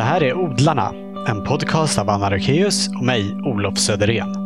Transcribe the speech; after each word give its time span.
Det 0.00 0.04
här 0.04 0.22
är 0.22 0.34
Odlarna, 0.34 0.92
en 1.28 1.44
podcast 1.44 1.98
av 1.98 2.10
Anna 2.10 2.30
Rökeus 2.30 2.88
och 2.88 3.04
mig, 3.04 3.34
Olof 3.44 3.78
Söderén. 3.78 4.36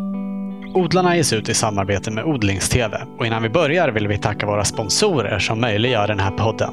Odlarna 0.75 1.17
ges 1.17 1.33
ut 1.33 1.49
i 1.49 1.54
samarbete 1.54 2.11
med 2.11 2.25
Odlingstv 2.25 2.95
och 3.19 3.27
innan 3.27 3.42
vi 3.42 3.48
börjar 3.48 3.88
vill 3.88 4.09
vi 4.09 4.19
tacka 4.19 4.46
våra 4.46 4.64
sponsorer 4.64 5.38
som 5.38 5.61
möjliggör 5.61 6.06
den 6.06 6.21
här 6.21 6.30
podden. 6.30 6.72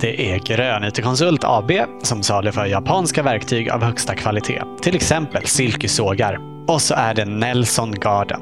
Det 0.00 0.32
är 0.32 0.38
Grönytekonsult 0.38 1.44
AB 1.44 1.72
som 2.02 2.22
saluför 2.22 2.66
japanska 2.66 3.22
verktyg 3.22 3.70
av 3.70 3.82
högsta 3.82 4.14
kvalitet, 4.14 4.62
till 4.82 4.96
exempel 4.96 5.46
silkesågar. 5.46 6.38
Och 6.68 6.82
så 6.82 6.94
är 6.94 7.14
det 7.14 7.24
Nelson 7.24 7.94
Garden. 8.00 8.40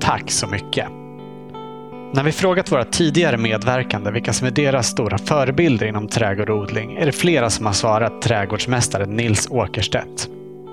Tack 0.00 0.30
så 0.30 0.46
mycket! 0.46 0.95
När 2.14 2.22
vi 2.22 2.32
frågat 2.32 2.72
våra 2.72 2.84
tidigare 2.84 3.36
medverkande 3.36 4.10
vilka 4.10 4.32
som 4.32 4.46
är 4.46 4.50
deras 4.50 4.88
stora 4.88 5.18
förebilder 5.18 5.86
inom 5.86 6.08
trädgård 6.08 6.50
och 6.50 6.58
odling 6.58 6.96
är 6.96 7.06
det 7.06 7.12
flera 7.12 7.50
som 7.50 7.66
har 7.66 7.72
svarat 7.72 8.22
trädgårdsmästare 8.22 9.06
Nils 9.06 9.48
Åkerstedt. 9.50 10.28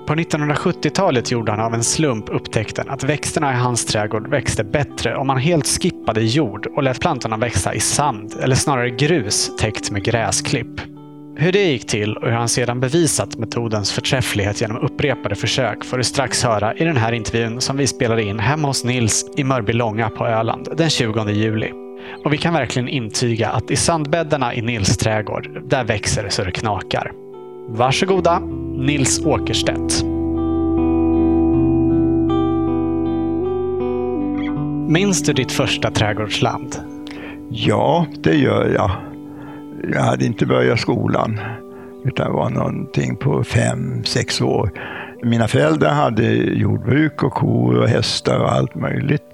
På 0.06 0.14
1970-talet 0.14 1.30
gjorde 1.30 1.52
han 1.52 1.60
av 1.60 1.74
en 1.74 1.84
slump 1.84 2.28
upptäckten 2.28 2.90
att 2.90 3.04
växterna 3.04 3.52
i 3.52 3.56
hans 3.56 3.86
trädgård 3.86 4.30
växte 4.30 4.64
bättre 4.64 5.16
om 5.16 5.26
man 5.26 5.38
helt 5.38 5.66
skippade 5.66 6.20
jord 6.20 6.66
och 6.66 6.82
lät 6.82 7.00
plantorna 7.00 7.36
växa 7.36 7.74
i 7.74 7.80
sand, 7.80 8.34
eller 8.42 8.56
snarare 8.56 8.90
grus 8.90 9.56
täckt 9.58 9.90
med 9.90 10.04
gräsklipp. 10.04 10.93
Hur 11.36 11.52
det 11.52 11.64
gick 11.64 11.86
till 11.86 12.16
och 12.16 12.28
hur 12.28 12.36
han 12.36 12.48
sedan 12.48 12.80
bevisat 12.80 13.38
metodens 13.38 13.92
förträfflighet 13.92 14.60
genom 14.60 14.78
upprepade 14.78 15.34
försök 15.34 15.84
får 15.84 15.98
du 15.98 16.04
strax 16.04 16.44
höra 16.44 16.74
i 16.74 16.84
den 16.84 16.96
här 16.96 17.12
intervjun 17.12 17.60
som 17.60 17.76
vi 17.76 17.86
spelade 17.86 18.22
in 18.22 18.38
hemma 18.38 18.68
hos 18.68 18.84
Nils 18.84 19.26
i 19.36 19.44
Mörbylånga 19.44 20.10
på 20.10 20.26
Öland 20.26 20.68
den 20.76 20.90
20 20.90 21.30
juli. 21.30 21.70
Och 22.24 22.32
vi 22.32 22.38
kan 22.38 22.54
verkligen 22.54 22.88
intyga 22.88 23.48
att 23.48 23.70
i 23.70 23.76
sandbäddarna 23.76 24.54
i 24.54 24.62
Nils 24.62 24.96
trädgård, 24.96 25.68
där 25.68 25.84
växer 25.84 26.22
det 26.22 26.30
så 26.30 26.44
det 26.44 26.52
knakar. 26.52 27.12
Varsågoda, 27.68 28.38
Nils 28.78 29.20
Åkerstedt. 29.24 30.04
Minns 34.88 35.22
du 35.22 35.32
ditt 35.32 35.52
första 35.52 35.90
trädgårdsland? 35.90 36.76
Ja, 37.50 38.06
det 38.22 38.34
gör 38.34 38.74
jag. 38.74 39.13
Jag 39.92 40.02
hade 40.02 40.24
inte 40.24 40.46
börjat 40.46 40.80
skolan, 40.80 41.40
utan 42.04 42.32
var 42.32 42.50
någonting 42.50 43.16
på 43.16 43.44
fem, 43.44 44.04
sex 44.04 44.40
år. 44.40 44.70
Mina 45.22 45.48
föräldrar 45.48 45.90
hade 45.90 46.32
jordbruk 46.34 47.22
och 47.22 47.32
kor 47.32 47.76
och 47.76 47.88
hästar 47.88 48.38
och 48.38 48.52
allt 48.52 48.74
möjligt. 48.74 49.24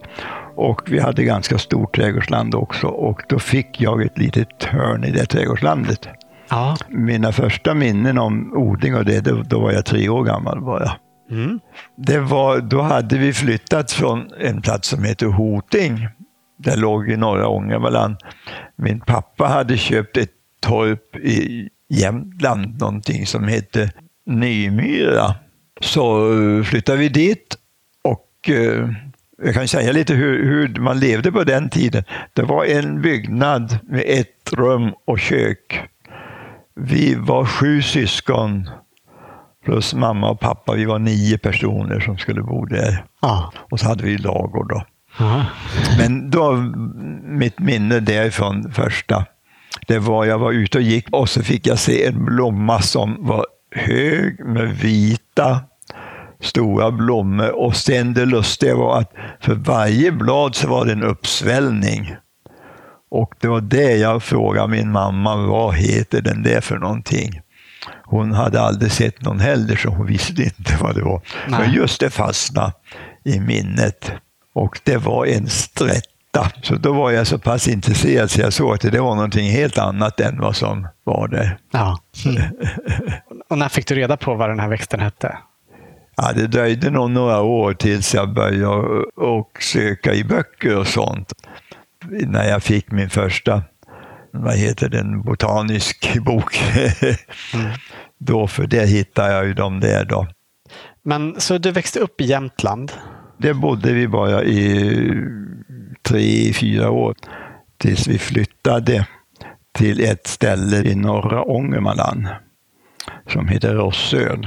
Och 0.57 0.83
vi 0.87 1.01
hade 1.01 1.25
ganska 1.25 1.59
stort 1.59 1.97
trädgårdsland 1.97 2.55
också 2.55 2.87
och 2.87 3.23
då 3.29 3.39
fick 3.39 3.81
jag 3.81 4.03
ett 4.03 4.19
litet 4.19 4.65
hörn 4.65 5.05
i 5.05 5.11
det 5.11 5.27
trädgårdslandet. 5.27 6.09
Ja. 6.51 6.77
Mina 6.89 7.33
första 7.33 7.75
minnen 7.75 8.19
om 8.19 8.53
odling 8.57 8.95
och 8.95 9.05
det, 9.05 9.21
då, 9.21 9.43
då 9.43 9.61
var 9.61 9.73
jag 9.73 9.87
tre 9.87 10.09
år 10.09 10.25
gammal 10.25 10.61
bara. 10.61 10.93
Mm. 11.31 11.61
Det 11.97 12.19
var, 12.19 12.59
då 12.59 12.81
hade 12.81 13.19
vi 13.19 13.33
flyttat 13.33 13.93
från 13.93 14.31
en 14.41 14.63
plats 14.63 14.89
som 14.89 15.05
heter 15.05 15.27
Hoting. 15.27 16.09
Det 16.59 16.77
låg 16.77 17.11
i 17.11 17.17
norra 17.17 17.49
Ångermanland. 17.49 18.17
Min 18.77 19.01
pappa 19.01 19.47
hade 19.47 19.77
köpt 19.77 20.17
ett 20.17 20.31
torp 20.61 21.17
i 21.17 21.69
Jämtland, 21.89 22.81
någonting 22.81 23.27
som 23.27 23.45
hette 23.45 23.93
Nymyra. 24.27 25.35
Så 25.81 26.33
eh, 26.33 26.65
flyttade 26.65 26.99
vi 26.99 27.09
dit 27.09 27.57
och 28.03 28.51
eh, 28.51 28.89
jag 29.43 29.55
kan 29.55 29.69
säga 29.69 29.93
lite 29.93 30.15
hur, 30.15 30.45
hur 30.45 30.81
man 30.81 31.01
levde 31.01 31.33
på 31.33 31.45
den 31.45 31.71
tiden. 31.71 32.05
Det 32.33 32.43
var 32.43 32.65
en 32.65 33.03
byggnad 33.03 33.79
med 33.83 34.05
ett 34.07 34.53
rum 34.53 34.93
och 35.05 35.19
kök. 35.19 35.81
Vi 36.75 37.15
var 37.15 37.45
sju 37.45 37.83
syskon 37.83 38.71
plus 39.65 39.95
mamma 39.95 40.31
och 40.31 40.41
pappa. 40.41 40.75
Vi 40.75 40.85
var 40.85 40.99
nio 40.99 41.39
personer 41.39 42.01
som 42.01 42.19
skulle 42.19 42.43
bo 42.43 42.65
där. 42.65 43.05
Ja. 43.23 43.53
Och 43.71 43.81
så 43.81 43.87
hade 43.87 44.05
vi 44.05 44.19
lagård 44.19 44.69
då. 44.69 44.85
Ja. 45.19 45.47
Men 45.99 46.31
då, 46.31 46.57
mitt 47.23 47.59
minne 47.59 48.01
därifrån 48.01 48.73
första, 48.73 49.25
det 49.87 49.99
var 49.99 50.25
jag 50.25 50.39
var 50.39 50.53
ute 50.53 50.79
och 50.79 50.85
gick 50.85 51.07
och 51.11 51.29
så 51.29 51.43
fick 51.43 51.67
jag 51.67 51.79
se 51.79 52.07
en 52.07 52.25
blomma 52.25 52.81
som 52.81 53.27
var 53.27 53.47
hög 53.75 54.47
med 54.47 54.69
vita 54.77 55.61
stora 56.41 56.91
blommor 56.91 57.51
och 57.51 57.77
sen 57.77 58.15
det 58.15 58.25
lustiga 58.25 58.77
var 58.77 58.99
att 58.99 59.13
för 59.41 59.55
varje 59.55 60.13
blad 60.13 60.55
så 60.55 60.69
var 60.69 60.85
det 60.85 60.93
en 60.93 61.03
uppsvällning. 61.03 62.17
Och 63.11 63.35
det 63.41 63.49
var 63.49 63.61
det 63.61 63.97
jag 63.97 64.23
frågade 64.23 64.69
min 64.69 64.93
mamma, 64.93 65.37
vad 65.37 65.75
heter 65.75 66.21
den 66.21 66.43
där 66.43 66.61
för 66.61 66.79
någonting? 66.79 67.41
Hon 68.05 68.33
hade 68.33 68.61
aldrig 68.61 68.93
sett 68.93 69.23
någon 69.23 69.41
heller 69.41 69.77
så 69.77 69.89
hon 69.89 70.07
visste 70.07 70.43
inte 70.43 70.77
vad 70.81 70.95
det 70.95 71.03
var. 71.03 71.23
Nej. 71.49 71.61
Men 71.61 71.73
just 71.73 72.01
det 72.01 72.11
fastnade 72.11 72.73
i 73.25 73.41
minnet. 73.41 74.13
Och 74.55 74.81
det 74.85 74.97
var 74.97 75.27
en 75.27 75.49
strätta. 75.49 76.10
Så 76.63 76.75
då 76.75 76.93
var 76.93 77.11
jag 77.11 77.27
så 77.27 77.39
pass 77.39 77.69
intresserad 77.69 78.31
så 78.31 78.41
jag 78.41 78.53
såg 78.53 78.75
att 78.75 78.81
det 78.81 79.01
var 79.01 79.15
någonting 79.15 79.51
helt 79.51 79.79
annat 79.79 80.21
än 80.21 80.41
vad 80.41 80.57
som 80.57 80.89
var 81.05 81.29
där. 81.29 81.59
Ja. 81.71 81.99
Mm. 82.27 82.43
Och 83.49 83.59
när 83.59 83.69
fick 83.69 83.87
du 83.87 83.95
reda 83.95 84.17
på 84.17 84.35
vad 84.35 84.49
den 84.49 84.61
här 84.61 84.69
växten 84.69 85.01
hette? 85.01 85.39
Ja, 86.17 86.33
det 86.33 86.47
dröjde 86.47 86.91
nog 86.91 87.11
några 87.11 87.41
år 87.41 87.75
tills 87.75 88.15
jag 88.15 88.35
började 88.35 89.05
och 89.17 89.59
söka 89.61 90.15
i 90.15 90.25
böcker 90.25 90.77
och 90.77 90.87
sånt. 90.87 91.33
När 92.09 92.49
jag 92.49 92.63
fick 92.63 92.91
min 92.91 93.11
första, 93.11 93.63
vad 94.31 94.55
heter 94.55 94.89
den, 94.89 95.23
botanisk 95.23 96.19
bok. 96.25 96.63
Mm. 97.55 97.71
då, 98.19 98.47
för 98.47 98.67
det 98.67 98.87
hittade 98.87 99.33
jag 99.33 99.47
ju 99.47 99.55
dem 99.55 99.81
där 99.81 100.05
då. 100.05 100.27
Men 101.03 101.41
så 101.41 101.59
du 101.59 101.71
växte 101.71 101.99
upp 101.99 102.21
i 102.21 102.25
Jämtland? 102.25 102.93
Det 103.39 103.55
bodde 103.55 103.93
vi 103.93 104.09
bara 104.09 104.45
i 104.45 104.95
tre, 106.11 106.53
fyra 106.53 106.91
år 106.91 107.15
tills 107.79 108.09
vi 108.09 108.19
flyttade 108.19 109.07
till 109.73 110.01
ett 110.05 110.27
ställe 110.27 110.77
i 110.77 110.95
norra 110.95 111.43
Ångermanland 111.43 112.29
som 113.33 113.49
heter 113.49 113.75
Rossön. 113.75 114.47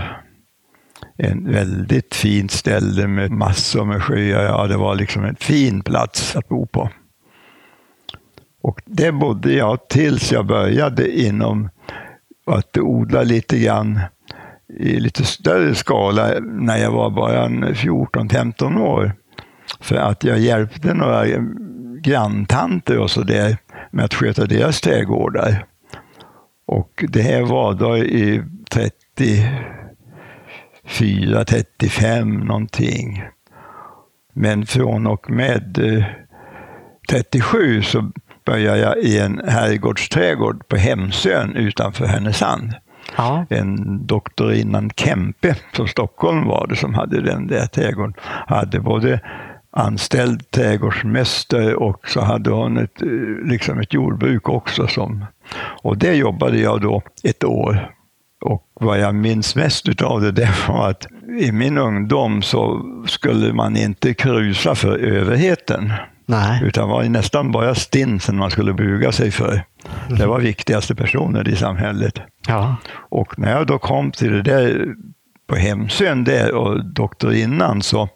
En 1.17 1.51
väldigt 1.51 2.15
fint 2.15 2.51
ställe 2.51 3.07
med 3.07 3.31
massor 3.31 3.85
med 3.85 4.03
sjöar. 4.03 4.43
Ja, 4.43 4.67
det 4.67 4.77
var 4.77 4.95
liksom 4.95 5.23
en 5.23 5.35
fin 5.35 5.81
plats 5.81 6.35
att 6.35 6.47
bo 6.47 6.65
på. 6.65 6.89
Och 8.61 8.81
det 8.85 9.11
bodde 9.11 9.53
jag 9.53 9.89
tills 9.89 10.31
jag 10.31 10.45
började 10.45 11.21
inom 11.21 11.69
att 12.45 12.77
odla 12.77 13.23
lite 13.23 13.59
grann 13.59 13.99
i 14.79 14.99
lite 14.99 15.23
större 15.23 15.75
skala 15.75 16.39
när 16.39 16.77
jag 16.77 16.91
var 16.91 17.09
bara 17.09 17.45
en 17.45 17.65
14-15 17.65 18.81
år. 18.81 19.22
För 19.79 19.95
att 19.95 20.23
jag 20.23 20.39
hjälpte 20.39 20.93
några 20.93 21.25
granntanter 22.01 22.99
och 22.99 23.11
så 23.11 23.21
där 23.21 23.57
med 23.91 24.05
att 24.05 24.13
sköta 24.13 24.45
deras 24.45 24.81
trädgårdar. 24.81 25.65
Och 26.65 27.05
det 27.09 27.21
här 27.21 27.41
var 27.41 27.73
då 27.73 27.97
i 27.97 28.43
34, 28.71 31.45
35 31.45 32.39
någonting. 32.39 33.23
Men 34.33 34.65
från 34.65 35.07
och 35.07 35.29
med 35.29 35.77
eh, 35.77 36.03
37 37.09 37.81
så 37.81 38.11
började 38.45 38.79
jag 38.79 38.97
i 38.97 39.19
en 39.19 39.41
herrgårdsträdgård 39.47 40.67
på 40.67 40.75
Hemsön 40.75 41.55
utanför 41.55 42.05
Härnösand 42.05 42.73
Ja. 43.17 43.45
en 43.49 44.05
doktorinnan 44.07 44.89
Kempe 44.95 45.55
från 45.73 45.87
Stockholm 45.87 46.47
var 46.47 46.67
det 46.67 46.75
som 46.75 46.93
hade 46.93 47.21
den 47.21 47.47
där 47.47 47.65
trädgården. 47.65 48.13
Hade 48.47 48.79
både 48.79 49.19
anställd 49.73 50.51
trädgårdsmästare 50.51 51.75
och 51.75 52.07
så 52.07 52.21
hade 52.21 52.49
hon 52.49 52.77
ett, 52.77 53.01
eh, 53.01 53.07
liksom 53.45 53.79
ett 53.79 53.93
jordbruk 53.93 54.49
också. 54.49 54.87
Som, 54.87 55.25
och 55.81 55.97
det 55.97 56.13
jobbade 56.13 56.57
jag 56.57 56.81
då 56.81 57.01
ett 57.23 57.43
år. 57.43 57.89
Och 58.41 58.63
vad 58.73 58.99
jag 58.99 59.15
minns 59.15 59.55
mest 59.55 59.89
utav 59.89 60.21
det, 60.21 60.31
det 60.31 60.49
var 60.67 60.89
att 60.89 61.07
i 61.39 61.51
min 61.51 61.77
ungdom 61.77 62.41
så 62.41 62.81
skulle 63.07 63.53
man 63.53 63.77
inte 63.77 64.13
krusa 64.13 64.75
för 64.75 64.97
överheten. 64.97 65.93
Nej. 66.25 66.61
Utan 66.63 66.89
var 66.89 67.03
nästan 67.03 67.51
bara 67.51 67.75
stinsen 67.75 68.37
man 68.37 68.51
skulle 68.51 68.73
buga 68.73 69.11
sig 69.11 69.31
för. 69.31 69.63
Det 70.09 70.25
var 70.25 70.39
viktigaste 70.39 70.95
personer 70.95 71.49
i 71.49 71.55
samhället. 71.55 72.19
Ja. 72.47 72.75
Och 72.95 73.39
när 73.39 73.51
jag 73.51 73.67
då 73.67 73.79
kom 73.79 74.11
till 74.11 74.31
det 74.31 74.41
där 74.41 74.87
på 75.47 75.55
Hemsön 75.55 76.23
där 76.23 76.53
och 76.53 76.85
doktorinnan 76.85 77.81
så 77.81 78.09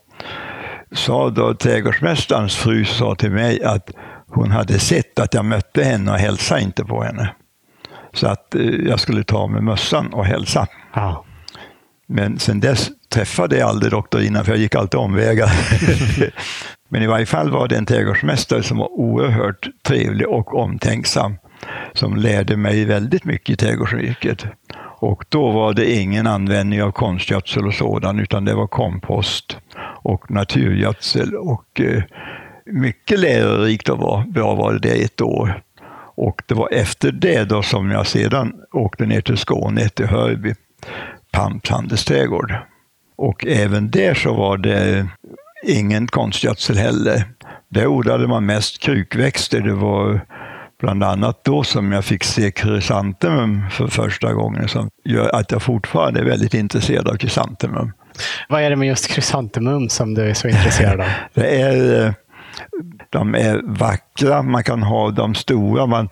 sa 0.92 1.30
då 1.30 1.54
trädgårdsmästarens 1.54 2.56
fru 2.56 2.86
sa 2.86 3.16
till 3.16 3.32
mig 3.32 3.64
att 3.64 3.92
hon 4.28 4.52
hade 4.52 4.80
sett 4.80 5.20
att 5.20 5.34
jag 5.34 5.46
mötte 5.46 5.84
henne 5.84 6.12
och 6.12 6.18
hälsade 6.18 6.62
inte 6.62 6.86
på 6.86 7.04
henne. 7.04 7.30
Så 8.14 8.28
att 8.28 8.56
eh, 8.56 8.62
jag 8.62 9.00
skulle 9.00 9.24
ta 9.24 9.48
med 9.48 9.64
mössan 9.64 10.14
och 10.14 10.26
hälsa. 10.26 10.68
Ja. 10.94 11.26
Men 12.08 12.40
sen 12.40 12.60
dess 12.60 12.90
träffade 13.10 13.58
jag 13.58 13.70
aldrig 13.70 13.92
doktorinnan 13.92 14.46
för 14.46 14.52
jag 14.52 14.60
gick 14.60 14.76
alltid 14.76 15.00
omvägar. 15.00 15.52
Men 16.90 17.04
i 17.04 17.08
varje 17.08 17.26
fall 17.26 17.52
var 17.52 17.68
det 17.68 17.78
en 17.78 17.86
trädgårdsmästare 17.86 18.64
som 18.64 18.78
var 18.78 18.92
oerhört 18.92 19.68
trevlig 19.88 20.28
och 20.28 20.56
omtänksam. 20.56 21.38
Som 21.94 22.16
lärde 22.16 22.58
mig 22.58 22.86
väldigt 22.86 23.26
mycket 23.26 23.50
i 23.50 23.56
trädgårdsyrket. 23.56 24.46
Och 25.00 25.26
då 25.30 25.52
var 25.52 25.74
det 25.74 25.92
ingen 25.92 26.28
användning 26.28 26.84
av 26.84 26.92
konstgödsel 26.92 27.68
och 27.68 27.74
sådan, 27.74 28.20
utan 28.20 28.46
det 28.46 28.54
var 28.54 28.68
kompost 28.68 29.58
och 30.08 30.32
naturgödsel. 30.32 31.36
Och 31.36 31.82
eh, 31.82 32.04
mycket 32.66 33.20
lärorikt 33.20 33.90
och 33.90 33.98
vara, 33.98 34.26
bra 34.26 34.56
var 34.56 34.74
det 34.74 35.04
ett 35.04 35.22
år. 35.22 35.62
Och 36.16 36.42
det 36.46 36.54
var 36.54 36.70
efter 36.72 37.12
det 37.12 37.44
då 37.44 37.64
som 37.64 37.92
jag 37.92 38.08
sedan 38.08 38.54
åkte 38.72 39.06
ner 39.06 39.22
till 39.22 39.38
Skåne, 39.38 39.90
till 39.90 40.06
Hörby, 40.06 40.56
Pamps 41.32 41.70
handelsträdgård. 41.70 42.56
Och 43.16 43.46
även 43.46 43.92
där 43.92 44.14
så 44.14 44.34
var 44.34 44.58
det 44.58 45.08
ingen 45.64 46.08
konstgödsel 46.08 46.78
heller. 46.78 47.24
Där 47.70 47.88
odlade 47.88 48.28
man 48.28 48.46
mest 48.46 48.80
krukväxter. 48.80 49.62
Det 49.62 49.74
var 49.74 50.22
bland 50.80 51.04
annat 51.04 51.44
då 51.44 51.64
som 51.64 51.92
jag 51.92 52.06
fick 52.06 52.24
se 52.24 52.52
krysantemum 52.52 53.70
för 53.70 53.88
första 53.88 54.34
gången 54.34 54.68
som 54.68 54.90
gör 55.06 55.36
att 55.36 55.52
jag 55.52 55.62
fortfarande 55.62 56.20
är 56.20 56.26
väldigt 56.26 56.54
intresserad 56.54 57.08
av 57.08 57.16
krysantemum. 57.16 57.92
Vad 58.50 58.62
är 58.62 58.70
det 58.70 58.76
med 58.76 58.88
just 58.88 59.08
krysantemum 59.08 59.90
som 59.90 60.14
du 60.14 60.30
är 60.30 60.34
så 60.34 60.48
intresserad 60.48 61.02
av? 61.02 61.08
det 61.34 61.62
är, 61.62 62.06
eh, 62.06 62.14
de 63.10 63.36
är 63.36 63.62
vackra, 63.64 64.42
man 64.42 64.64
kan 64.64 64.84
ha 64.84 65.12
dem 65.12 65.36
stora. 65.36 65.86
Man, 65.86 66.10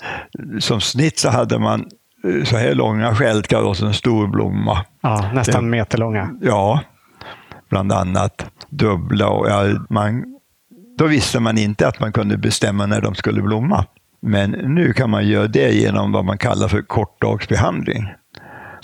som 0.59 0.81
snitt 0.81 1.19
så 1.19 1.29
hade 1.29 1.59
man 1.59 1.85
eh, 2.23 2.43
så 2.43 2.57
här 2.57 2.75
långa 2.75 3.15
stjälkar 3.15 3.61
och 3.61 3.81
en 3.81 3.93
stor 3.93 4.27
blomma. 4.27 4.85
Ja, 5.01 5.29
nästan 5.33 5.69
meterlånga. 5.69 6.29
Ja, 6.41 6.81
bland 7.69 7.91
annat. 7.91 8.45
Dubbla 8.69 9.27
och 9.27 9.49
ja, 9.49 9.63
man, 9.89 10.23
då 10.97 11.05
visste 11.05 11.39
man 11.39 11.57
inte 11.57 11.87
att 11.87 11.99
man 11.99 12.11
kunde 12.11 12.37
bestämma 12.37 12.85
när 12.85 13.01
de 13.01 13.15
skulle 13.15 13.41
blomma. 13.41 13.85
Men 14.21 14.51
nu 14.51 14.93
kan 14.93 15.09
man 15.09 15.27
göra 15.27 15.47
det 15.47 15.71
genom 15.71 16.11
vad 16.11 16.25
man 16.25 16.37
kallar 16.37 16.67
för 16.67 16.81
kortdagsbehandling. 16.81 18.07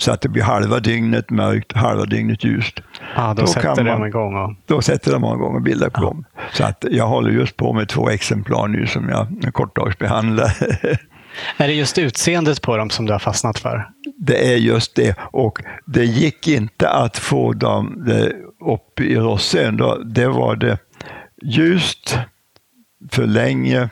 Så 0.02 0.12
att 0.12 0.20
det 0.20 0.28
blir 0.28 0.42
halva 0.42 0.80
dygnet 0.80 1.30
mörkt, 1.30 1.72
halva 1.72 2.04
dygnet 2.04 2.44
ljust. 2.44 2.80
Ja, 3.16 3.34
då, 3.34 3.42
då 3.42 3.46
sätter 3.46 3.84
de 3.84 4.06
igång. 4.06 4.36
Och... 4.36 4.54
Då 4.66 4.82
sätter 4.82 5.12
de 5.12 5.24
igång 5.24 5.54
och 5.54 5.62
bildar 5.62 5.90
blom. 5.90 6.24
Ja. 6.34 6.40
Så 6.52 6.64
att 6.64 6.84
jag 6.90 7.06
håller 7.06 7.30
just 7.30 7.56
på 7.56 7.72
med 7.72 7.88
två 7.88 8.10
exemplar 8.10 8.68
nu 8.68 8.86
som 8.86 9.08
jag 9.08 9.54
kortdagsbehandlar. 9.54 10.52
Är 11.56 11.68
det 11.68 11.72
just 11.72 11.98
utseendet 11.98 12.62
på 12.62 12.76
dem 12.76 12.90
som 12.90 13.06
du 13.06 13.12
har 13.12 13.18
fastnat 13.18 13.58
för? 13.58 13.88
Det 14.18 14.52
är 14.52 14.56
just 14.56 14.94
det. 14.94 15.16
Och 15.20 15.58
det 15.86 16.04
gick 16.04 16.48
inte 16.48 16.88
att 16.88 17.16
få 17.16 17.52
dem 17.52 18.10
upp 18.60 19.00
i 19.00 19.16
rossön. 19.16 19.80
Det 20.04 20.28
var 20.28 20.56
det 20.56 20.78
ljust 21.42 22.18
för 23.10 23.26
länge 23.26 23.88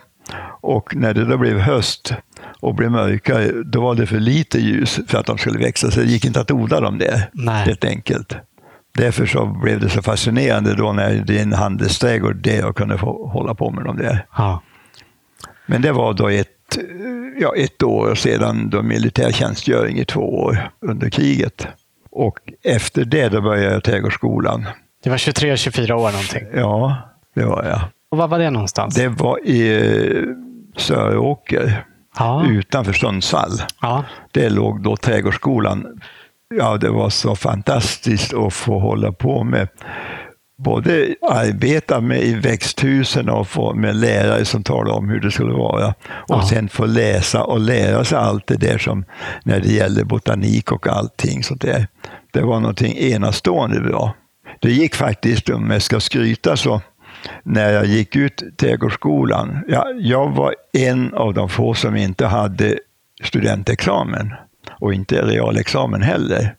och 0.61 0.97
när 0.97 1.15
det 1.15 1.25
då 1.25 1.37
blev 1.37 1.59
höst 1.59 2.15
och 2.61 2.75
blev 2.75 2.91
mörkare, 2.91 3.53
då 3.65 3.81
var 3.81 3.95
det 3.95 4.07
för 4.07 4.21
lite 4.21 4.59
ljus 4.59 5.01
för 5.07 5.19
att 5.19 5.27
de 5.27 5.39
skulle 5.39 5.59
växa, 5.59 5.91
så 5.91 6.01
det 6.01 6.07
gick 6.07 6.25
inte 6.25 6.41
att 6.41 6.51
odla 6.51 6.81
dem 6.81 6.99
där, 6.99 7.31
Nej. 7.33 7.65
helt 7.67 7.85
enkelt. 7.85 8.37
Därför 8.99 9.27
så 9.27 9.47
blev 9.47 9.81
det 9.81 9.89
så 9.89 10.03
fascinerande 10.03 10.75
då 10.75 10.93
när 10.93 11.15
det 11.15 11.39
är 11.39 11.43
en 11.43 11.53
handelsträdgård, 11.53 12.37
det 12.37 12.57
jag 12.57 12.77
kunde 12.77 12.99
få 12.99 13.29
hålla 13.29 13.55
på 13.55 13.71
med 13.71 13.85
dem 13.85 13.97
där. 13.97 14.27
Ja. 14.37 14.63
Men 15.67 15.83
det 15.83 15.93
var 15.93 16.15
då 16.15 16.29
ett, 16.29 16.79
ja, 17.41 17.55
ett 17.57 17.83
år 17.83 18.15
sedan 18.15 18.71
då 18.71 18.83
militärtjänstgöring 18.83 19.99
i 19.99 20.05
två 20.05 20.21
år 20.21 20.71
under 20.81 21.11
kriget. 21.11 21.67
Och 22.11 22.39
efter 22.65 23.05
det 23.05 23.29
då 23.29 23.41
började 23.41 23.75
jag 23.75 23.85
trädgårdsskolan. 23.85 24.67
Det 25.05 25.11
var 25.11 25.17
23-24 25.17 25.93
år 25.93 26.11
någonting? 26.13 26.47
Ja, 26.55 26.97
det 27.35 27.45
var 27.45 27.65
jag. 27.65 27.81
Och 28.11 28.19
var 28.19 28.29
var 28.29 28.39
det 28.39 28.51
någonstans? 28.51 28.95
Det 28.95 29.09
var 29.09 29.39
i 29.45 29.77
eh, 29.77 30.23
Söråker, 30.77 31.85
ja. 32.21 32.47
utanför 32.47 32.93
Sundsvall. 32.93 33.63
Ja. 33.81 34.05
Det 34.33 34.51
låg 34.51 34.83
då 34.83 34.97
trädgårdsskolan. 34.97 36.01
Ja, 36.55 36.77
det 36.77 36.91
var 36.91 37.11
så 37.11 37.37
fantastiskt 37.37 38.35
att 38.35 38.55
få 38.55 38.79
hålla 38.79 39.13
på 39.13 39.45
med 39.45 39.69
både 40.65 41.15
arbeta 41.23 42.01
med 42.01 42.23
i 42.23 42.35
växthusen 42.35 43.29
och 43.29 43.49
få 43.49 43.75
med 43.75 43.97
lärare 43.97 44.45
som 44.45 44.63
talade 44.63 44.97
om 44.97 45.09
hur 45.09 45.21
det 45.21 45.31
skulle 45.31 45.53
vara. 45.53 45.89
Och 46.05 46.37
ja. 46.37 46.47
sen 46.49 46.69
få 46.69 46.87
läsa 46.87 47.45
och 47.45 47.61
lära 47.61 48.05
sig 48.05 48.19
allt 48.19 48.47
det 48.47 48.57
där 48.57 48.79
som 48.79 49.05
när 49.45 49.61
det 49.61 49.73
gäller 49.73 50.05
botanik 50.05 50.73
och 50.73 50.87
allting 50.87 51.43
sånt 51.43 51.61
där. 51.61 51.87
Det 52.33 52.43
var 52.43 52.61
någonting 52.61 52.99
enastående 52.99 53.81
bra. 53.81 54.15
Det 54.61 54.71
gick 54.71 54.95
faktiskt, 54.95 55.51
om 55.51 55.71
jag 55.71 55.83
ska 55.83 56.01
skryta 56.01 56.57
så, 56.57 56.81
när 57.43 57.73
jag 57.73 57.87
gick 57.87 58.17
ut 58.17 58.43
trädgårdsskolan. 58.57 59.65
Ja, 59.69 59.87
jag 59.99 60.31
var 60.31 60.55
en 60.73 61.15
av 61.15 61.35
de 61.35 61.49
få 61.49 61.75
som 61.75 61.97
inte 61.97 62.27
hade 62.27 62.79
studentexamen 63.23 64.35
och 64.71 64.95
inte 64.95 65.23
realexamen 65.23 66.03
heller. 66.03 66.55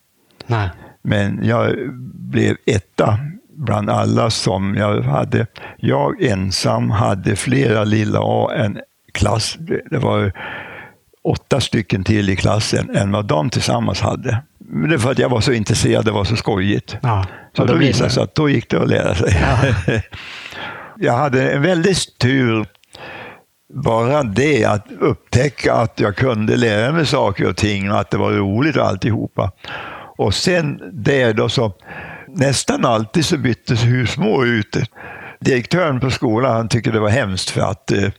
Nej. 0.47 0.69
Men 1.01 1.39
jag 1.43 1.75
blev 2.13 2.55
etta 2.65 3.19
bland 3.55 3.89
alla 3.89 4.29
som 4.29 4.75
jag 4.75 5.01
hade. 5.01 5.47
Jag 5.77 6.23
ensam 6.23 6.89
hade 6.89 7.35
flera 7.35 7.83
lilla 7.83 8.19
A 8.21 8.51
än 8.55 8.79
klass. 9.11 9.57
Det 9.89 9.97
var 9.97 10.31
åtta 11.23 11.59
stycken 11.59 12.03
till 12.03 12.29
i 12.29 12.35
klassen 12.35 12.95
än 12.95 13.11
vad 13.11 13.25
de 13.25 13.49
tillsammans 13.49 14.01
hade. 14.01 14.37
Men 14.57 14.89
det 14.89 14.95
var 14.97 15.01
för 15.01 15.11
att 15.11 15.19
jag 15.19 15.29
var 15.29 15.41
så 15.41 15.51
intresserad, 15.51 16.05
det 16.05 16.11
var 16.11 16.23
så 16.23 16.35
skojigt. 16.35 16.97
Ja, 17.01 17.25
så 17.57 17.65
då 17.65 17.73
visade 17.73 18.09
det 18.09 18.13
sig 18.13 18.23
att 18.23 18.35
då 18.35 18.49
gick 18.49 18.69
det 18.69 18.81
att 18.81 18.89
lära 18.89 19.15
sig. 19.15 19.37
Ja. 19.41 19.73
jag 21.01 21.13
hade 21.13 21.51
en 21.51 21.61
väldig 21.61 21.95
tur 22.17 22.65
bara 23.73 24.23
det 24.23 24.65
att 24.65 24.91
upptäcka 24.99 25.73
att 25.73 25.99
jag 25.99 26.15
kunde 26.15 26.57
lära 26.57 26.91
mig 26.91 27.05
saker 27.05 27.49
och 27.49 27.57
ting 27.57 27.91
och 27.91 27.99
att 27.99 28.11
det 28.11 28.17
var 28.17 28.31
roligt 28.31 28.77
och 28.77 28.85
alltihopa. 28.85 29.51
Och 30.17 30.33
sen 30.33 30.81
det 30.93 31.33
då 31.33 31.49
så, 31.49 31.73
nästan 32.27 32.85
alltid 32.85 33.25
så 33.25 33.37
byttes 33.37 33.83
husmor 33.85 34.47
ut. 34.47 34.77
Direktören 35.39 35.99
på 35.99 36.11
skolan 36.11 36.55
han 36.55 36.69
tyckte 36.69 36.91
det 36.91 36.99
var 36.99 37.09
hemskt 37.09 37.49
för 37.49 37.61
att 37.61 37.91
eh, 37.91 38.09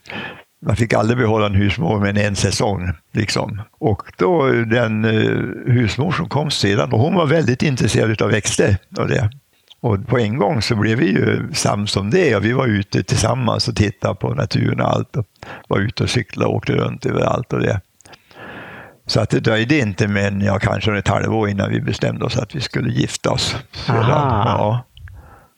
man 0.66 0.76
fick 0.76 0.92
aldrig 0.92 1.18
behålla 1.18 1.46
en 1.46 1.54
husmor 1.54 2.00
med 2.00 2.18
en 2.18 2.36
säsong. 2.36 2.92
Liksom. 3.12 3.62
Och 3.78 4.02
då 4.16 4.48
eh, 4.48 4.54
den 4.54 5.04
eh, 5.04 5.72
husmor 5.72 6.12
som 6.12 6.28
kom 6.28 6.50
sedan, 6.50 6.92
och 6.92 7.00
hon 7.00 7.14
var 7.14 7.26
väldigt 7.26 7.62
intresserad 7.62 8.22
av 8.22 8.30
växter. 8.30 8.76
Och 8.98 9.08
det. 9.08 9.30
Och 9.82 10.06
på 10.06 10.18
en 10.18 10.38
gång 10.38 10.62
så 10.62 10.76
blev 10.76 10.98
vi 10.98 11.06
ju 11.06 11.52
sams 11.52 11.96
om 11.96 12.10
det 12.10 12.36
och 12.36 12.44
vi 12.44 12.52
var 12.52 12.66
ute 12.66 13.02
tillsammans 13.02 13.68
och 13.68 13.76
tittade 13.76 14.14
på 14.14 14.34
naturen 14.34 14.80
och 14.80 14.88
allt. 14.88 15.16
Och 15.16 15.26
var 15.68 15.78
ute 15.78 16.02
och 16.02 16.10
cyklade 16.10 16.48
och 16.48 16.56
åkte 16.56 16.72
runt 16.72 17.06
överallt 17.06 17.52
och 17.52 17.60
det. 17.60 17.80
Så 19.06 19.20
att 19.20 19.30
det 19.30 19.40
dröjde 19.40 19.78
inte 19.78 20.08
men 20.08 20.40
ja, 20.40 20.58
kanske 20.58 20.98
ett 20.98 21.08
halvår 21.08 21.48
innan 21.48 21.70
vi 21.70 21.80
bestämde 21.80 22.24
oss 22.24 22.36
att 22.36 22.54
vi 22.54 22.60
skulle 22.60 22.90
gifta 22.90 23.30
oss. 23.30 23.56
Sedan, 23.72 23.98
ja. 24.06 24.84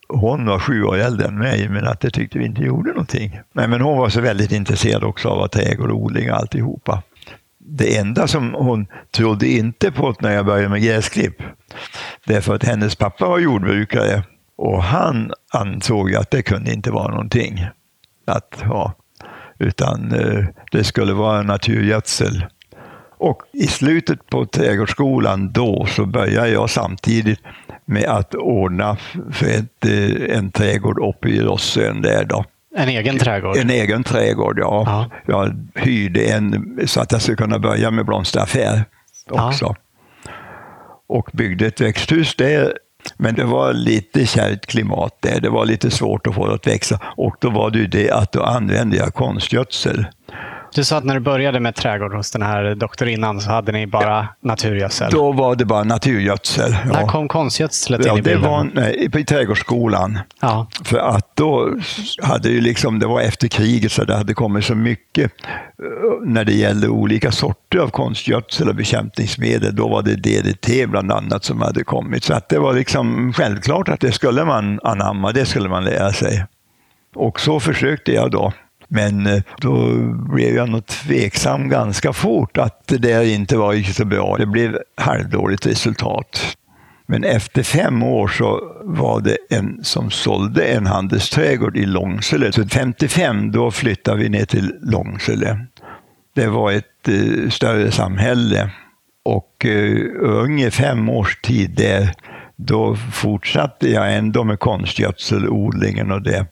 Hon 0.09 0.47
var 0.47 0.59
sju 0.59 0.85
år 0.85 0.97
äldre 0.97 1.27
än 1.27 1.39
mig, 1.39 1.69
men 1.69 1.87
att 1.87 2.01
det 2.01 2.11
tyckte 2.11 2.39
vi 2.39 2.45
inte 2.45 2.63
gjorde 2.63 2.91
någonting. 2.91 3.41
Nej, 3.53 3.69
men 3.69 3.81
hon 3.81 3.99
var 3.99 4.09
så 4.09 4.21
väldigt 4.21 4.53
intresserad 4.53 5.05
också 5.05 5.29
av 5.29 5.49
trädgård 5.49 5.91
och 5.91 5.97
odling 5.97 6.31
och 6.31 6.37
alltihopa. 6.37 7.03
Det 7.67 7.97
enda 7.97 8.27
som 8.29 8.55
hon 8.55 8.87
trodde 9.11 9.49
inte 9.49 9.93
på 9.93 10.15
när 10.21 10.33
jag 10.33 10.47
började 10.47 10.69
med 10.69 10.83
gräsklipp, 10.83 11.43
Därför 12.27 12.55
att 12.55 12.65
hennes 12.65 12.97
pappa 12.97 13.29
var 13.29 13.39
jordbrukare 13.39 14.23
och 14.57 14.83
han 14.83 15.33
ansåg 15.53 16.15
att 16.15 16.31
det 16.31 16.43
kunde 16.43 16.73
inte 16.73 16.91
vara 16.91 17.09
någonting 17.09 17.67
att 18.27 18.61
ha. 18.61 18.95
Utan 19.59 20.13
eh, 20.13 20.45
det 20.73 20.85
skulle 20.85 21.13
vara 21.13 21.43
naturgödsel. 21.43 22.47
Och 23.19 23.43
i 23.53 23.67
slutet 23.67 24.27
på 24.27 24.47
trädgårdsskolan 24.47 25.53
då 25.53 25.87
så 25.87 26.07
började 26.07 26.49
jag 26.49 26.71
samtidigt 26.71 27.41
med 27.85 28.05
att 28.05 28.35
ordna 28.35 28.97
för 29.33 29.47
ett, 29.47 29.85
eh, 29.85 30.37
en 30.39 30.51
trädgård 30.51 30.99
uppe 30.99 31.29
i 31.29 31.41
Rossön 31.41 32.03
där 32.03 32.25
då. 32.25 32.45
En 32.77 32.89
egen 32.89 33.19
trädgård? 33.19 33.57
En 33.57 33.71
egen 33.71 34.05
trädgård, 34.05 34.59
ja. 34.59 34.83
ja. 34.87 35.11
Jag 35.27 35.69
hyrde 35.75 36.25
en 36.25 36.79
så 36.87 37.01
att 37.01 37.13
jag 37.13 37.23
skulle 37.23 37.37
kunna 37.37 37.59
börja 37.59 37.91
med 37.91 38.07
blomsteraffär 38.07 38.85
också. 39.31 39.65
Ja 39.65 39.77
och 41.07 41.31
byggde 41.33 41.67
ett 41.67 41.81
växthus 41.81 42.37
där. 42.37 42.79
Men 43.17 43.35
det 43.35 43.45
var 43.45 43.73
lite 43.73 44.27
kärvt 44.27 44.67
klimat 44.67 45.19
där. 45.21 45.41
Det 45.41 45.51
var 45.51 45.67
lite 45.67 45.91
svårt 45.91 46.27
att 46.27 46.35
få 46.35 46.47
det 46.47 46.55
att 46.55 46.67
växa. 46.67 47.01
Och 47.17 47.37
då 47.39 47.51
var 47.51 47.71
det 47.71 47.79
ju 47.79 47.87
det 47.87 48.11
att 48.11 48.33
då 48.33 48.43
använde 48.43 48.97
jag 48.97 49.15
konstgödsel. 49.15 50.07
Du 50.75 50.85
sa 50.85 50.97
att 50.97 51.05
när 51.05 51.15
du 51.15 51.21
började 51.21 51.61
med 51.61 51.75
trädgård 51.75 52.15
hos 52.15 52.31
den 52.31 52.43
här 52.43 52.75
doktorinnan 52.75 53.41
så 53.41 53.51
hade 53.51 53.73
ni 53.73 53.87
bara 53.87 54.05
ja. 54.05 54.27
naturgödsel. 54.41 55.11
Då 55.11 55.33
var 55.33 55.57
det 55.57 55.65
bara 55.65 55.85
naturgödsel. 55.85 56.77
Ja. 56.85 56.93
När 56.93 57.07
kom 57.07 57.29
konstgödslet 57.29 58.07
in 58.07 58.19
i 58.19 58.23
bilden? 58.23 58.43
Det 58.43 58.49
var 58.49 58.71
nej, 58.75 59.11
på 59.11 59.23
trädgårdsskolan. 59.23 60.19
Ja. 60.41 60.67
För 60.85 60.99
att 60.99 61.37
då 61.37 61.77
hade 62.23 62.49
ju 62.49 62.61
liksom, 62.61 62.99
det 62.99 63.07
var 63.07 63.21
efter 63.21 63.49
kriget 63.49 63.93
så 63.93 64.05
det 64.05 64.17
hade 64.17 64.35
kommit 64.35 64.65
så 64.65 64.75
mycket 64.75 65.33
eh, 65.43 66.27
när 66.27 66.45
det 66.45 66.53
gällde 66.53 66.89
olika 66.89 67.33
sorter 67.33 67.79
av 67.79 67.89
konstgödsel 67.89 68.69
och 68.69 68.75
bekämpningsmedel. 68.75 69.77
Då 69.77 69.89
var 69.89 70.03
det 70.03 70.17
DDT 70.17 70.91
bland 70.91 71.13
annat 71.13 71.45
som 71.45 71.61
hade 71.61 71.85
kommit. 71.85 72.25
Så 72.25 72.35
att 72.35 72.49
det 72.49 72.59
var 72.59 72.75
liksom 72.75 73.33
självklart 73.33 73.89
att 73.89 74.01
det 74.01 74.13
skulle 74.13 74.45
man 74.45 74.81
anamma, 74.83 75.33
det 75.33 75.47
skulle 75.47 75.69
man 75.69 75.85
lära 75.85 76.13
sig. 76.13 76.45
Och 77.15 77.41
så 77.41 77.61
försökte 77.61 78.13
jag 78.13 78.31
då 78.31 78.53
men 78.89 79.27
eh, 79.27 79.43
då 79.61 79.99
blev 80.35 80.57
jag 80.57 80.69
nog 80.69 80.87
tveksam 80.87 81.69
ganska 81.69 82.13
fort 82.13 82.59
att 82.59 82.87
det 82.87 82.99
där 82.99 83.23
inte 83.23 83.57
var 83.57 83.93
så 83.93 84.05
bra. 84.05 84.37
Det 84.39 84.47
blev 84.47 84.79
halvdåligt 84.97 85.67
resultat. 85.67 86.57
Men 87.07 87.25
efter 87.25 87.63
fem 87.63 88.03
år 88.03 88.29
så 88.29 88.61
var 88.83 89.21
det 89.21 89.37
en 89.51 89.85
som 89.85 90.11
sålde 90.11 90.65
en 90.65 90.87
handelsträdgård 90.87 91.77
i 91.77 91.87
Långsele. 91.87 92.53
Så 92.53 92.69
55 92.69 93.51
då 93.51 93.71
flyttade 93.71 94.19
vi 94.19 94.29
ner 94.29 94.45
till 94.45 94.75
Långsele. 94.81 95.67
Det 96.35 96.47
var 96.47 96.73
ett 96.73 97.09
eh, 97.09 97.51
större 97.51 97.91
samhälle 97.91 98.71
och 99.25 99.67
eh, 99.67 100.07
ungefär 100.21 100.85
fem 100.85 101.09
års 101.09 101.37
tid 101.37 101.71
där 101.77 102.15
då 102.57 102.97
fortsatte 102.97 103.91
jag 103.91 104.15
ändå 104.15 104.45
med 104.45 104.59
konstgödselodlingen 104.59 106.11
och 106.11 106.23
det 106.23 106.47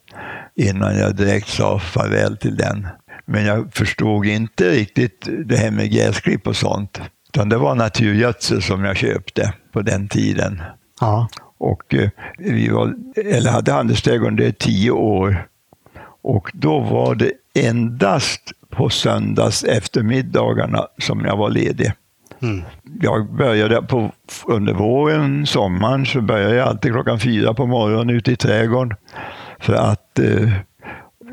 innan 0.56 0.99
jag 0.99 1.16
direkt 1.16 1.49
sa 1.49 1.78
farväl 1.78 2.37
till 2.37 2.56
den. 2.56 2.88
Men 3.25 3.44
jag 3.44 3.75
förstod 3.75 4.26
inte 4.26 4.71
riktigt 4.71 5.28
det 5.44 5.56
här 5.56 5.71
med 5.71 5.92
gräsklipp 5.92 6.47
och 6.47 6.56
sånt. 6.56 7.00
Utan 7.28 7.49
det 7.49 7.56
var 7.56 7.75
naturgödsel 7.75 8.62
som 8.62 8.85
jag 8.85 8.97
köpte 8.97 9.52
på 9.73 9.82
den 9.82 10.09
tiden. 10.09 10.62
Ja. 11.00 11.28
Och 11.59 11.94
eh, 11.94 12.11
vi 12.38 12.68
var, 12.68 12.94
eller 13.16 13.50
hade 13.50 13.73
handelsträdgården 13.73 14.37
det 14.37 14.59
tio 14.59 14.90
år. 14.90 15.47
Och 16.23 16.50
då 16.54 16.80
var 16.80 17.14
det 17.14 17.32
endast 17.54 18.52
på 18.71 18.90
söndags 18.90 19.64
eftermiddagarna 19.64 20.87
som 20.99 21.25
jag 21.25 21.37
var 21.37 21.50
ledig. 21.50 21.92
Mm. 22.42 22.62
Jag 23.00 23.32
började 23.35 23.82
på, 23.82 24.12
under 24.47 24.75
våren, 24.75 25.47
sommaren, 25.47 26.06
så 26.06 26.21
började 26.21 26.54
jag 26.54 26.68
alltid 26.68 26.92
klockan 26.92 27.21
fyra 27.21 27.54
på 27.54 27.66
morgonen 27.66 28.16
ute 28.16 28.32
i 28.32 28.37
trädgården 28.37 28.97
för 29.62 29.75
att 29.75 30.19
eh, 30.19 30.49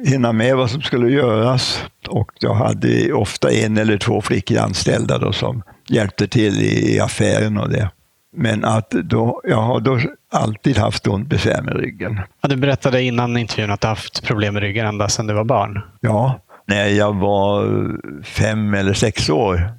hinna 0.05 0.33
med 0.33 0.55
vad 0.55 0.71
som 0.71 0.81
skulle 0.81 1.09
göras. 1.09 1.83
Och 2.07 2.31
jag 2.39 2.53
hade 2.53 3.13
ofta 3.13 3.51
en 3.51 3.77
eller 3.77 3.97
två 3.97 4.21
flickor 4.21 4.57
anställda 4.57 5.17
då 5.17 5.33
som 5.33 5.63
hjälpte 5.87 6.27
till 6.27 6.61
i 6.61 6.99
affären 6.99 7.57
och 7.57 7.69
det. 7.69 7.89
Men 8.35 8.65
att 8.65 8.89
då, 8.89 9.41
jag 9.43 9.61
har 9.61 9.79
då 9.79 9.99
alltid 10.31 10.77
haft 10.77 11.07
ont 11.07 11.27
besvär 11.27 11.61
med 11.61 11.73
ryggen. 11.75 12.19
Ja, 12.41 12.49
du 12.49 12.55
berättade 12.55 13.03
innan 13.03 13.37
intervjun 13.37 13.71
att 13.71 13.81
du 13.81 13.87
haft 13.87 14.23
problem 14.23 14.53
med 14.53 14.63
ryggen 14.63 14.85
ända 14.85 15.09
sedan 15.09 15.27
du 15.27 15.33
var 15.33 15.43
barn. 15.43 15.81
Ja, 15.99 16.39
när 16.67 16.87
jag 16.87 17.15
var 17.15 17.67
fem 18.23 18.73
eller 18.73 18.93
sex 18.93 19.29
år. 19.29 19.71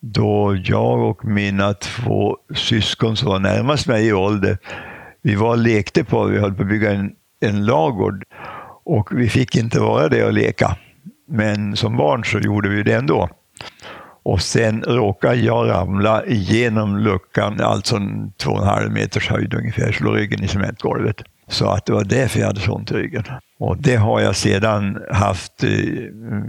Då 0.00 0.56
jag 0.64 1.00
och 1.00 1.24
mina 1.24 1.74
två 1.74 2.36
syskon 2.54 3.16
som 3.16 3.28
var 3.28 3.38
närmast 3.38 3.86
mig 3.86 4.06
i 4.06 4.12
ålder, 4.12 4.58
vi 5.22 5.34
var 5.34 5.48
och 5.48 5.58
lekte 5.58 6.04
på, 6.04 6.24
vi 6.24 6.38
höll 6.38 6.54
på 6.54 6.62
att 6.62 6.68
bygga 6.68 6.92
en, 6.92 7.12
en 7.42 7.64
lagård 7.64 8.24
och 8.84 9.08
vi 9.12 9.28
fick 9.28 9.56
inte 9.56 9.80
vara 9.80 10.08
det 10.08 10.24
och 10.24 10.32
leka. 10.32 10.76
Men 11.28 11.76
som 11.76 11.96
barn 11.96 12.24
så 12.24 12.38
gjorde 12.38 12.68
vi 12.68 12.82
det 12.82 12.92
ändå. 12.92 13.28
Och 14.24 14.42
sen 14.42 14.82
råkade 14.82 15.36
jag 15.36 15.68
ramla 15.68 16.26
igenom 16.26 16.98
luckan, 16.98 17.60
alltså 17.60 17.98
två 18.36 18.50
och 18.50 18.62
en 18.62 18.68
halv 18.68 18.92
meters 18.92 19.28
höjd 19.28 19.54
ungefär, 19.54 19.92
slå 19.92 20.12
ryggen 20.12 20.44
i 20.44 20.48
cementgolvet. 20.48 21.16
Så 21.48 21.68
att 21.68 21.86
det 21.86 21.92
var 21.92 22.04
därför 22.04 22.40
jag 22.40 22.46
hade 22.46 22.60
så 22.60 22.72
ont 22.72 22.90
i 22.90 22.94
ryggen. 22.94 23.24
Och 23.58 23.76
det 23.78 23.96
har 23.96 24.20
jag 24.20 24.36
sedan 24.36 25.02
haft 25.10 25.64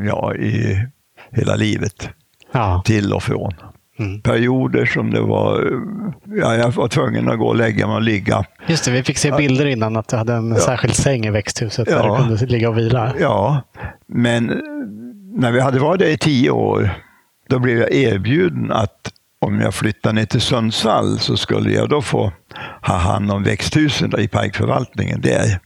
ja, 0.07 0.35
i 0.35 0.85
hela 1.31 1.55
livet. 1.55 2.09
Ja. 2.51 2.81
Till 2.85 3.13
och 3.13 3.23
från. 3.23 3.53
Mm. 4.03 4.21
Perioder 4.21 4.85
som 4.85 5.11
det 5.11 5.21
var, 5.21 5.81
ja, 6.25 6.55
jag 6.55 6.71
var 6.71 6.87
tvungen 6.87 7.29
att 7.29 7.39
gå 7.39 7.47
och 7.47 7.55
lägga 7.55 7.87
mig 7.87 7.95
och 7.95 8.01
ligga. 8.01 8.45
Just 8.67 8.85
det, 8.85 8.91
vi 8.91 9.03
fick 9.03 9.17
se 9.17 9.31
bilder 9.31 9.65
innan 9.65 9.95
att 9.97 10.07
du 10.07 10.15
hade 10.15 10.33
en 10.33 10.49
Ja. 10.51 10.59
särskild 10.59 10.95
säng 10.95 11.25
i 11.25 11.29
växthuset 11.29 11.85
där 11.85 11.97
Ja. 12.07 12.17
du 12.17 12.23
kunde 12.37 12.45
ligga 12.45 12.69
och 12.69 12.77
vila. 12.77 13.13
Ja, 13.19 13.61
men 14.07 14.61
när 15.35 15.51
vi 15.51 15.59
hade 15.59 15.79
varit 15.79 15.99
där 15.99 16.07
i 16.07 16.17
tio 16.17 16.49
år, 16.49 16.89
då 17.49 17.59
blev 17.59 17.77
jag 17.77 17.91
erbjuden 17.93 18.71
att 18.71 19.11
om 19.41 19.59
jag 19.61 19.73
flyttade 19.73 20.15
ner 20.15 20.25
till 20.25 20.41
Sundsvall 20.41 21.19
så 21.19 21.37
skulle 21.37 21.71
jag 21.73 21.89
då 21.89 22.01
få 22.01 22.31
ha 22.81 22.97
hand 22.97 23.31
om 23.31 23.43
växthusen 23.43 24.09
där 24.09 24.19
i 24.19 24.27
parkförvaltningen 24.27 25.21
där. 25.21 25.59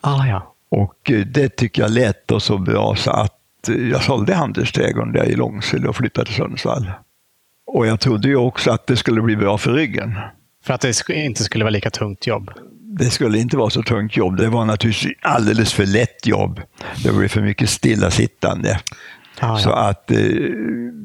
Ah, 0.00 0.26
ja. 0.26 0.54
Och 0.70 1.10
eh, 1.10 1.18
det 1.20 1.56
tycker 1.56 1.82
jag 1.82 1.90
lät 1.90 2.28
då 2.28 2.40
så 2.40 2.58
bra 2.58 2.94
så 2.96 3.10
att 3.10 3.68
eh, 3.68 3.74
jag 3.88 4.02
sålde 4.02 4.34
handelsträdgården 4.34 5.12
där 5.12 5.24
i 5.24 5.34
Långsele 5.34 5.88
och 5.88 5.96
flyttade 5.96 6.26
till 6.26 6.34
Sundsvall. 6.36 6.90
Och 7.74 7.86
jag 7.86 8.00
trodde 8.00 8.28
ju 8.28 8.36
också 8.36 8.70
att 8.70 8.86
det 8.86 8.96
skulle 8.96 9.22
bli 9.22 9.36
bra 9.36 9.58
för 9.58 9.72
ryggen. 9.72 10.18
För 10.64 10.74
att 10.74 10.80
det 10.80 11.08
inte 11.10 11.44
skulle 11.44 11.64
vara 11.64 11.70
lika 11.70 11.90
tungt 11.90 12.26
jobb. 12.26 12.50
Det 12.98 13.10
skulle 13.10 13.38
inte 13.38 13.56
vara 13.56 13.70
så 13.70 13.82
tungt 13.82 14.16
jobb. 14.16 14.36
Det 14.36 14.48
var 14.48 14.64
naturligtvis 14.64 15.12
alldeles 15.22 15.72
för 15.72 15.86
lätt 15.86 16.26
jobb. 16.26 16.60
Det 17.04 17.12
blev 17.12 17.28
för 17.28 17.40
mycket 17.40 17.70
stillasittande. 17.70 18.80
Ah, 19.40 19.56
Så 19.56 19.68
ja. 19.68 19.88
att 19.88 20.10
eh, 20.10 20.16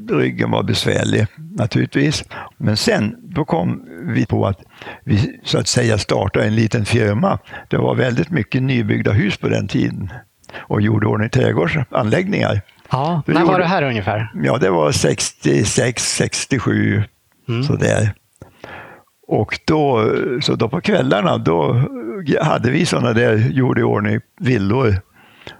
ryggen 0.09 0.51
var 0.51 0.63
besvärlig 0.63 1.27
naturligtvis. 1.37 2.23
Men 2.57 2.77
sen 2.77 3.15
då 3.23 3.45
kom 3.45 3.85
vi 4.01 4.25
på 4.25 4.45
att 4.47 4.59
vi 5.03 5.39
så 5.43 5.57
att 5.57 5.67
säga 5.67 5.97
startade 5.97 6.45
en 6.45 6.55
liten 6.55 6.85
firma. 6.85 7.39
Det 7.67 7.77
var 7.77 7.95
väldigt 7.95 8.29
mycket 8.29 8.63
nybyggda 8.63 9.11
hus 9.11 9.37
på 9.37 9.49
den 9.49 9.67
tiden 9.67 10.09
och 10.55 10.81
gjorde 10.81 11.07
ordning 11.07 11.29
trädgårdsanläggningar. 11.29 12.61
Ja. 12.89 13.21
När 13.25 13.45
var 13.45 13.59
det 13.59 13.65
här 13.65 13.83
ungefär? 13.83 14.31
Ja, 14.43 14.57
det 14.57 14.69
var 14.69 14.91
66, 14.91 16.03
67 16.15 17.03
Mm. 17.49 17.63
sådär. 17.63 18.13
Och 19.27 19.59
då, 19.65 20.11
så 20.41 20.55
då 20.55 20.69
på 20.69 20.81
kvällarna 20.81 21.37
då 21.37 21.81
hade 22.41 22.71
vi 22.71 22.85
sådana 22.85 23.13
där, 23.13 23.35
gjorde 23.37 23.81
i 23.81 23.83
ordning 23.83 24.19
villor. 24.39 24.95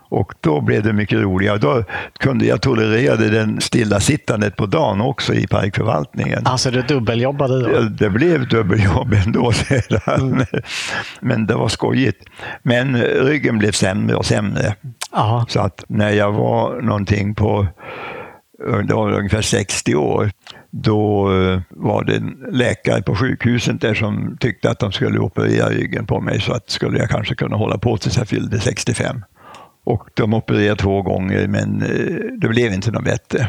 Och 0.10 0.34
då 0.42 0.62
blev 0.62 0.84
det 0.84 0.94
mycket 0.94 1.20
roligare. 1.20 1.58
Då 1.58 1.84
kunde 2.20 2.46
jag 2.46 2.62
tolerera 2.62 3.16
den 3.16 3.62
stillasittandet 3.62 4.56
på 4.56 4.66
dagen 4.66 5.02
också 5.02 5.34
i 5.34 5.48
parkförvaltningen. 5.48 6.42
Alltså 6.46 6.72
du 6.72 6.82
dubbeljobbade 6.82 7.62
då? 7.64 7.72
Ja, 7.76 7.82
Det 7.82 8.10
blev 8.10 8.48
dubbeljobb 8.48 9.14
ändå 9.26 9.52
sedan. 9.52 10.46
Men 11.22 11.46
det 11.48 11.56
var 11.56 11.68
skojigt. 11.68 12.26
Men 12.64 12.98
ryggen 13.02 13.58
blev 13.58 13.72
sämre 13.72 14.16
och 14.16 14.26
sämre. 14.26 14.76
Ja. 15.18 15.46
Så 15.50 15.60
att 15.60 15.84
när 15.88 16.12
jag 16.12 16.32
var 16.32 16.82
någonting 16.82 17.36
på 17.36 17.68
ungefär 18.60 19.42
60 19.42 19.96
år, 19.96 20.32
då 20.72 21.32
eh, 21.34 21.62
var 21.70 22.04
det 22.04 22.16
en 22.16 22.46
läkare 22.52 23.02
på 23.02 23.16
sjukhuset 23.16 23.82
där 23.82 23.94
som 23.94 24.38
tyckte 24.40 24.70
att 24.70 24.80
de 24.80 24.92
skulle 24.92 25.20
operera 25.20 25.70
ryggen 25.70 26.06
på 26.06 26.20
mig 26.20 26.42
så 26.42 26.54
att 26.54 26.70
skulle 26.70 27.00
jag 27.00 27.10
kanske 27.10 27.36
kunna 27.36 27.58
hålla 27.58 27.78
på 27.78 27.98
tills 27.98 28.18
jag 28.18 28.28
fyllde 28.28 28.60
65. 28.60 29.24
Och 29.84 30.10
de 30.14 30.34
opererade 30.34 30.82
två 30.82 31.02
gånger 31.02 31.48
men 31.48 31.82
eh, 31.82 32.40
det 32.42 32.48
blev 32.48 32.74
inte 32.74 32.92
något 32.92 33.04
bättre. 33.04 33.48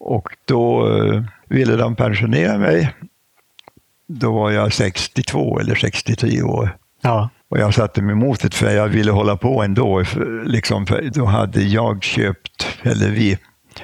Och 0.00 0.28
då 0.44 0.96
eh, 0.96 1.22
ville 1.48 1.76
de 1.76 1.96
pensionera 1.96 2.58
mig. 2.58 2.94
Då 4.08 4.32
var 4.32 4.50
jag 4.50 4.72
62 4.72 5.58
eller 5.60 5.74
63 5.74 6.42
år. 6.42 6.76
ja. 7.00 7.30
Och 7.50 7.58
jag 7.58 7.74
satte 7.74 8.02
mig 8.02 8.12
emot 8.12 8.40
det 8.40 8.54
för 8.54 8.70
jag 8.70 8.88
ville 8.88 9.12
hålla 9.12 9.36
på 9.36 9.62
ändå. 9.62 10.04
För, 10.04 10.44
liksom, 10.44 10.86
för 10.86 11.10
då 11.14 11.24
hade 11.24 11.62
jag 11.62 12.02
köpt, 12.02 12.66
eller 12.82 13.10
vi, 13.10 13.38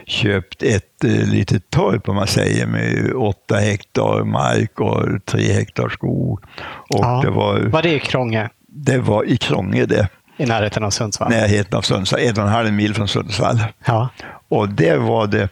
köpt 0.07 0.63
ett 0.63 1.05
eh, 1.05 1.11
litet 1.11 1.71
torp 1.71 2.09
om 2.09 2.17
man 2.17 2.27
säger 2.27 2.67
med 2.67 3.13
åtta 3.15 3.57
hektar 3.57 4.25
mark 4.25 4.81
och 4.81 5.25
tre 5.25 5.53
hektar 5.53 5.89
skog. 5.89 6.41
Och 6.89 7.05
ja. 7.05 7.21
det, 7.25 7.31
var, 7.31 7.61
Var 7.61 7.83
det 7.83 7.95
i 7.95 8.01
Krånge? 8.01 8.49
det 8.69 8.99
var 8.99 9.25
i 9.25 9.37
Krånge 9.37 9.87
det, 9.87 10.09
I 10.37 10.47
närheten 10.47 10.85
av 10.85 10.91
Sundsvall? 10.91 11.31
närheten 11.31 11.79
av 11.79 11.83
Sundsvall, 11.83 12.21
en 12.21 12.37
och 12.37 12.43
en 12.43 12.49
halv 12.49 12.73
mil 12.73 12.95
från 12.95 13.09
Sundsvall. 13.09 13.59
Ja. 13.85 14.09
Och 14.49 14.69
det 14.69 14.97
var 14.97 15.27
det, 15.27 15.49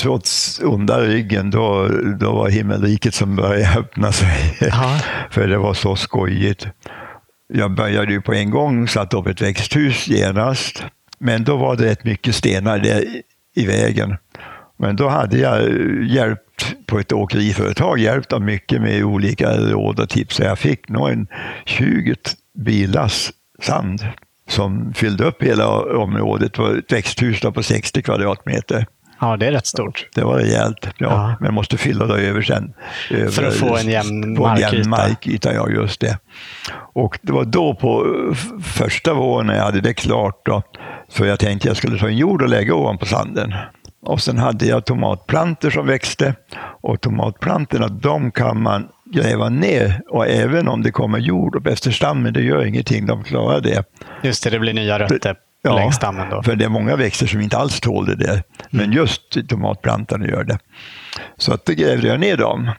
trots 0.00 0.60
onda 0.64 1.00
ryggen, 1.00 1.50
då, 1.50 1.88
då 2.20 2.32
var 2.32 2.48
himmelriket 2.48 3.14
som 3.14 3.36
började 3.36 3.78
öppna 3.78 4.12
sig. 4.12 4.56
Ja. 4.60 4.98
För 5.30 5.48
det 5.48 5.58
var 5.58 5.74
så 5.74 5.96
skojigt. 5.96 6.66
Jag 7.52 7.74
började 7.74 8.12
ju 8.12 8.20
på 8.20 8.34
en 8.34 8.50
gång, 8.50 8.88
satte 8.88 9.16
upp 9.16 9.26
ett 9.26 9.40
växthus 9.42 10.08
genast. 10.08 10.84
Men 11.18 11.44
då 11.44 11.56
var 11.56 11.76
det 11.76 11.84
rätt 11.84 12.04
mycket 12.04 12.34
stenar 12.34 12.86
i- 13.56 13.66
vägen. 13.66 14.16
Men 14.78 14.96
då 14.96 15.08
hade 15.08 15.38
jag 15.38 15.62
eh, 15.62 16.06
hjälpt 16.14 16.74
på 16.86 16.98
ett 16.98 17.12
åkeriföretag, 17.12 17.98
hjälpt 17.98 18.28
dem 18.28 18.44
mycket 18.44 18.80
med 18.82 19.04
olika 19.04 19.56
råd 19.56 20.00
och 20.00 20.08
tips. 20.08 20.36
Så 20.36 20.42
jag 20.42 20.58
fick 20.58 20.88
nog 20.88 21.10
en 21.10 21.26
20 21.66 22.14
bilars 22.58 23.30
sand 23.62 24.06
som 24.48 24.94
fyllde 24.94 25.24
upp 25.24 25.42
hela 25.42 25.68
området. 25.80 26.54
Det 26.54 26.62
var 26.62 26.76
ett 26.76 26.92
växthus 26.92 27.40
på 27.40 27.62
60 27.62 28.02
kvadratmeter 28.02 28.86
ja, 29.20 29.36
det 29.36 29.46
är 29.46 29.52
rätt 29.52 29.66
stort. 29.66 30.06
Det 30.14 30.24
var 30.24 30.36
rejält. 30.38 30.78
Ja, 30.82 30.90
Ja. 30.98 31.34
Men 31.40 31.54
måste 31.54 31.76
fylla 31.76 32.06
det 32.06 32.22
över 32.22 32.42
sen. 32.42 32.72
För 33.30 33.44
att 33.44 33.54
få 33.54 33.76
en 33.76 33.88
jämn 33.88 34.36
få 34.36 34.46
en 34.46 34.56
jämn 34.58 34.70
markyta. 34.74 34.88
markyta. 34.88 35.54
Ja, 35.54 35.68
just 35.68 36.00
det. 36.00 36.18
Och 36.92 37.18
det 37.22 37.32
var 37.32 37.44
då 37.44 37.74
på 37.74 38.06
f- 38.32 38.64
första 38.64 39.14
våren 39.14 39.46
när 39.46 39.54
jag 39.56 39.62
hade 39.64 39.80
det 39.80 39.94
klart. 39.94 40.40
Då, 40.46 40.62
så 41.08 41.24
jag 41.24 41.38
tänkte 41.38 41.68
jag 41.68 41.76
skulle 41.76 41.98
ta 41.98 42.06
en 42.08 42.16
jord 42.16 42.42
och 42.42 42.48
lägga 42.48 42.74
ovanpå 42.74 43.06
sanden. 43.06 43.54
Och 44.02 44.20
sen 44.20 44.38
hade 44.38 44.66
jag 44.66 44.84
tomatplantor 44.84 45.70
som 45.70 45.86
växte. 45.86 46.34
Och 46.82 47.00
tomatplantorna, 47.00 47.88
de 47.88 48.30
kan 48.30 48.62
man 48.62 48.88
gräva 49.14 49.48
ner. 49.48 50.00
Och 50.08 50.26
även 50.26 50.68
om 50.68 50.82
det 50.82 50.90
kommer 50.90 51.18
jord 51.18 51.56
upp 51.56 51.66
efter 51.66 51.90
stammen, 51.90 52.32
det 52.32 52.42
gör 52.42 52.64
ingenting. 52.64 53.06
De 53.06 53.24
klarar 53.24 53.60
det. 53.60 53.84
Just 54.22 54.44
det, 54.44 54.50
det 54.50 54.58
blir 54.58 54.74
nya 54.74 54.98
rötter 54.98 55.34
ja, 55.62 55.76
längs 55.76 55.96
stammen. 55.96 56.30
Då. 56.30 56.42
för 56.42 56.56
det 56.56 56.64
är 56.64 56.68
många 56.68 56.96
växter 56.96 57.26
som 57.26 57.40
inte 57.40 57.58
alls 57.58 57.80
tål 57.80 58.06
det 58.06 58.16
där. 58.16 58.42
Men 58.70 58.84
mm. 58.84 58.96
just 58.96 59.48
tomatplantan 59.48 60.22
gör 60.22 60.44
det. 60.44 60.58
Så 61.36 61.52
att 61.52 61.66
då 61.66 61.72
grävde 61.72 62.08
jag 62.08 62.20
ner 62.20 62.36
dem. 62.36 62.70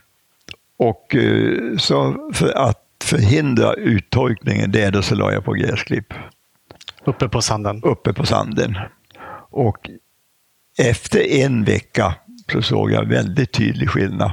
Och 0.78 1.16
eh, 1.16 1.78
så 1.78 2.30
för 2.34 2.58
att 2.58 2.78
förhindra 3.04 3.74
uttorkningen 3.74 4.72
där 4.72 4.92
då 4.92 5.02
så 5.02 5.16
la 5.16 5.34
jag 5.34 5.46
på 5.46 5.54
gräsklipp. 5.54 6.14
Uppe 7.06 7.30
på 7.30 7.42
sanden? 7.42 7.82
Uppe 7.84 8.14
på 8.14 8.26
sanden. 8.26 8.78
Och 9.52 9.90
efter 10.78 11.32
en 11.32 11.64
vecka 11.64 12.16
så 12.52 12.62
såg 12.62 12.92
jag 12.92 13.06
väldigt 13.06 13.52
tydlig 13.54 13.90
skillnad. 13.90 14.32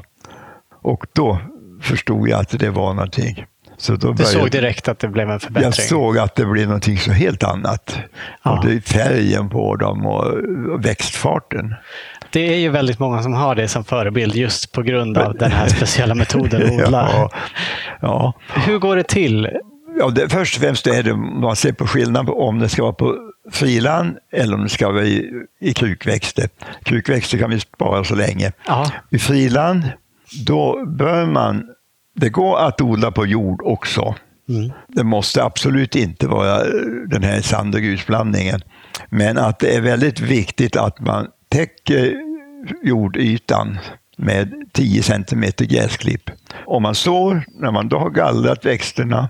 Och 0.83 1.07
då 1.13 1.39
förstod 1.81 2.29
jag 2.29 2.41
att 2.41 2.59
det 2.59 2.71
var 2.71 2.95
någonting. 2.95 3.47
Så 3.79 3.97
då 3.97 4.13
du 4.13 4.25
såg 4.25 4.51
direkt 4.51 4.89
att 4.89 4.99
det 4.99 5.09
blev 5.09 5.31
en 5.31 5.41
förbättring? 5.41 5.65
Jag 5.65 5.75
såg 5.75 6.19
att 6.19 6.35
det 6.35 6.45
blev 6.45 6.67
någonting 6.67 6.99
så 6.99 7.13
helt 7.13 7.43
annat. 7.43 7.99
Ja. 8.43 8.59
Och 8.59 8.67
det 8.67 8.73
är 8.75 8.81
färgen 8.81 9.49
på 9.49 9.77
dem 9.77 10.07
och 10.07 10.35
växtfarten. 10.85 11.75
Det 12.31 12.55
är 12.55 12.59
ju 12.59 12.69
väldigt 12.69 12.99
många 12.99 13.23
som 13.23 13.33
har 13.33 13.55
det 13.55 13.69
som 13.69 13.85
förebild 13.85 14.35
just 14.35 14.73
på 14.73 14.83
grund 14.83 15.19
av 15.19 15.35
den 15.35 15.53
här 15.53 15.69
speciella 15.69 16.15
metoden 16.15 16.63
att 16.63 16.71
odla. 16.87 17.09
Ja, 17.13 17.31
ja. 18.01 18.33
Hur 18.55 18.79
går 18.79 18.97
det 18.97 19.09
till? 19.09 19.49
Ja, 19.99 20.11
det, 20.11 20.29
först 20.29 20.57
och 20.57 20.63
främst 20.63 20.87
är 20.87 21.03
det 21.03 21.15
man 21.17 21.57
ser 21.57 21.73
på 21.73 21.87
skillnad 21.87 22.27
på 22.27 22.47
om 22.49 22.59
det 22.59 22.69
ska 22.69 22.83
vara 22.83 22.93
på 22.93 23.17
friland 23.53 24.17
eller 24.33 24.55
om 24.55 24.63
det 24.63 24.69
ska 24.69 24.91
vara 24.91 25.05
i, 25.05 25.31
i 25.61 25.75
krukväxter. 25.75 26.49
Krukväxter 26.85 27.39
kan 27.39 27.51
vi 27.51 27.61
spara 27.61 28.05
så 28.05 28.15
länge. 28.15 28.53
Ja. 28.67 28.91
I 29.11 29.19
friland, 29.19 29.83
då 30.47 30.85
bör 30.87 31.27
man 31.27 31.65
det 32.21 32.29
går 32.29 32.59
att 32.59 32.81
odla 32.81 33.11
på 33.11 33.27
jord 33.27 33.61
också. 33.65 34.15
Mm. 34.49 34.73
Det 34.89 35.05
måste 35.05 35.45
absolut 35.45 35.97
inte 35.97 36.27
vara 36.27 36.61
eh, 36.61 36.71
den 37.07 37.23
här 37.23 37.41
sand 37.41 37.75
och 37.75 37.81
grusblandningen. 37.81 38.61
Men 39.09 39.39
att 39.39 39.59
det 39.59 39.77
är 39.77 39.81
väldigt 39.81 40.21
viktigt 40.21 40.77
att 40.77 41.01
man 41.01 41.27
täcker 41.49 42.15
jordytan 42.83 43.79
med 44.17 44.53
10 44.73 45.03
cm 45.03 45.45
gräsklipp. 45.59 46.31
Om 46.67 46.83
man 46.83 46.95
sår, 46.95 47.45
när 47.49 47.71
man 47.71 47.89
då 47.89 47.99
har 47.99 48.11
gallrat 48.11 48.65
växterna 48.65 49.29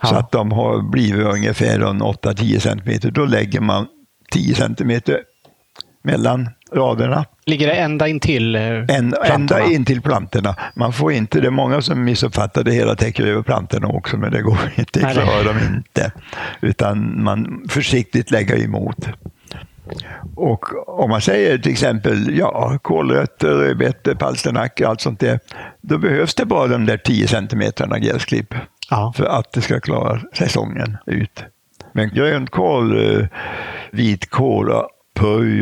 ja. 0.00 0.08
så 0.08 0.14
att 0.14 0.32
de 0.32 0.52
har 0.52 0.90
blivit 0.90 1.26
ungefär 1.26 1.78
8-10 1.80 2.58
cm, 2.58 3.12
då 3.14 3.24
lägger 3.24 3.60
man 3.60 3.86
10 4.30 4.54
cm 4.54 5.00
mellan 6.04 6.48
raderna. 6.72 7.24
Ligger 7.46 7.66
det 7.66 7.72
ända 7.72 8.08
intill 8.08 8.56
eh, 8.56 8.62
en, 8.62 9.14
Ända 9.24 9.64
intill 9.64 10.02
plantorna. 10.02 10.56
Man 10.74 10.92
får 10.92 11.12
inte, 11.12 11.40
det 11.40 11.46
är 11.46 11.50
många 11.50 11.82
som 11.82 12.04
missuppfattar 12.04 12.64
det 12.64 12.72
hela, 12.72 12.94
täcker 12.94 13.26
över 13.26 13.42
plantorna 13.42 13.88
också, 13.88 14.16
men 14.16 14.32
det 14.32 14.42
går 14.42 14.58
inte, 14.76 15.00
det 15.00 15.12
klarar 15.12 15.44
de 15.44 15.76
inte. 15.76 16.12
Utan 16.60 17.22
man 17.22 17.64
försiktigt 17.68 18.30
lägga 18.30 18.56
emot. 18.56 19.08
Och 20.36 20.88
om 21.00 21.10
man 21.10 21.20
säger 21.20 21.58
till 21.58 21.72
exempel 21.72 22.38
ja, 22.38 22.78
kålrötter, 22.82 23.48
rödbetor, 23.48 24.14
palsternackor, 24.14 24.86
allt 24.86 25.00
sånt 25.00 25.20
där, 25.20 25.40
då 25.80 25.98
behövs 25.98 26.34
det 26.34 26.44
bara 26.44 26.66
de 26.66 26.86
där 26.86 26.96
10 26.96 27.28
centimeterna 27.28 27.98
gräsklipp 27.98 28.54
ja. 28.90 29.12
för 29.16 29.24
att 29.24 29.52
det 29.52 29.60
ska 29.60 29.80
klara 29.80 30.20
säsongen 30.34 30.96
ut. 31.06 31.44
Men 31.92 32.08
grönkål, 32.08 33.18
eh, 33.20 33.26
vitkål, 33.90 34.70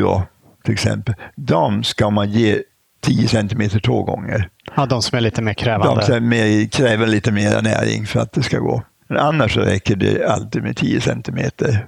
och 0.05 0.23
till 0.65 0.73
exempel, 0.75 1.15
de 1.37 1.85
ska 1.85 2.11
man 2.11 2.31
ge 2.31 2.63
10 3.01 3.29
centimeter 3.29 3.81
två 3.81 4.03
gånger. 4.03 4.49
Ja, 4.77 4.87
de 4.87 5.03
som 5.03 5.17
är 5.17 5.21
lite 5.21 5.43
mer 5.43 5.55
krävande. 5.55 6.01
De 6.01 6.07
som 6.07 6.29
mer, 6.29 6.69
kräver 6.69 7.07
lite 7.07 7.33
mer 7.33 7.63
näring 7.63 8.07
för 8.07 8.21
att 8.21 8.33
det 8.33 8.43
ska 8.43 8.59
gå. 8.59 8.83
Men 9.09 9.19
annars 9.19 9.57
räcker 9.57 9.97
det 9.97 10.27
alltid 10.27 10.63
med 10.63 10.77
10 10.77 11.01
centimeter. 11.01 11.87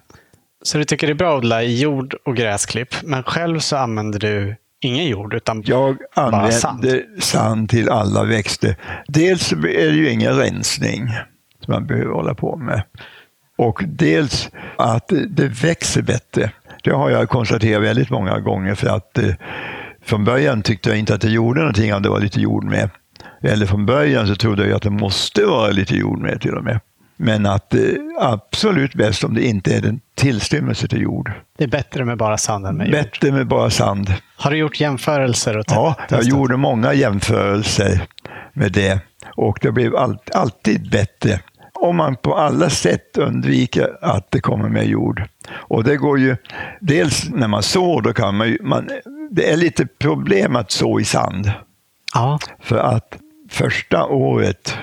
Så 0.63 0.79
du 0.79 0.85
tycker 0.85 1.07
det 1.07 1.13
är 1.13 1.15
bra 1.15 1.33
att 1.33 1.39
odla 1.39 1.63
i 1.63 1.81
jord 1.81 2.15
och 2.25 2.37
gräsklipp, 2.37 2.95
men 3.03 3.23
själv 3.23 3.59
så 3.59 3.77
använder 3.77 4.19
du 4.19 4.57
ingen 4.81 5.07
jord 5.07 5.35
utan 5.35 5.63
Jag 5.67 5.97
bara 6.15 6.51
sand? 6.51 6.85
Jag 6.85 6.93
använder 6.93 7.21
sand 7.21 7.71
till 7.71 7.91
alla 7.91 8.25
växter. 8.25 8.77
Dels 9.07 9.53
är 9.53 9.59
det 9.63 9.97
ju 9.97 10.11
ingen 10.11 10.37
rensning 10.37 11.09
som 11.65 11.73
man 11.73 11.87
behöver 11.87 12.13
hålla 12.13 12.35
på 12.35 12.57
med. 12.57 12.83
Och 13.57 13.83
dels 13.87 14.51
att 14.79 15.13
det 15.29 15.49
växer 15.49 16.03
bättre. 16.03 16.51
Det 16.85 16.91
har 16.91 17.11
jag 17.11 17.29
konstaterat 17.29 17.83
väldigt 17.83 18.11
många 18.11 18.41
gånger 18.41 18.75
för 18.75 18.89
att 18.89 19.19
eh, 19.19 19.35
från 20.05 20.25
början 20.25 20.63
tyckte 20.63 20.89
jag 20.89 20.99
inte 20.99 21.15
att 21.15 21.21
det 21.21 21.31
gjorde 21.31 21.61
någonting 21.61 21.95
om 21.95 22.03
det 22.03 22.09
var 22.09 22.21
lite 22.21 22.41
jord 22.41 22.65
med. 22.65 22.91
Eller 23.43 23.67
från 23.67 23.87
början 23.87 24.27
så 24.27 24.37
trodde 24.37 24.67
jag 24.67 24.77
att 24.77 24.83
det 24.83 24.91
måste 24.91 25.45
vara 25.45 25.71
lite 25.71 25.97
jord 25.97 26.19
med 26.19 26.41
till 26.41 26.55
och 26.55 26.65
med. 26.65 26.81
Men 27.17 27.47
att 27.47 27.75
eh, 27.75 27.81
absolut 28.21 28.95
bäst 28.95 29.25
om 29.25 29.35
det 29.35 29.47
inte 29.47 29.75
är 29.75 29.87
en 29.87 30.01
tillstymmelse 30.15 30.89
till 30.89 31.01
jord. 31.03 31.33
Det 31.59 31.65
är 31.65 31.69
bättre 31.69 32.05
med 32.05 32.19
bara 32.19 32.39
sand 32.39 32.67
än 32.67 32.77
med 32.77 32.87
jord? 32.87 32.93
Bättre 32.93 33.33
med 33.33 33.47
bara 33.47 33.71
sand. 33.71 34.15
Har 34.37 34.51
du 34.51 34.57
gjort 34.57 34.81
jämförelser? 34.81 35.59
Och 35.59 35.65
ja, 35.69 35.97
jag 36.11 36.23
gjorde 36.23 36.57
många 36.57 36.95
jämförelser 36.95 38.07
med 38.53 38.73
det. 38.73 39.01
Och 39.37 39.59
det 39.63 39.73
blev 39.73 39.97
all, 39.97 40.19
alltid 40.33 40.91
bättre 40.91 41.41
om 41.85 41.97
man 41.97 42.17
på 42.17 42.35
alla 42.35 42.71
sätt 42.71 43.19
undviker 43.19 43.99
att 44.01 44.31
det 44.31 44.41
kommer 44.41 44.69
med 44.69 44.87
jord. 44.87 45.23
Och 45.51 45.85
det 45.85 45.97
går 45.97 46.19
ju, 46.19 46.37
dels 46.81 47.31
när 47.31 47.49
man 47.49 47.63
sår, 47.63 48.03
då 48.03 48.13
kan 48.13 48.37
man 48.37 48.49
ju, 48.49 48.59
man, 48.63 48.91
det 49.31 49.51
är 49.53 49.57
lite 49.57 49.87
problem 49.87 50.57
att 50.57 50.71
så 50.71 51.01
i 51.01 51.05
sand. 51.05 51.53
Ja. 52.15 52.39
För 52.61 52.79
att 52.79 53.19
första 53.51 54.07
året, 54.07 54.79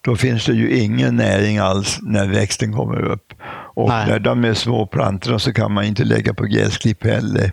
då 0.00 0.16
finns 0.16 0.46
det 0.46 0.52
ju 0.52 0.76
ingen 0.76 1.16
näring 1.16 1.58
alls 1.58 1.98
när 2.02 2.28
växten 2.28 2.72
kommer 2.72 3.04
upp. 3.04 3.34
Och 3.74 3.88
Nej. 3.88 4.08
när 4.08 4.18
de 4.18 4.44
är 4.44 4.54
små 4.54 4.86
plantorna 4.86 5.38
så 5.38 5.52
kan 5.52 5.72
man 5.72 5.84
inte 5.84 6.04
lägga 6.04 6.34
på 6.34 6.44
gräsklipp 6.44 7.04
heller. 7.04 7.52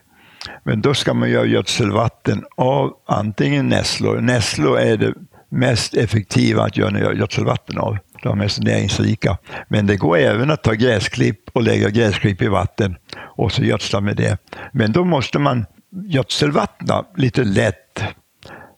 Men 0.63 0.81
då 0.81 0.93
ska 0.93 1.13
man 1.13 1.29
göra 1.29 1.45
gödselvatten 1.45 2.43
av 2.57 2.93
antingen 3.07 3.69
nässlor. 3.69 4.21
Nässlor 4.21 4.79
är 4.79 4.97
det 4.97 5.13
mest 5.49 5.93
effektiva 5.93 6.63
att 6.63 6.77
göra 6.77 7.13
gödselvatten 7.13 7.77
av 7.77 7.97
de 8.23 8.41
är 8.41 8.47
så 8.47 8.61
näringsrika. 8.63 9.37
Men 9.67 9.87
det 9.87 9.95
går 9.95 10.17
även 10.17 10.51
att 10.51 10.63
ta 10.63 10.73
gräsklipp 10.73 11.49
och 11.53 11.63
lägga 11.63 11.89
gräsklipp 11.89 12.41
i 12.41 12.47
vatten 12.47 12.95
och 13.17 13.51
så 13.51 13.63
gödsla 13.63 14.01
med 14.01 14.17
det. 14.17 14.37
Men 14.71 14.91
då 14.91 15.03
måste 15.05 15.39
man 15.39 15.65
gödselvattna 15.91 17.05
lite 17.15 17.43
lätt 17.43 18.03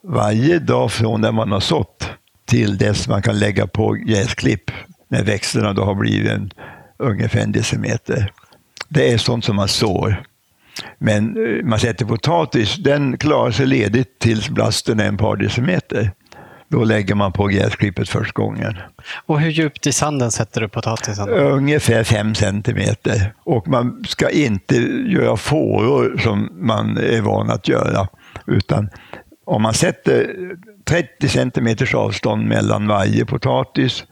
varje 0.04 0.60
dag 0.60 0.92
från 0.92 1.22
när 1.22 1.32
man 1.32 1.52
har 1.52 1.60
sått 1.60 2.10
till 2.46 2.78
dess 2.78 3.08
man 3.08 3.22
kan 3.22 3.40
lägga 3.40 3.68
på 3.68 3.92
gräsklipp 3.92 4.72
när 5.08 5.24
växterna 5.24 5.74
då 5.74 5.84
har 5.84 5.96
blivit 5.96 6.32
en, 6.32 6.52
ungefär 7.00 7.40
en 7.40 7.52
decimeter. 7.52 8.32
Det 8.90 9.12
är 9.12 9.18
sånt 9.18 9.46
som 9.46 9.56
man 9.56 9.68
sår. 9.68 10.24
Men 10.98 11.46
eh, 11.46 11.66
man 11.66 11.80
sätter 11.80 12.06
potatis, 12.06 12.76
den 12.76 13.18
klarar 13.18 13.52
sig 13.52 13.66
ledigt 13.66 14.20
tills 14.20 14.50
blasten 14.50 15.00
är 15.00 15.06
en 15.06 15.18
par 15.18 15.36
decimeter. 15.36 16.12
Då 16.72 16.84
lägger 16.84 17.16
man 17.16 17.32
på 17.32 17.48
gräsklippet 17.48 18.10
första 18.10 18.42
gången. 18.42 18.78
Och 19.26 19.40
hur 19.40 19.50
djupt 19.50 19.88
i 19.88 19.92
sanden 19.92 20.32
sätter 20.32 20.62
du 20.62 20.68
potatisen? 20.68 21.30
Ungefär 21.30 22.04
fem 22.04 22.36
centimeter. 22.36 23.34
Och 23.44 23.68
man 23.68 24.04
ska 24.08 24.30
inte 24.30 24.76
göra 25.08 25.38
fåror 25.38 26.18
som 26.18 26.50
man 26.52 26.98
är 26.98 27.22
van 27.22 27.50
att 27.50 27.68
göra. 27.68 28.08
Utan 28.48 28.90
om 29.46 29.62
man 29.62 29.74
sätter 29.74 30.36
30 30.86 31.28
centimeters 31.28 31.96
avstånd 31.96 32.48
mellan 32.48 32.88
varje 32.88 33.26
potatis 33.26 34.04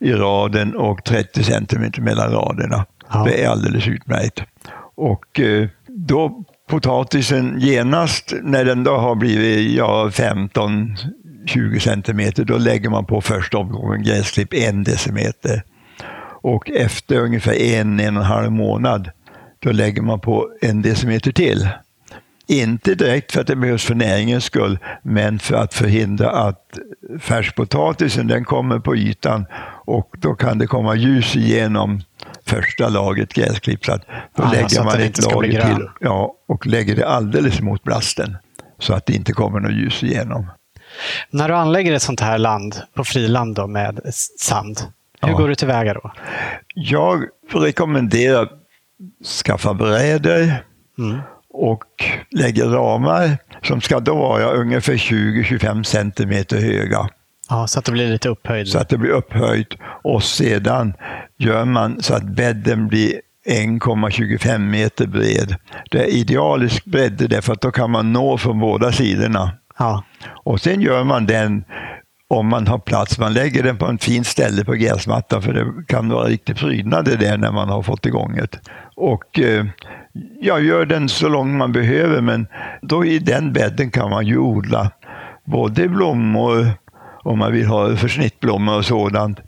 i 0.00 0.12
raden 0.12 0.76
och 0.76 1.04
30 1.04 1.44
centimeter 1.44 2.02
mellan 2.02 2.32
raderna. 2.32 2.86
Ja. 3.12 3.24
Det 3.24 3.44
är 3.44 3.48
alldeles 3.48 3.88
utmärkt. 3.88 4.42
Och 4.94 5.40
eh, 5.40 5.68
då 5.86 6.44
potatisen 6.70 7.60
genast, 7.60 8.32
när 8.42 8.64
den 8.64 8.84
då 8.84 8.96
har 8.96 9.14
blivit 9.14 9.76
ja, 9.76 10.10
15 10.10 10.96
20 11.48 11.80
centimeter, 11.80 12.44
då 12.44 12.58
lägger 12.58 12.90
man 12.90 13.04
på 13.04 13.20
första 13.20 13.58
omgången 13.58 14.02
gräsklipp 14.02 14.54
en 14.54 14.84
decimeter. 14.84 15.62
Och 16.42 16.70
efter 16.70 17.16
ungefär 17.16 17.54
en, 17.54 18.00
en 18.00 18.16
och 18.16 18.22
en 18.22 18.28
halv 18.28 18.52
månad, 18.52 19.10
då 19.58 19.72
lägger 19.72 20.02
man 20.02 20.20
på 20.20 20.50
en 20.60 20.82
decimeter 20.82 21.32
till. 21.32 21.68
Inte 22.46 22.94
direkt 22.94 23.32
för 23.32 23.40
att 23.40 23.46
det 23.46 23.56
behövs 23.56 23.84
för 23.84 23.94
näringens 23.94 24.44
skull, 24.44 24.78
men 25.02 25.38
för 25.38 25.54
att 25.54 25.74
förhindra 25.74 26.30
att 26.30 26.78
färskpotatisen 27.20 28.26
den 28.26 28.44
kommer 28.44 28.78
på 28.78 28.96
ytan 28.96 29.46
och 29.84 30.14
då 30.18 30.34
kan 30.34 30.58
det 30.58 30.66
komma 30.66 30.94
ljus 30.94 31.36
igenom 31.36 32.00
första 32.46 32.88
lagret 32.88 33.32
gräsklipp. 33.32 33.84
Så 33.84 33.92
att 33.92 34.06
då 34.36 34.42
ah, 34.42 34.52
lägger 34.52 34.84
man 34.84 35.00
ett 35.00 35.32
lager 35.32 35.74
till 35.74 35.88
ja, 36.00 36.34
och 36.48 36.66
lägger 36.66 36.96
det 36.96 37.08
alldeles 37.08 37.60
mot 37.60 37.82
blasten 37.82 38.36
så 38.78 38.94
att 38.94 39.06
det 39.06 39.12
inte 39.12 39.32
kommer 39.32 39.60
något 39.60 39.72
ljus 39.72 40.02
igenom. 40.02 40.46
När 41.30 41.48
du 41.48 41.54
anlägger 41.54 41.92
ett 41.92 42.02
sånt 42.02 42.20
här 42.20 42.38
land 42.38 42.76
på 42.94 43.04
friland 43.04 43.54
då, 43.54 43.66
med 43.66 44.00
sand, 44.38 44.80
hur 45.20 45.28
ja. 45.28 45.36
går 45.36 45.48
du 45.48 45.54
tillväga 45.54 45.94
då? 45.94 46.12
Jag 46.74 47.24
rekommenderar 47.52 48.42
att 48.42 48.52
skaffa 49.44 49.74
brädor 49.74 50.52
mm. 50.98 51.20
och 51.50 51.84
lägga 52.30 52.64
ramar 52.64 53.38
som 53.62 53.80
ska 53.80 54.00
då 54.00 54.14
vara 54.14 54.50
ungefär 54.50 54.92
20-25 54.92 55.82
centimeter 55.82 56.60
höga. 56.60 57.08
Ja, 57.48 57.66
så 57.66 57.78
att 57.78 57.84
det 57.84 57.92
blir 57.92 58.08
lite 58.08 58.28
upphöjt. 58.28 58.68
Så 58.68 58.78
att 58.78 58.88
det 58.88 58.98
blir 58.98 59.10
upphöjt. 59.10 59.74
Och 60.02 60.22
sedan 60.22 60.94
gör 61.38 61.64
man 61.64 62.02
så 62.02 62.14
att 62.14 62.24
bädden 62.24 62.88
blir 62.88 63.20
1,25 63.48 64.58
meter 64.58 65.06
bred. 65.06 65.56
Det 65.90 65.98
är 65.98 66.06
idealisk 66.06 66.84
bredd 66.84 67.26
därför 67.30 67.52
att 67.52 67.60
då 67.60 67.70
kan 67.70 67.90
man 67.90 68.12
nå 68.12 68.38
från 68.38 68.60
båda 68.60 68.92
sidorna. 68.92 69.52
Ja. 69.78 70.04
Och 70.44 70.60
sen 70.60 70.80
gör 70.80 71.04
man 71.04 71.26
den 71.26 71.64
om 72.28 72.46
man 72.46 72.66
har 72.66 72.78
plats. 72.78 73.18
Man 73.18 73.32
lägger 73.32 73.62
den 73.62 73.78
på 73.78 73.86
en 73.86 73.98
fin 73.98 74.24
ställe 74.24 74.64
på 74.64 74.72
gräsmattan 74.72 75.42
för 75.42 75.52
det 75.52 75.84
kan 75.86 76.08
vara 76.08 76.28
riktigt 76.28 76.58
prydnader 76.58 77.16
där 77.16 77.38
när 77.38 77.52
man 77.52 77.68
har 77.68 77.82
fått 77.82 78.06
igång 78.06 78.36
det. 78.36 78.60
Och 78.96 79.38
eh, 79.38 79.66
jag 80.40 80.64
gör 80.64 80.86
den 80.86 81.08
så 81.08 81.28
långt 81.28 81.58
man 81.58 81.72
behöver 81.72 82.20
men 82.20 82.46
då 82.82 83.04
i 83.04 83.18
den 83.18 83.52
bädden 83.52 83.90
kan 83.90 84.10
man 84.10 84.26
ju 84.26 84.38
odla 84.38 84.90
både 85.44 85.88
blommor 85.88 86.70
om 87.22 87.38
man 87.38 87.52
vill 87.52 87.66
ha 87.66 87.96
försnittblommor 87.96 88.76
och 88.76 88.84
sådant. 88.84 89.40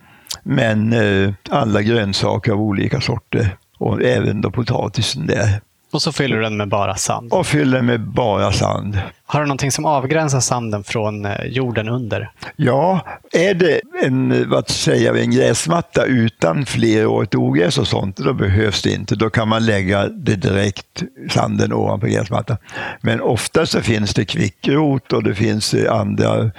Men 0.42 0.92
eh, 0.92 1.32
alla 1.50 1.82
grönsaker 1.82 2.52
av 2.52 2.60
olika 2.60 3.00
sorter 3.00 3.56
och 3.78 4.02
även 4.02 4.40
då 4.40 4.50
potatisen 4.50 5.26
där. 5.26 5.60
Och 5.92 6.02
så 6.02 6.12
fyller 6.12 6.36
du 6.36 6.42
den 6.42 6.56
med 6.56 6.68
bara 6.68 6.96
sand. 6.96 7.32
Och 7.32 7.46
fyller 7.46 7.82
med 7.82 8.00
bara 8.00 8.52
sand. 8.52 8.98
Har 9.26 9.40
du 9.40 9.46
någonting 9.46 9.72
som 9.72 9.84
avgränsar 9.84 10.40
sanden 10.40 10.84
från 10.84 11.24
eh, 11.24 11.44
jorden 11.44 11.88
under? 11.88 12.30
Ja, 12.56 13.00
är 13.32 13.54
det 13.54 13.80
en, 14.04 14.50
vad 14.50 14.68
säger 14.68 15.12
vi, 15.12 15.20
en 15.20 15.30
gräsmatta 15.30 16.04
utan 16.04 16.66
flerårigt 16.66 17.34
ogräs 17.34 17.78
och 17.78 17.88
sånt, 17.88 18.16
då 18.16 18.32
behövs 18.32 18.82
det 18.82 18.92
inte. 18.92 19.14
Då 19.14 19.30
kan 19.30 19.48
man 19.48 19.66
lägga 19.66 20.08
det 20.08 20.36
direkt, 20.36 21.02
sanden 21.30 21.72
ovanpå 21.72 22.06
gräsmattan. 22.06 22.56
Men 23.00 23.20
ofta 23.20 23.66
så 23.66 23.80
finns 23.80 24.14
det 24.14 24.24
kvickrot 24.24 25.12
och 25.12 25.22
det 25.22 25.34
finns 25.34 25.74
eh, 25.74 25.92
andra 25.92 26.50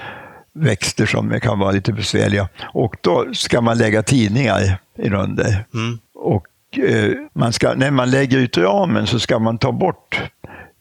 växter 0.53 1.05
som 1.05 1.39
kan 1.39 1.59
vara 1.59 1.71
lite 1.71 1.93
besvärliga. 1.93 2.49
Och 2.73 2.95
då 3.01 3.25
ska 3.33 3.61
man 3.61 3.77
lägga 3.77 4.03
tidningar 4.03 4.77
inunder. 4.97 5.65
Mm. 5.73 5.99
Och 6.15 6.45
eh, 6.45 6.50
man 7.33 7.53
ska, 7.53 7.73
när 7.73 7.91
man 7.91 8.11
lägger 8.11 8.37
ut 8.37 8.57
ramen 8.57 9.07
så 9.07 9.19
ska 9.19 9.39
man 9.39 9.57
ta 9.57 9.71
bort 9.71 10.21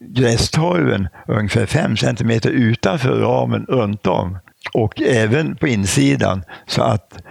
grästorven 0.04 1.08
ungefär 1.28 1.66
5 1.66 1.96
cm 1.96 2.30
utanför 2.44 3.20
ramen 3.20 3.66
runt 3.68 4.06
om. 4.06 4.38
Och 4.72 5.00
även 5.02 5.56
på 5.56 5.68
insidan 5.68 6.42
så 6.66 6.82
att 6.82 7.22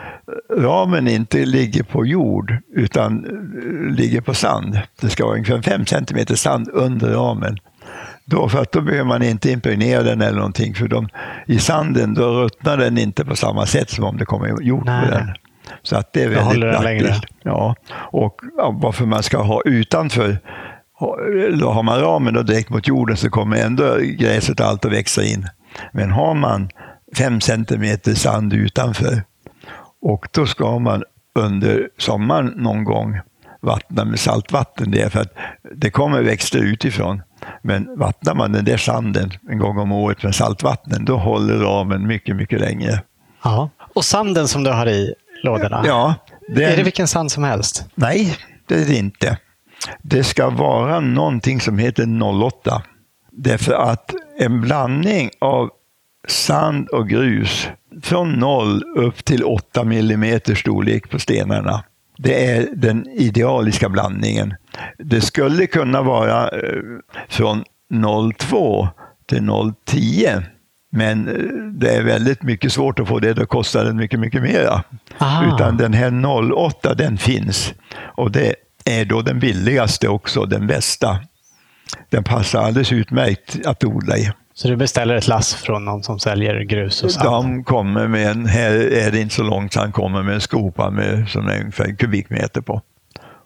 ramen 0.57 1.07
inte 1.07 1.45
ligger 1.45 1.83
på 1.83 2.05
jord 2.05 2.57
utan 2.75 3.25
eh, 3.25 3.95
ligger 3.95 4.21
på 4.21 4.33
sand. 4.33 4.79
Det 5.01 5.09
ska 5.09 5.25
vara 5.25 5.35
ungefär 5.35 5.61
5 5.61 5.85
cm 5.85 6.25
sand 6.35 6.69
under 6.73 7.13
ramen. 7.13 7.57
Då, 8.25 8.49
för 8.49 8.61
att 8.61 8.71
då 8.71 8.81
behöver 8.81 9.05
man 9.05 9.23
inte 9.23 9.51
impregnera 9.51 10.03
den 10.03 10.21
eller 10.21 10.37
någonting 10.37 10.75
för 10.75 10.87
de, 10.87 11.09
i 11.47 11.59
sanden 11.59 12.13
då 12.13 12.43
ruttnar 12.43 12.77
den 12.77 12.97
inte 12.97 13.25
på 13.25 13.35
samma 13.35 13.65
sätt 13.65 13.89
som 13.89 14.03
om 14.05 14.17
det 14.17 14.25
kommer 14.25 14.61
jord 14.61 14.85
på 14.85 15.05
den. 15.09 15.33
Så 15.83 15.97
att 15.97 16.13
det 16.13 16.23
är 16.23 16.29
väldigt 16.29 16.45
håller 16.45 16.67
den 16.67 16.83
längre. 16.83 17.07
praktiskt. 17.07 17.33
Ja, 17.43 17.75
och 17.91 18.41
varför 18.73 19.05
man 19.05 19.23
ska 19.23 19.41
ha 19.41 19.61
utanför 19.65 20.37
då 21.59 21.69
har 21.69 21.83
man 21.83 22.01
ramen 22.01 22.33
då 22.33 22.41
direkt 22.41 22.69
mot 22.69 22.87
jorden 22.87 23.17
så 23.17 23.29
kommer 23.29 23.57
ändå 23.57 23.97
gräset 23.97 24.59
och 24.59 24.65
allt 24.65 24.85
att 24.85 24.91
växa 24.91 25.23
in. 25.23 25.47
Men 25.91 26.11
har 26.11 26.33
man 26.33 26.69
fem 27.17 27.41
centimeter 27.41 28.13
sand 28.13 28.53
utanför 28.53 29.23
och 30.01 30.27
då 30.31 30.45
ska 30.45 30.79
man 30.79 31.03
under 31.35 31.89
sommaren 31.97 32.53
någon 32.55 32.83
gång 32.83 33.19
vattna 33.61 34.05
med 34.05 34.19
saltvatten 34.19 34.91
där 34.91 35.09
för 35.09 35.19
att 35.19 35.33
det 35.75 35.91
kommer 35.91 36.21
växter 36.21 36.59
utifrån. 36.59 37.21
Men 37.61 37.99
vattnar 37.99 38.35
man 38.35 38.51
den 38.51 38.65
där 38.65 38.77
sanden 38.77 39.31
en 39.49 39.59
gång 39.59 39.77
om 39.77 39.91
året 39.91 40.23
med 40.23 40.35
saltvatten 40.35 41.05
då 41.05 41.17
håller 41.17 41.57
ramen 41.57 42.07
mycket, 42.07 42.35
mycket 42.35 42.59
längre. 42.59 43.01
Ja. 43.43 43.69
Och 43.95 44.05
sanden 44.05 44.47
som 44.47 44.63
du 44.63 44.71
har 44.71 44.87
i 44.87 45.13
lådorna? 45.43 45.83
Ja, 45.85 46.15
den- 46.47 46.71
Är 46.71 46.77
det 46.77 46.83
vilken 46.83 47.07
sand 47.07 47.31
som 47.31 47.43
helst? 47.43 47.85
Nej, 47.95 48.37
det 48.67 48.75
är 48.75 48.85
det 48.85 48.95
inte. 48.95 49.37
Det 50.01 50.23
ska 50.23 50.49
vara 50.49 50.99
någonting 50.99 51.59
som 51.61 51.77
heter 51.79 52.23
08. 52.43 52.81
Därför 53.31 53.73
att 53.73 54.11
en 54.39 54.61
blandning 54.61 55.29
av 55.39 55.69
sand 56.27 56.87
och 56.89 57.09
grus 57.09 57.67
från 58.03 58.31
0 58.33 58.83
upp 58.97 59.25
till 59.25 59.43
8 59.43 59.83
millimeter 59.83 60.55
storlek 60.55 61.09
på 61.09 61.19
stenarna. 61.19 61.83
Det 62.17 62.45
är 62.51 62.67
den 62.75 63.07
idealiska 63.09 63.89
blandningen. 63.89 64.53
Det 64.97 65.21
skulle 65.21 65.67
kunna 65.67 66.01
vara 66.01 66.49
eh, 66.49 66.81
från 67.29 67.63
0,2 67.93 68.87
till 69.25 69.39
0,10. 69.41 70.43
Men 70.89 71.27
eh, 71.27 71.33
det 71.73 71.95
är 71.95 72.03
väldigt 72.03 72.43
mycket 72.43 72.73
svårt 72.73 72.99
att 72.99 73.07
få 73.07 73.19
det, 73.19 73.33
då 73.33 73.45
kostar 73.45 73.85
den 73.85 73.97
mycket, 73.97 74.19
mycket 74.19 74.41
mera. 74.41 74.83
Aha. 75.17 75.55
Utan 75.55 75.77
den 75.77 75.93
här 75.93 76.25
08 76.55 76.93
den 76.93 77.17
finns. 77.17 77.73
Och 77.99 78.31
det 78.31 78.55
är 78.85 79.05
då 79.05 79.21
den 79.21 79.39
billigaste 79.39 80.07
också, 80.07 80.45
den 80.45 80.67
bästa. 80.67 81.19
Den 82.09 82.23
passar 82.23 82.61
alldeles 82.61 82.91
utmärkt 82.91 83.65
att 83.65 83.83
odla 83.83 84.17
i. 84.17 84.31
Så 84.53 84.67
du 84.67 84.75
beställer 84.75 85.15
ett 85.15 85.27
lass 85.27 85.53
från 85.55 85.85
någon 85.85 86.03
som 86.03 86.19
säljer 86.19 86.61
grus 86.61 87.03
och 87.03 87.11
sand? 87.11 87.25
De 87.25 87.63
kommer 87.63 88.07
med 88.07 88.31
en, 88.31 88.45
här 88.45 88.71
är 88.71 89.11
det 89.11 89.19
inte 89.19 89.35
så 89.35 89.43
långt, 89.43 89.75
han 89.75 89.91
kommer 89.91 90.23
med 90.23 90.33
en 90.33 90.41
skopa 90.41 90.89
med 90.89 91.29
som 91.29 91.47
är 91.47 91.59
ungefär 91.59 91.85
en 91.85 91.95
kubikmeter 91.95 92.61
på. 92.61 92.81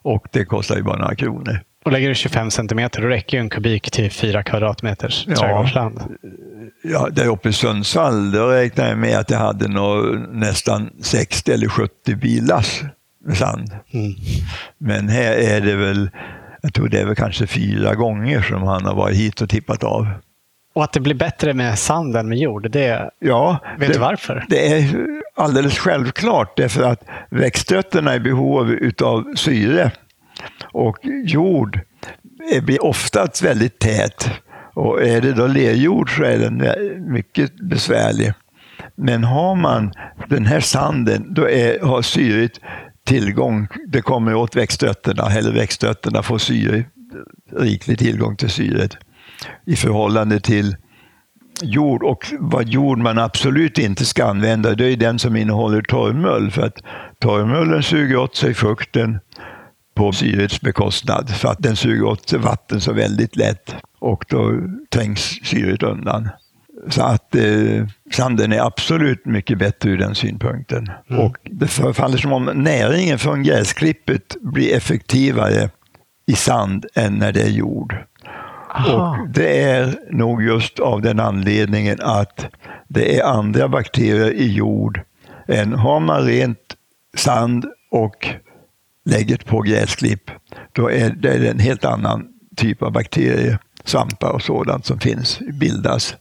Och 0.02 0.28
det 0.32 0.46
kostar 0.46 0.76
ju 0.76 0.84
bara 0.84 0.98
några 0.98 1.16
kronor. 1.16 1.60
Och 1.84 1.92
lägger 1.92 2.10
du 2.10 2.16
25 2.16 2.52
centimeter, 2.52 3.02
då 3.02 3.08
räcker 3.08 3.38
ju 3.38 3.42
en 3.42 3.50
kubik 3.50 3.92
till 3.92 4.12
4 4.12 4.44
kvadratmeters 4.44 5.26
Ja. 5.28 5.36
trädgårdsland. 5.36 6.02
Ja, 6.84 7.08
där 7.12 7.28
uppe 7.28 7.50
i 7.50 7.54
Sundsvall, 7.54 8.32
då 8.32 8.48
räknade 8.48 8.90
jag 8.90 8.98
med 8.98 9.18
att 9.18 9.30
jag 9.30 9.38
hade 9.40 9.68
nå, 9.68 9.96
nästan 10.32 10.90
60 11.02 11.52
eller 11.52 11.68
70 11.68 12.16
bilas 12.16 12.82
med 13.26 13.38
sand. 13.38 13.72
Mm. 13.94 14.14
Men 14.78 15.10
här 15.10 15.32
är 15.34 15.62
det 15.62 15.76
väl, 15.76 16.10
jag 16.62 16.74
tror 16.74 16.88
det 16.90 17.00
är 17.00 17.06
väl 17.06 17.16
kanske 17.16 17.48
fyra 17.48 17.96
gånger 17.96 18.42
som 18.42 18.64
han 18.64 18.86
har 18.86 18.96
varit 18.96 19.16
hit 19.18 19.42
och 19.42 19.50
tippat 19.50 19.84
av. 19.84 20.08
Och 20.76 20.84
att 20.84 20.94
det 20.94 21.00
blir 21.00 21.16
bättre 21.16 21.54
med 21.54 21.80
sand 21.80 22.16
än 22.16 22.30
med 22.30 22.38
jord, 22.38 22.72
det 22.72 23.10
Ja, 23.20 23.58
vet 23.80 23.88
det, 23.88 23.94
du 23.94 24.00
varför? 24.00 24.46
det 24.50 24.74
är 24.74 25.08
alldeles 25.36 25.78
självklart 25.78 26.58
därför 26.58 26.84
att 26.84 27.04
växtrötterna 27.30 28.12
är 28.12 28.16
i 28.16 28.20
behov 28.20 28.78
av 29.04 29.36
syre. 29.36 29.92
Och 30.72 30.98
jord 31.26 31.80
blir 32.64 32.84
oftast 32.84 33.42
väldigt 33.42 33.80
tät. 33.80 34.30
Och 34.74 35.04
är 35.04 35.22
det 35.22 35.34
då 35.34 35.48
lerjord 35.48 36.18
så 36.18 36.24
är 36.24 36.40
den 36.40 36.64
mycket 37.14 37.56
besvärlig. 37.70 38.34
Men 38.96 39.24
har 39.24 39.56
man 39.56 39.94
den 40.30 40.46
här 40.46 40.60
sanden, 40.60 41.34
då 41.34 41.50
är, 41.50 41.80
har 41.80 42.02
syret 42.02 42.52
tillgång. 43.06 43.68
Det 43.88 44.02
kommer 44.02 44.36
åt 44.36 44.56
växtrötterna, 44.56 45.24
eller 45.32 45.52
växtrötterna 45.52 46.24
får 46.24 46.38
syre, 46.38 46.84
riklig 47.58 48.00
tillgång 48.00 48.36
till 48.36 48.50
syret 48.50 48.98
i 49.66 49.76
förhållande 49.76 50.40
till 50.40 50.76
jord. 51.62 52.04
Och 52.04 52.26
vad 52.40 52.70
jord 52.70 52.98
man 52.98 53.20
absolut 53.20 53.78
inte 53.78 54.06
ska 54.06 54.26
använda, 54.26 54.76
det 54.76 54.86
är 54.86 54.98
den 54.98 55.20
som 55.20 55.36
innehåller 55.36 55.82
torrmull. 55.82 56.52
För 56.52 56.62
att 56.62 56.78
torrmullen 57.20 57.84
suger 57.84 58.18
åt 58.18 58.36
sig 58.36 58.54
fukten 58.54 59.20
på 59.94 60.12
syrets 60.12 60.62
bekostnad. 60.62 61.30
För 61.30 61.50
att 61.50 61.64
den 61.64 61.76
suger 61.76 62.04
åt 62.04 62.30
sig 62.30 62.40
vatten 62.40 62.82
så 62.82 62.94
väldigt 62.94 63.36
lätt. 63.36 63.76
Och 64.00 64.26
då 64.30 64.52
trängs 64.90 65.40
syret 65.44 65.84
undan. 65.84 66.30
Så 66.90 67.02
att 67.02 67.36
eh, 67.36 67.88
sanden 68.12 68.54
är 68.54 68.60
absolut 68.60 69.26
mycket 69.26 69.58
bättre 69.58 69.90
ur 69.90 69.98
den 69.98 70.16
synpunkten. 70.16 70.92
Och 71.10 71.38
det 71.44 71.68
förefaller 71.68 72.18
som 72.18 72.34
om 72.34 72.46
näringen 72.46 73.20
från 73.20 73.44
gräsklippet 73.44 74.36
blir 74.42 74.76
effektivare 74.76 75.70
i 76.26 76.34
sand 76.34 76.86
än 76.96 77.14
när 77.14 77.32
det 77.32 77.42
är 77.42 77.50
jord. 77.50 77.96
Aha. 78.76 79.18
Och 79.22 79.30
det 79.30 79.62
är 79.62 79.96
nog 80.12 80.44
just 80.44 80.80
av 80.80 81.02
den 81.02 81.20
anledningen 81.20 81.98
att 82.02 82.46
det 82.88 83.20
är 83.20 83.24
andra 83.24 83.68
bakterier 83.68 84.32
i 84.32 84.54
jord 84.54 85.02
än 85.48 85.74
har 85.74 86.00
man 86.00 86.22
rent 86.26 86.76
sand 87.18 87.66
och 87.92 88.28
lägger 89.06 89.38
på 89.38 89.62
gräsklipp, 89.62 90.32
då 90.72 90.92
är 90.92 91.10
det 91.10 91.50
en 91.50 91.60
helt 91.60 91.86
annan 91.86 92.28
typ 92.56 92.82
av 92.82 92.92
bakterier, 92.92 93.58
svampar 93.84 94.30
och 94.30 94.42
sådant 94.42 94.86
som 94.86 95.00
finns, 95.00 95.40
bildas. 95.40 96.16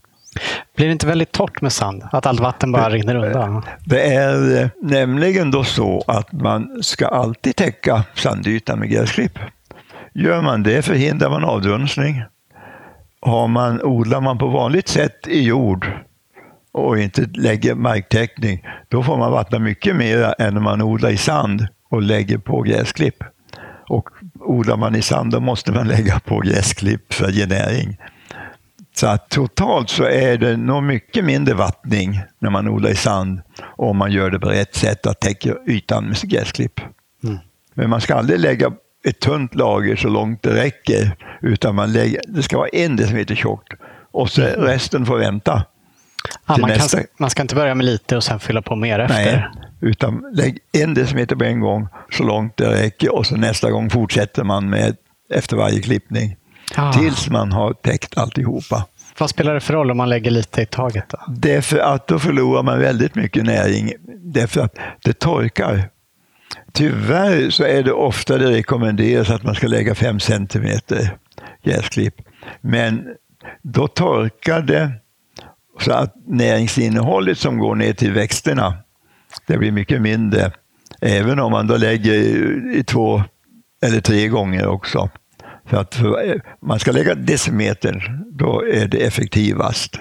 Blir 0.77 0.87
det 0.87 0.92
inte 0.92 1.07
väldigt 1.07 1.33
torrt 1.33 1.61
med 1.61 1.73
sand? 1.73 2.03
Att 2.12 2.27
allt 2.27 2.40
vatten 2.40 2.73
bara 2.73 2.90
rinner 2.90 3.14
undan? 3.14 3.62
Det 3.85 4.14
är 4.14 4.62
eh, 4.62 4.68
nämligen 4.83 5.51
då 5.51 5.64
så 5.64 6.05
att 6.07 6.33
man 6.33 6.83
ska 6.83 7.07
alltid 7.07 7.57
täcka 7.57 8.05
sandytan 8.14 8.79
med 8.79 8.90
gräsklipp. 8.90 9.38
Gör 10.14 10.42
man 10.42 10.62
det 10.62 10.83
förhindrar 10.83 11.31
man 11.31 11.45
avdunstning. 11.45 12.23
Har 13.21 13.49
man, 13.49 13.83
odlar 13.83 14.21
man 14.21 14.38
på 14.38 14.47
vanligt 14.47 14.88
sätt 14.88 15.27
i 15.29 15.42
jord 15.42 15.87
och 16.73 16.99
inte 16.99 17.23
lägger 17.35 17.75
marktäckning, 17.75 18.64
då 18.88 19.03
får 19.03 19.16
man 19.16 19.33
vattna 19.33 19.59
mycket 19.59 19.97
mer 19.97 20.35
än 20.38 20.55
när 20.55 20.61
man 20.61 20.83
odlar 20.83 21.11
i 21.11 21.16
sand 21.16 21.66
och 21.92 22.02
lägger 22.02 22.38
på 22.38 22.62
gräsklipp. 22.62 23.24
Och 23.88 24.09
odlar 24.40 24.76
man 24.76 24.94
i 24.94 25.02
sand, 25.02 25.33
då 25.33 25.40
måste 25.40 25.72
man 25.72 25.88
lägga 25.88 26.20
på 26.20 26.38
gräsklipp 26.40 27.14
för 27.14 27.24
att 27.24 27.35
ge 27.35 27.46
näring. 27.46 27.96
Så 28.94 29.07
att 29.07 29.28
totalt 29.28 29.90
så 29.90 30.05
är 30.05 30.38
det 30.38 30.57
nog 30.57 30.83
mycket 30.83 31.24
mindre 31.24 31.55
vattning 31.55 32.20
när 32.38 32.50
man 32.50 32.68
odlar 32.68 32.90
i 32.90 32.94
sand 32.94 33.40
om 33.76 33.96
man 33.96 34.12
gör 34.12 34.31
det 34.31 34.38
på 34.40 34.48
rätt 34.48 34.74
sätt, 34.74 35.07
att 35.07 35.20
täcka 35.20 35.55
ytan 35.66 36.05
med 36.05 36.16
gräsklipp. 36.22 36.81
Mm. 37.24 37.38
Men 37.74 37.90
man 37.90 38.00
ska 38.00 38.14
aldrig 38.14 38.40
lägga 38.40 38.72
ett 39.05 39.20
tunt 39.20 39.55
lager 39.55 39.96
så 39.96 40.09
långt 40.09 40.42
det 40.42 40.55
räcker, 40.55 41.16
utan 41.40 41.74
man 41.74 41.92
lägger, 41.92 42.20
det 42.28 42.42
ska 42.42 42.59
vara 42.59 42.68
en 42.68 42.96
decimeter 42.96 43.35
tjockt 43.35 43.72
och 44.12 44.31
så 44.31 44.42
Mm. 44.42 44.61
resten 44.61 45.07
får 45.07 45.18
vänta. 45.18 45.64
Ja, 46.46 46.56
man, 46.56 46.70
nästa- 46.70 46.96
kan, 46.96 47.06
man 47.18 47.30
ska 47.30 47.42
inte 47.42 47.54
börja 47.54 47.74
med 47.74 47.87
lite 47.87 48.16
och 48.16 48.24
sen 48.24 48.40
fylla 48.40 48.62
på 48.62 48.76
mer 48.76 48.98
efter. 48.98 49.24
Nej, 49.24 49.46
utan 49.80 50.24
lägg 50.35 50.58
en 50.72 50.94
decimeter 50.94 51.37
på 51.37 51.44
en 51.44 51.61
gång 51.61 51.88
så 52.11 52.22
långt 52.24 52.56
det 52.56 52.70
räcker 52.70 53.14
och 53.14 53.26
så 53.26 53.37
nästa 53.37 53.70
gång 53.70 53.90
fortsätter 53.90 54.44
man 54.44 54.70
med 54.70 54.96
efter 55.35 55.56
varje 55.56 55.80
klippning. 55.80 56.37
Ah. 56.76 56.92
Tills 56.92 57.30
man 57.30 57.52
har 57.52 57.72
täckt 57.72 58.18
alltihopa. 58.18 58.87
Vad 59.18 59.30
spelar 59.30 59.54
det 59.54 59.61
för 59.61 59.74
roll 59.74 59.90
om 59.90 59.96
man 59.96 60.08
lägger 60.08 60.30
lite 60.30 60.62
i 60.62 60.66
taget? 60.66 61.04
Då? 61.08 61.18
Därför 61.28 61.78
att 61.78 62.06
då 62.08 62.18
förlorar 62.18 62.62
man 62.62 62.78
väldigt 62.78 63.14
mycket 63.14 63.44
näring. 63.44 63.92
Därför 64.24 64.61
att 64.61 64.76
det 65.04 65.12
torkar. 65.18 65.88
Tyvärr 66.72 67.50
så 67.50 67.64
är 67.64 67.82
det 67.82 67.92
ofta 67.92 68.38
det 68.38 68.50
rekommenderas 68.50 69.30
att 69.30 69.42
man 69.42 69.54
ska 69.54 69.66
lägga 69.66 69.94
5 69.94 70.20
centimeter 70.20 71.16
gräsklipp. 71.64 72.14
Men 72.61 73.04
då 73.62 73.88
torkar 73.88 74.62
det 74.62 74.92
så 75.80 75.92
att 75.92 76.14
näringsinnehållet 76.26 77.38
som 77.38 77.58
går 77.58 77.74
ner 77.74 77.92
till 77.92 78.12
växterna, 78.12 78.74
det 79.46 79.58
blir 79.58 79.72
mycket 79.72 80.02
mindre. 80.02 80.52
Även 81.00 81.40
om 81.40 81.52
man 81.52 81.66
då 81.66 81.76
lägger 81.76 82.14
i 82.76 82.85
två 82.85 83.22
eller 83.85 84.00
tre 84.00 84.28
gånger 84.28 84.66
också. 84.66 85.11
För 85.66 85.76
att 85.76 85.94
för, 85.94 86.42
man 86.66 86.78
ska 86.78 86.92
lägga 86.92 87.14
decimeter, 87.14 88.22
då 88.32 88.66
är 88.66 88.88
det 88.88 88.98
effektivast. 88.98 90.00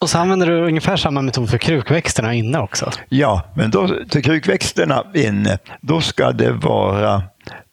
Och 0.00 0.10
så 0.10 0.18
använder 0.18 0.46
du 0.46 0.66
ungefär 0.66 0.96
samma 0.96 1.22
metod 1.22 1.50
för 1.50 1.58
krukväxterna 1.58 2.34
inne 2.34 2.58
också. 2.58 2.90
Ja, 3.08 3.52
men 3.56 3.70
då, 3.70 4.04
till 4.08 4.24
krukväxterna 4.24 5.04
inne, 5.14 5.58
då 5.80 6.00
ska 6.00 6.32
det 6.32 6.52
vara 6.52 7.22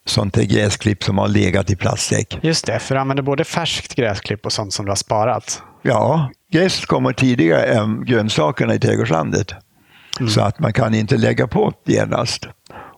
sånt 0.06 0.36
här 0.36 0.44
gräsklipp 0.44 1.04
som 1.04 1.18
har 1.18 1.28
legat 1.28 1.72
i 1.72 1.76
plastsäck. 1.76 2.40
Just 2.42 2.66
det, 2.66 2.80
för 2.80 2.96
du 2.96 3.02
använder 3.02 3.24
både 3.24 3.44
färskt 3.44 3.96
gräsklipp 3.96 4.46
och 4.46 4.52
sånt 4.52 4.74
som 4.74 4.86
du 4.86 4.92
har 4.92 4.96
sparat. 4.96 5.62
Ja, 5.82 6.32
gräs 6.52 6.86
kommer 6.86 7.14
tidigare 7.14 7.64
än 7.64 8.06
grönsakerna 8.06 8.74
i 8.74 8.80
trädgårdslandet. 8.80 9.54
Så 10.30 10.42
att 10.42 10.60
man 10.60 10.74
kan 10.74 10.94
inte 10.94 11.18
lägga 11.18 11.48
på 11.48 11.74
genast. 11.86 12.48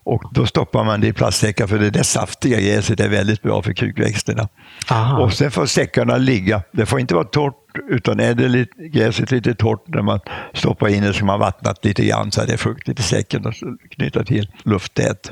Och 0.03 0.23
då 0.31 0.45
stoppar 0.45 0.83
man 0.83 1.01
det 1.01 1.07
i 1.07 1.13
plastsäckar 1.13 1.67
för 1.67 1.79
det 1.79 1.89
där 1.89 2.03
saftiga 2.03 2.59
gräset 2.61 2.99
är 2.99 3.09
väldigt 3.09 3.41
bra 3.41 3.61
för 3.61 3.73
krukväxterna. 3.73 4.47
Aha. 4.91 5.23
Och 5.23 5.33
sen 5.33 5.51
får 5.51 5.65
säckarna 5.65 6.17
ligga. 6.17 6.61
Det 6.71 6.85
får 6.85 6.99
inte 6.99 7.15
vara 7.15 7.25
torrt, 7.25 7.55
utan 7.89 8.19
är 8.19 8.33
det 8.33 8.47
lite, 8.47 8.71
gräset 8.87 9.31
lite 9.31 9.55
torrt 9.55 9.83
när 9.87 10.01
man 10.01 10.19
stoppar 10.53 10.87
in 10.87 11.03
det 11.03 11.13
så 11.13 11.25
man 11.25 11.39
vattnat 11.39 11.85
lite 11.85 12.05
grann 12.05 12.31
så 12.31 12.41
är 12.41 12.47
det 12.47 12.57
fuktigt 12.57 12.99
i 12.99 13.03
säcken 13.03 13.45
och 13.45 13.53
knyta 13.89 14.23
till 14.23 14.51
lufttät. 14.63 15.31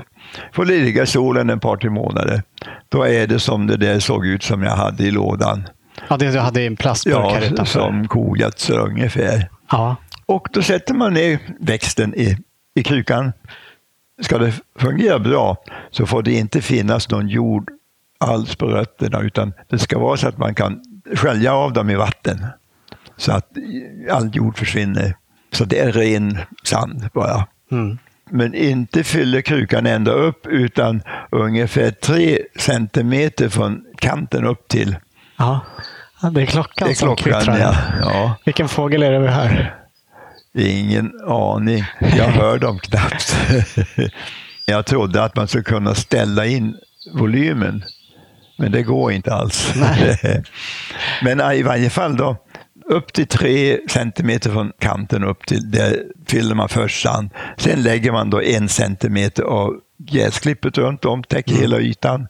Får 0.54 0.66
ligga 0.66 1.04
i 1.04 1.08
solen 1.08 1.50
ett 1.50 1.62
par, 1.62 1.78
tre 1.78 1.90
månader. 1.90 2.44
Då 2.90 3.04
är 3.04 3.28
det 3.28 3.40
som 3.40 3.68
det 3.68 3.78
där 3.78 4.00
såg 4.00 4.26
ut 4.26 4.44
som 4.44 4.64
jag 4.64 4.76
hade 4.76 5.04
i 5.04 5.12
lådan. 5.12 5.64
Ja, 6.08 6.18
det 6.18 6.32
du 6.32 6.40
hade 6.40 6.62
en 6.62 6.76
plastburk 6.76 7.16
här 7.16 7.42
Ja, 7.42 7.48
utanför. 7.48 7.80
som 7.80 8.08
kogödsel 8.08 8.78
ungefär. 8.80 9.50
Ja. 9.72 9.96
Och 10.26 10.48
då 10.54 10.62
sätter 10.62 10.94
man 10.94 11.14
ner 11.14 11.40
växten 11.60 12.14
i, 12.16 12.38
i 12.76 12.84
krukan. 12.84 13.32
Ska 14.22 14.38
det 14.38 14.54
fungera 14.80 15.20
bra 15.20 15.58
så 15.92 16.06
får 16.06 16.24
det 16.24 16.34
inte 16.34 16.62
finnas 16.62 17.10
någon 17.10 17.28
jord 17.28 17.70
alls 18.20 18.56
på 18.56 18.66
rötterna 18.66 19.20
utan 19.22 19.54
det 19.70 19.80
ska 19.80 20.00
vara 20.00 20.18
så 20.18 20.28
att 20.28 20.38
man 20.38 20.56
kan 20.56 20.82
skölja 21.16 21.54
av 21.54 21.74
dem 21.74 21.90
i 21.90 21.96
vatten 21.96 22.46
så 23.18 23.32
att 23.32 23.48
all 24.12 24.36
jord 24.36 24.58
försvinner. 24.58 25.16
Så 25.52 25.66
det 25.66 25.80
är 25.80 25.92
ren 25.92 26.38
sand 26.64 27.10
bara. 27.14 27.48
Mm. 27.72 27.98
Men 28.32 28.54
inte 28.54 29.04
fyller 29.04 29.42
krukan 29.42 29.86
ända 29.86 30.12
upp 30.12 30.48
utan 30.48 31.02
ungefär 31.32 31.92
tre 31.92 32.40
centimeter 32.60 33.50
från 33.50 33.86
kanten 34.00 34.46
upp 34.46 34.68
till. 34.68 34.96
Ja. 35.40 35.60
det 36.34 36.42
är 36.42 36.46
klockan 36.46 36.88
Det 36.88 36.94
är 36.94 36.96
som 36.96 37.16
klockan, 37.16 37.40
kvittrar. 37.42 37.58
ja. 37.60 37.76
ja. 38.02 38.36
Vilken 38.46 38.70
fågel 38.70 39.04
är 39.04 39.12
det 39.12 39.20
vi 39.20 39.28
hör? 39.28 39.76
Ingen 40.58 41.12
aning. 41.28 41.84
Jag 42.00 42.28
hör 42.28 42.58
dem 42.60 42.80
knappt. 42.80 43.36
Jag 44.66 44.86
trodde 44.86 45.24
att 45.24 45.36
man 45.36 45.48
skulle 45.48 45.64
kunna 45.64 45.96
ställa 45.96 46.46
in 46.46 46.78
volymen, 47.14 47.84
men 48.58 48.72
det 48.72 48.84
går 48.84 49.12
inte 49.12 49.34
alls. 49.34 49.74
Men 51.24 51.52
i 51.54 51.64
varje 51.64 51.90
fall 51.90 52.18
då, 52.18 52.38
upp 52.90 53.14
till 53.14 53.28
tre 53.28 53.80
centimeter 53.90 54.50
från 54.52 54.72
kanten 54.80 55.24
upp 55.24 55.46
till, 55.46 55.72
där 55.72 56.04
fyller 56.28 56.56
man 56.56 56.70
först 56.70 57.02
sand. 57.04 57.30
Sen 57.58 57.84
lägger 57.84 58.12
man 58.12 58.30
då 58.30 58.42
en 58.42 58.70
centimeter 58.70 59.44
av 59.44 59.74
gräsklippet 59.98 60.78
runt 60.78 61.06
om, 61.06 61.24
täcker 61.24 61.56
hela 61.56 61.80
ytan. 61.80 62.28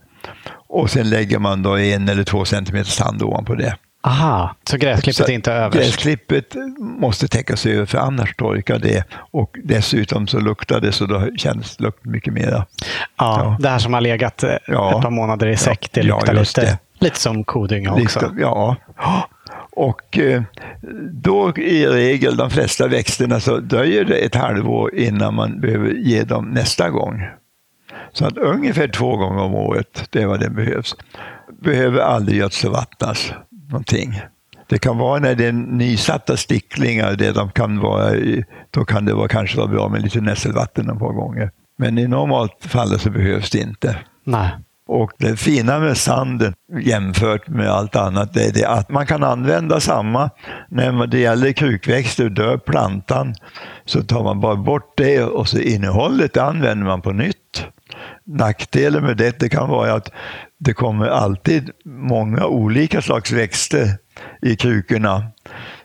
Och 0.69 0.89
sen 0.89 1.09
lägger 1.09 1.39
man 1.39 1.63
då 1.63 1.77
en 1.77 2.09
eller 2.09 2.23
två 2.23 2.45
centimeter 2.45 2.89
sand 2.91 3.23
ovanpå 3.23 3.55
det. 3.55 3.75
Aha, 4.03 4.55
så 4.69 4.77
gräsklippet 4.77 5.15
Så 5.15 5.23
är 5.23 5.35
inte 5.35 5.53
överst? 5.53 5.77
Gräsklippet 5.77 6.55
måste 6.79 7.27
täckas 7.27 7.65
över 7.65 7.85
för 7.85 7.97
annars 7.97 8.35
torkar 8.35 8.79
det. 8.79 9.03
Och 9.31 9.55
dessutom 9.63 10.27
så 10.27 10.39
luktar 10.39 10.79
det 10.79 10.91
så 10.91 11.05
då 11.05 11.29
känns 11.37 11.79
lukten 11.79 12.11
mycket 12.11 12.33
mera. 12.33 12.65
Ja, 13.17 13.43
Ja. 13.43 13.57
det 13.59 13.69
här 13.69 13.79
som 13.79 13.93
har 13.93 14.01
legat 14.01 14.43
eh, 14.43 14.49
Ja. 14.67 14.95
ett 14.97 15.03
par 15.03 15.09
månader 15.11 15.47
i 15.47 15.57
säck, 15.57 15.89
det 15.91 16.01
Ja, 16.01 16.15
luktar 16.15 16.33
just 16.33 16.57
lite, 16.57 16.69
det. 16.99 17.05
lite 17.05 17.19
som 17.19 17.43
kodynga 17.43 17.93
också. 17.93 18.19
Lite, 18.21 18.41
ja. 18.41 18.75
Och 19.71 20.19
eh, 20.19 20.43
då 21.11 21.53
i 21.57 21.85
regel, 21.87 22.37
de 22.37 22.49
flesta 22.49 22.87
växterna, 22.87 23.39
så 23.39 23.57
dröjer 23.57 24.05
det 24.05 24.15
ett 24.17 24.35
halvår 24.35 24.95
innan 24.95 25.33
man 25.33 25.61
behöver 25.61 25.89
ge 25.93 26.23
dem 26.23 26.45
nästa 26.49 26.89
gång. 26.89 27.27
Så 28.13 28.25
att 28.25 28.37
ungefär 28.37 28.87
två 28.87 29.17
gånger 29.17 29.43
om 29.43 29.55
året, 29.55 30.03
det 30.09 30.21
är 30.21 30.25
vad 30.25 30.39
det 30.39 30.49
behövs. 30.49 30.95
Behöver 31.61 31.99
aldrig 31.99 32.37
gödselvattnas 32.37 33.33
någonting. 33.69 34.21
Det 34.67 34.79
kan 34.79 34.97
vara 34.97 35.19
när 35.19 35.35
det 35.35 35.45
är 35.45 35.51
nysatta 35.51 36.37
sticklingar, 36.37 37.15
det 37.15 37.31
de 37.31 37.51
kan 37.51 37.79
vara, 37.79 38.11
då 38.71 38.85
kan 38.85 39.05
det 39.05 39.13
vara, 39.13 39.27
kanske 39.27 39.57
vara 39.57 39.67
bra 39.67 39.89
med 39.89 40.01
lite 40.01 40.21
nässelvatten 40.21 40.89
ett 40.89 40.99
par 40.99 41.13
gånger. 41.13 41.51
Men 41.77 41.97
i 41.97 42.07
normalt 42.07 42.65
fall 42.65 42.99
så 42.99 43.09
behövs 43.09 43.49
det 43.49 43.59
inte. 43.59 43.97
Nej. 44.23 44.49
Och 44.87 45.11
det 45.17 45.37
fina 45.39 45.79
med 45.79 45.97
sanden 45.97 46.53
jämfört 46.81 47.47
med 47.47 47.69
allt 47.69 47.95
annat 47.95 48.33
det 48.33 48.43
är 48.43 48.53
det 48.53 48.65
att 48.65 48.89
man 48.89 49.05
kan 49.05 49.23
använda 49.23 49.79
samma. 49.79 50.29
När 50.69 51.07
det 51.07 51.19
gäller 51.19 51.51
krukväxter, 51.51 52.29
dör 52.29 52.57
plantan, 52.57 53.35
så 53.85 54.03
tar 54.03 54.23
man 54.23 54.39
bara 54.39 54.55
bort 54.55 54.93
det 54.97 55.23
och 55.23 55.47
så 55.47 55.59
innehållet 55.59 56.33
det 56.33 56.43
använder 56.43 56.85
man 56.85 57.01
på 57.01 57.11
nytt. 57.11 57.65
Nackdelen 58.29 59.03
med 59.03 59.17
det, 59.17 59.39
det 59.39 59.49
kan 59.49 59.69
vara 59.69 59.93
att 59.93 60.11
det 60.59 60.73
kommer 60.73 61.07
alltid 61.07 61.69
många 61.85 62.45
olika 62.45 63.01
slags 63.01 63.31
växter 63.31 63.97
i 64.41 64.55
krukorna 64.55 65.23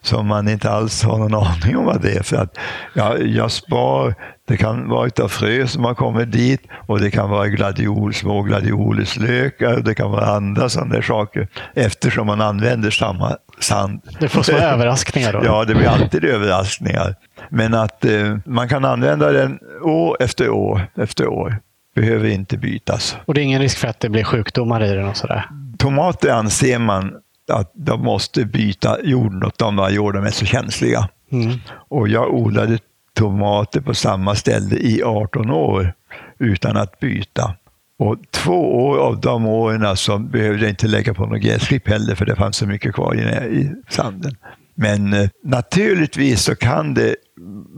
som 0.01 0.27
man 0.27 0.49
inte 0.49 0.71
alls 0.71 1.03
har 1.03 1.19
någon 1.19 1.35
aning 1.35 1.77
om 1.77 1.85
vad 1.85 2.03
det 2.03 2.17
är. 2.17 2.23
För 2.23 2.37
att, 2.37 2.59
ja, 2.95 3.19
jag 3.19 3.51
spar, 3.51 4.15
det 4.49 4.57
kan 4.57 4.89
vara 4.89 5.07
utav 5.07 5.29
frö 5.29 5.67
som 5.67 5.85
har 5.85 5.95
kommit 5.95 6.33
dit 6.33 6.61
och 6.87 7.01
det 7.01 7.11
kan 7.11 7.31
vara 7.31 7.49
gladiol, 7.49 8.15
små 8.15 8.43
gladioleslökar 8.43 9.75
och 9.75 9.85
det 9.85 9.95
kan 9.95 10.11
vara 10.11 10.27
andra 10.27 10.69
sådana 10.69 10.95
där 10.95 11.03
saker 11.03 11.49
eftersom 11.75 12.27
man 12.27 12.41
använder 12.41 12.91
samma 12.91 13.37
sand. 13.61 14.01
Du 14.21 14.29
får 14.29 14.43
små 14.43 14.57
överraskningar 14.59 15.33
då. 15.33 15.41
Ja, 15.45 15.65
det 15.65 15.75
blir 15.75 15.89
alltid 15.89 16.25
överraskningar. 16.25 17.15
Men 17.49 17.75
att 17.75 18.05
eh, 18.05 18.37
man 18.47 18.69
kan 18.69 18.85
använda 18.85 19.33
den 19.33 19.59
år 19.83 20.17
efter 20.21 20.49
år 20.49 20.87
efter 20.97 21.29
år. 21.29 21.59
Behöver 21.95 22.29
inte 22.29 22.57
bytas. 22.57 23.17
Och 23.25 23.35
det 23.35 23.41
är 23.41 23.43
ingen 23.43 23.61
risk 23.61 23.79
för 23.79 23.89
att 23.89 24.01
det 24.01 24.09
blir 24.09 24.25
sjukdomar 24.25 24.85
i 24.85 24.95
den 24.95 25.09
och 25.09 25.17
sådär? 25.17 25.49
Tomater 25.79 26.31
anser 26.31 26.79
man 26.79 27.15
att 27.53 27.73
de 27.75 28.03
måste 28.03 28.45
byta 28.45 29.03
jorden 29.03 29.45
åt 29.45 29.59
dem 29.59 29.77
varje 29.77 29.99
år, 29.99 30.13
de 30.13 30.25
är 30.25 30.31
så 30.31 30.45
känsliga. 30.45 31.09
Mm. 31.33 31.59
Och 31.89 32.09
jag 32.09 32.35
odlade 32.35 32.79
tomater 33.15 33.81
på 33.81 33.95
samma 33.95 34.35
ställe 34.35 34.77
i 34.77 35.03
18 35.03 35.51
år 35.51 35.95
utan 36.39 36.77
att 36.77 37.01
byta. 37.01 37.55
Och 37.99 38.17
två 38.31 38.87
år 38.87 38.99
av 38.99 39.21
de 39.21 39.47
åren 39.47 39.97
så 39.97 40.19
behövde 40.19 40.63
jag 40.63 40.71
inte 40.71 40.87
lägga 40.87 41.15
på 41.15 41.27
något 41.27 41.41
gräsklipp 41.41 41.89
heller 41.89 42.15
för 42.15 42.27
det 42.27 42.37
fanns 42.37 42.57
så 42.57 42.67
mycket 42.67 42.95
kvar 42.95 43.15
i 43.15 43.71
sanden. 43.89 44.37
Men 44.75 45.13
eh, 45.13 45.29
naturligtvis 45.45 46.43
så 46.43 46.57
kan 46.57 46.95
det 46.95 47.17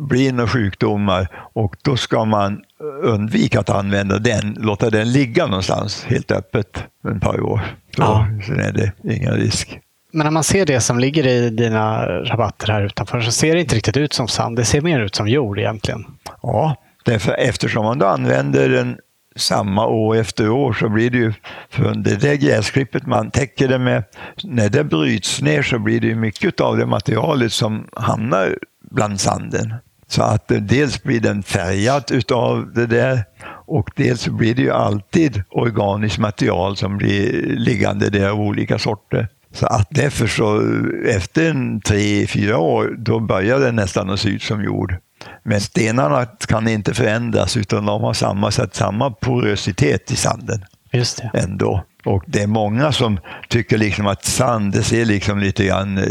bli 0.08 0.32
några 0.32 0.48
sjukdomar 0.48 1.28
och 1.54 1.76
då 1.82 1.96
ska 1.96 2.24
man 2.24 2.60
undvika 3.02 3.60
att 3.60 3.70
använda 3.70 4.18
den, 4.18 4.56
låta 4.60 4.90
den 4.90 5.12
ligga 5.12 5.46
någonstans 5.46 6.04
helt 6.04 6.30
öppet 6.30 6.84
ett 7.14 7.20
par 7.20 7.40
år. 7.40 7.60
Så, 7.96 8.02
Ja. 8.02 8.26
Sen 8.46 8.60
är 8.60 8.72
det 8.72 8.92
ingen 9.14 9.32
risk. 9.32 9.78
Men 10.12 10.24
när 10.24 10.30
man 10.30 10.44
ser 10.44 10.66
det 10.66 10.80
som 10.80 10.98
ligger 10.98 11.26
i 11.26 11.50
dina 11.50 12.06
rabatter 12.06 12.72
här 12.72 12.82
utanför 12.82 13.20
så 13.20 13.32
ser 13.32 13.54
det 13.54 13.60
inte 13.60 13.76
riktigt 13.76 13.96
ut 13.96 14.12
som 14.12 14.28
sand. 14.28 14.56
Det 14.56 14.64
ser 14.64 14.80
mer 14.80 15.00
ut 15.00 15.14
som 15.14 15.28
jord 15.28 15.58
egentligen. 15.58 16.04
Ja, 16.42 16.76
därför, 17.04 17.32
eftersom 17.32 17.84
man 17.84 17.98
då 17.98 18.06
använder 18.06 18.68
den 18.68 18.98
samma 19.36 19.86
år 19.86 20.16
efter 20.16 20.50
år 20.50 20.72
så 20.72 20.88
blir 20.88 21.10
det 21.10 21.18
ju, 21.18 21.32
för 21.70 21.94
det 21.94 22.16
där 22.16 22.34
gräsklippet 22.34 23.06
man 23.06 23.30
täcker 23.30 23.68
det 23.68 23.78
med, 23.78 24.04
när 24.44 24.68
det 24.68 24.84
bryts 24.84 25.42
ner 25.42 25.62
så 25.62 25.78
blir 25.78 26.00
det 26.00 26.06
ju 26.06 26.14
mycket 26.14 26.60
av 26.60 26.76
det 26.76 26.86
materialet 26.86 27.52
som 27.52 27.88
hamnar 27.92 28.58
bland 28.90 29.20
sanden. 29.20 29.74
Så 30.08 30.22
att 30.22 30.50
eh, 30.50 30.58
dels 30.58 31.02
blir 31.02 31.20
den 31.20 31.42
färgad 31.42 32.04
utav 32.10 32.72
det 32.74 32.86
där 32.86 33.24
Och 33.68 33.90
dels 33.96 34.28
blir 34.28 34.54
det 34.54 34.62
ju 34.62 34.70
alltid 34.70 35.42
organiskt 35.50 36.18
material 36.18 36.76
som 36.76 36.96
blir 36.96 37.42
liggande 37.56 38.10
där 38.10 38.28
av 38.28 38.40
olika 38.40 38.78
sorter. 38.78 39.28
Så 39.52 39.66
att 39.66 39.88
därför 39.90 40.26
så 40.26 40.60
eh, 40.60 41.16
efter 41.16 41.50
en 41.50 41.80
tre, 41.80 42.26
fyra 42.26 42.58
år, 42.58 42.94
då 42.98 43.20
börjar 43.20 43.60
den 43.60 43.76
nästan 43.76 44.10
att 44.10 44.20
se 44.20 44.28
ut 44.28 44.42
som 44.42 44.64
jord. 44.64 44.94
Men 45.42 45.60
stenarna 45.60 46.26
kan 46.26 46.68
inte 46.68 46.94
förändras 46.94 47.56
utan 47.56 47.86
de 47.86 48.02
har 48.02 48.12
samma, 48.12 48.50
samma 48.50 49.10
porositet 49.10 50.10
i 50.10 50.16
sanden. 50.16 50.64
Just 50.92 51.16
det. 51.16 51.30
Ändå. 51.34 51.84
Och 52.04 52.24
det 52.26 52.42
är 52.42 52.46
många 52.46 52.92
som 52.92 53.18
tycker 53.48 53.78
liksom 53.78 54.06
att 54.06 54.24
sand, 54.24 54.72
det 54.72 54.82
ser 54.82 55.04
liksom 55.04 55.38
lite 55.38 55.64
grann 55.64 55.98
eh, 55.98 56.04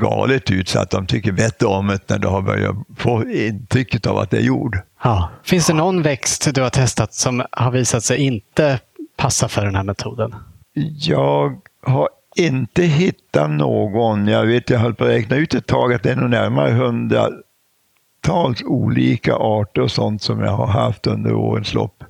galet 0.00 0.50
ut 0.50 0.68
så 0.68 0.78
att 0.78 0.90
de 0.90 1.06
tycker 1.06 1.32
bättre 1.32 1.66
om 1.66 1.86
det 1.86 2.10
när 2.10 2.18
de 2.18 2.32
har 2.32 2.42
börjat 2.42 2.76
få 2.96 3.28
intrycket 3.28 4.06
av 4.06 4.18
att 4.18 4.30
det 4.30 4.36
är 4.36 4.42
jord. 4.42 4.78
Ja. 5.04 5.30
Finns 5.44 5.66
det 5.66 5.72
någon 5.72 6.02
växt 6.02 6.54
du 6.54 6.62
har 6.62 6.70
testat 6.70 7.14
som 7.14 7.42
har 7.50 7.70
visat 7.70 8.04
sig 8.04 8.18
inte 8.18 8.78
passa 9.16 9.48
för 9.48 9.64
den 9.64 9.74
här 9.74 9.82
metoden? 9.82 10.34
Jag 10.98 11.60
har 11.86 12.08
inte 12.36 12.82
hittat 12.82 13.50
någon. 13.50 14.28
Jag 14.28 14.46
vet, 14.46 14.70
jag 14.70 14.78
höll 14.78 14.94
på 14.94 15.04
att 15.04 15.10
räkna 15.10 15.36
ut 15.36 15.54
ett 15.54 15.66
tag 15.66 15.92
att 15.92 16.02
det 16.02 16.10
är 16.10 16.16
nog 16.16 16.30
närmare 16.30 16.70
hundratals 18.26 18.62
olika 18.66 19.34
arter 19.34 19.82
och 19.82 19.90
sånt 19.90 20.22
som 20.22 20.40
jag 20.40 20.52
har 20.52 20.66
haft 20.66 21.06
under 21.06 21.34
årens 21.34 21.74
lopp. 21.74 22.04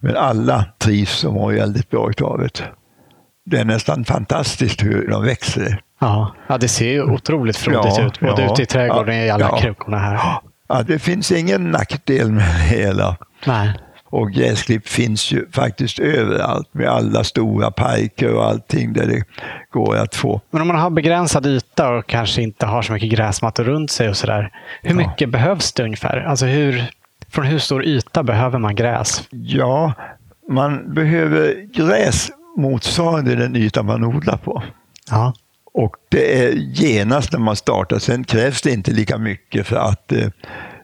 Men 0.00 0.16
alla 0.16 0.64
trivs 0.78 1.24
och 1.24 1.32
mår 1.32 1.52
väldigt 1.52 1.90
bra 1.90 2.10
utav 2.10 2.38
det. 2.38 2.62
Det 3.44 3.58
är 3.58 3.64
nästan 3.64 4.04
fantastiskt 4.04 4.82
hur 4.82 5.08
de 5.08 5.24
växer. 5.24 5.80
Ja, 6.00 6.34
ja 6.48 6.58
det 6.58 6.68
ser 6.68 6.90
ju 6.90 7.02
otroligt 7.02 7.56
frodigt 7.56 7.98
ja, 7.98 8.06
ut, 8.06 8.20
både 8.20 8.42
ja, 8.42 8.52
ute 8.52 8.62
i 8.62 8.66
trädgården 8.66 9.20
och 9.20 9.26
i 9.26 9.30
alla 9.30 9.44
ja, 9.44 9.56
krukorna 9.56 9.98
här. 9.98 10.40
Ja, 10.68 10.82
det 10.82 10.98
finns 10.98 11.32
ingen 11.32 11.70
nackdel 11.70 12.32
med 12.32 12.44
det 12.44 12.76
hela. 12.76 13.16
Nej. 13.46 13.72
Och 14.08 14.32
gräsklipp 14.32 14.88
finns 14.88 15.32
ju 15.32 15.50
faktiskt 15.50 15.98
överallt 15.98 16.74
med 16.74 16.88
alla 16.88 17.24
stora 17.24 17.70
parker 17.70 18.34
och 18.34 18.44
allting 18.44 18.92
där 18.92 19.06
det 19.06 19.24
går 19.70 19.96
att 19.96 20.14
få. 20.14 20.40
Men 20.50 20.62
om 20.62 20.68
man 20.68 20.76
har 20.76 20.90
begränsad 20.90 21.46
yta 21.46 21.90
och 21.90 22.06
kanske 22.06 22.42
inte 22.42 22.66
har 22.66 22.82
så 22.82 22.92
mycket 22.92 23.10
gräsmattor 23.10 23.64
runt 23.64 23.90
sig 23.90 24.08
och 24.08 24.16
sådär. 24.16 24.52
Hur 24.82 24.94
mycket 24.94 25.30
behövs 25.30 25.72
det 25.72 25.82
ungefär? 25.82 26.16
Alltså 26.16 26.46
hur, 26.46 26.90
från 27.28 27.44
hur 27.44 27.58
stor 27.58 27.84
yta 27.84 28.22
behöver 28.22 28.58
man 28.58 28.74
gräs? 28.74 29.22
Ja, 29.30 29.92
man 30.48 30.94
behöver 30.94 31.54
gräs 31.74 32.30
motsvarande 32.56 33.34
den 33.34 33.56
yta 33.56 33.82
man 33.82 34.04
odlar 34.04 34.36
på. 34.36 34.62
Ja. 35.10 35.34
Och 35.74 35.96
det 36.08 36.44
är 36.44 36.52
genast 36.52 37.32
när 37.32 37.40
man 37.40 37.56
startar. 37.56 37.98
Sen 37.98 38.24
krävs 38.24 38.62
det 38.62 38.70
inte 38.70 38.90
lika 38.90 39.18
mycket 39.18 39.66
för 39.66 39.76
att 39.76 40.12
eh, 40.12 40.28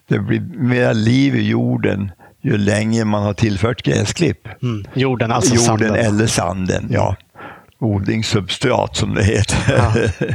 det 0.08 0.18
blir 0.18 0.40
mer 0.40 0.94
liv 0.94 1.36
i 1.36 1.48
jorden 1.48 2.12
ju 2.42 2.58
längre 2.58 3.04
man 3.04 3.22
har 3.22 3.34
tillfört 3.34 3.82
gräsklipp. 3.82 4.48
Mm. 4.62 4.84
Jorden, 4.94 5.32
alltså 5.32 5.54
Jorden 5.54 5.88
sanden. 5.88 5.94
eller 5.94 6.26
sanden, 6.26 6.88
ja. 6.90 7.16
Odlingssubstrat 7.78 8.96
som 8.96 9.14
det 9.14 9.24
heter. 9.24 9.58
Ja. 9.76 10.26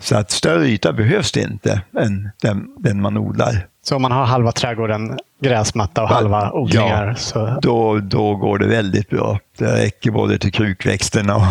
Så 0.00 0.16
att 0.16 0.30
större 0.30 0.68
yta 0.68 0.92
behövs 0.92 1.32
det 1.32 1.40
inte 1.40 1.80
än 1.98 2.30
den, 2.42 2.68
den 2.78 3.00
man 3.00 3.16
odlar. 3.16 3.66
Så 3.82 3.96
om 3.96 4.02
man 4.02 4.12
har 4.12 4.24
halva 4.24 4.52
trädgården 4.52 5.18
gräsmatta 5.40 6.02
och 6.02 6.08
halva 6.08 6.52
odlingar? 6.52 7.06
Ja, 7.06 7.14
så... 7.14 7.58
då, 7.62 7.98
då 7.98 8.36
går 8.36 8.58
det 8.58 8.66
väldigt 8.66 9.10
bra. 9.10 9.38
Det 9.58 9.84
räcker 9.84 10.10
både 10.10 10.38
till 10.38 10.52
krukväxterna 10.52 11.36
och 11.36 11.42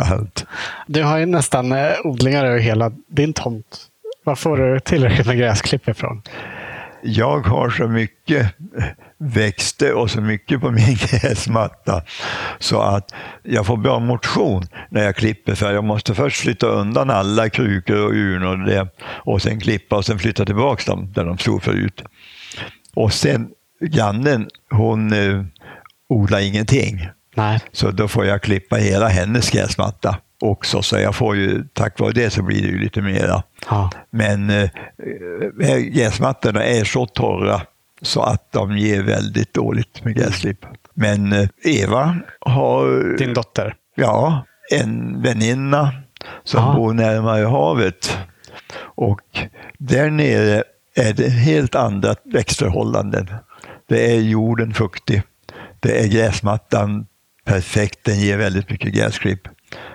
allt. 0.10 0.46
Du 0.86 1.02
har 1.02 1.18
ju 1.18 1.26
nästan 1.26 1.72
eh, 1.72 1.92
odlingar 2.04 2.44
över 2.44 2.58
hela 2.58 2.92
din 3.08 3.32
tomt. 3.32 3.78
Var 4.24 4.34
får 4.34 4.56
du 4.56 4.80
tillräckligt 4.80 5.26
med 5.26 5.38
gräsklipp 5.38 5.88
ifrån? 5.88 6.22
Jag 7.06 7.40
har 7.40 7.70
så 7.70 7.88
mycket 7.88 8.54
växter 9.18 9.94
och 9.94 10.10
så 10.10 10.20
mycket 10.20 10.60
på 10.60 10.70
min 10.70 10.94
gräsmatta 11.10 12.02
så 12.58 12.80
att 12.80 13.14
jag 13.42 13.66
får 13.66 13.76
bra 13.76 13.98
motion 13.98 14.66
när 14.90 15.04
jag 15.04 15.16
klipper 15.16 15.54
för 15.54 15.72
jag 15.72 15.84
måste 15.84 16.14
först 16.14 16.40
flytta 16.40 16.66
undan 16.66 17.10
alla 17.10 17.48
krukor 17.48 18.04
och 18.04 18.12
urnor 18.12 18.60
och, 18.60 18.66
det, 18.66 18.88
och 19.00 19.42
sen 19.42 19.60
klippa 19.60 19.96
och 19.96 20.04
sen 20.04 20.18
flytta 20.18 20.44
tillbaka 20.44 20.90
dem 20.90 21.12
där 21.12 21.24
de 21.24 21.38
stod 21.38 21.62
förut. 21.62 22.02
Och 22.94 23.12
sen 23.12 23.48
grannen, 23.80 24.48
hon 24.70 25.12
eh, 25.12 25.44
odlar 26.08 26.40
ingenting. 26.40 27.08
Nej. 27.34 27.60
Så 27.72 27.90
då 27.90 28.08
får 28.08 28.26
jag 28.26 28.42
klippa 28.42 28.76
hela 28.76 29.08
hennes 29.08 29.50
gräsmatta 29.50 30.16
också, 30.44 30.82
så 30.82 30.98
jag 30.98 31.14
får 31.14 31.36
ju, 31.36 31.64
tack 31.72 32.00
vare 32.00 32.12
det 32.12 32.30
så 32.30 32.42
blir 32.42 32.62
det 32.62 32.68
ju 32.68 32.78
lite 32.78 33.02
mera. 33.02 33.42
Ja. 33.70 33.90
Men 34.10 34.50
eh, 34.50 34.70
eh 35.60 35.78
gräsmattorna 35.78 36.64
är 36.64 36.84
så 36.84 37.06
torra 37.06 37.60
så 38.02 38.22
att 38.22 38.52
de 38.52 38.78
ger 38.78 39.02
väldigt 39.02 39.54
dåligt 39.54 40.04
med 40.04 40.16
gräsklipp. 40.16 40.66
Men 40.94 41.32
eh, 41.32 41.48
Eva 41.64 42.16
har... 42.40 43.16
Din 43.18 43.34
dotter? 43.34 43.74
Ja, 43.96 44.46
en 44.70 45.22
väninna 45.22 45.92
som 46.44 46.60
Aha. 46.60 46.74
bor 46.74 46.92
närmare 46.92 47.44
havet. 47.44 48.18
Och 48.76 49.20
där 49.78 50.10
nere 50.10 50.62
är 50.96 51.12
det 51.12 51.28
helt 51.28 51.74
andra 51.74 52.14
växtförhållanden. 52.24 53.30
Det 53.88 54.12
är 54.12 54.20
jorden 54.20 54.74
fuktig. 54.74 55.22
Det 55.80 56.02
är 56.02 56.08
gräsmattan 56.08 57.06
perfekt, 57.44 57.98
den 58.02 58.20
ger 58.20 58.36
väldigt 58.36 58.70
mycket 58.70 58.94
gräsklipp. 58.94 59.48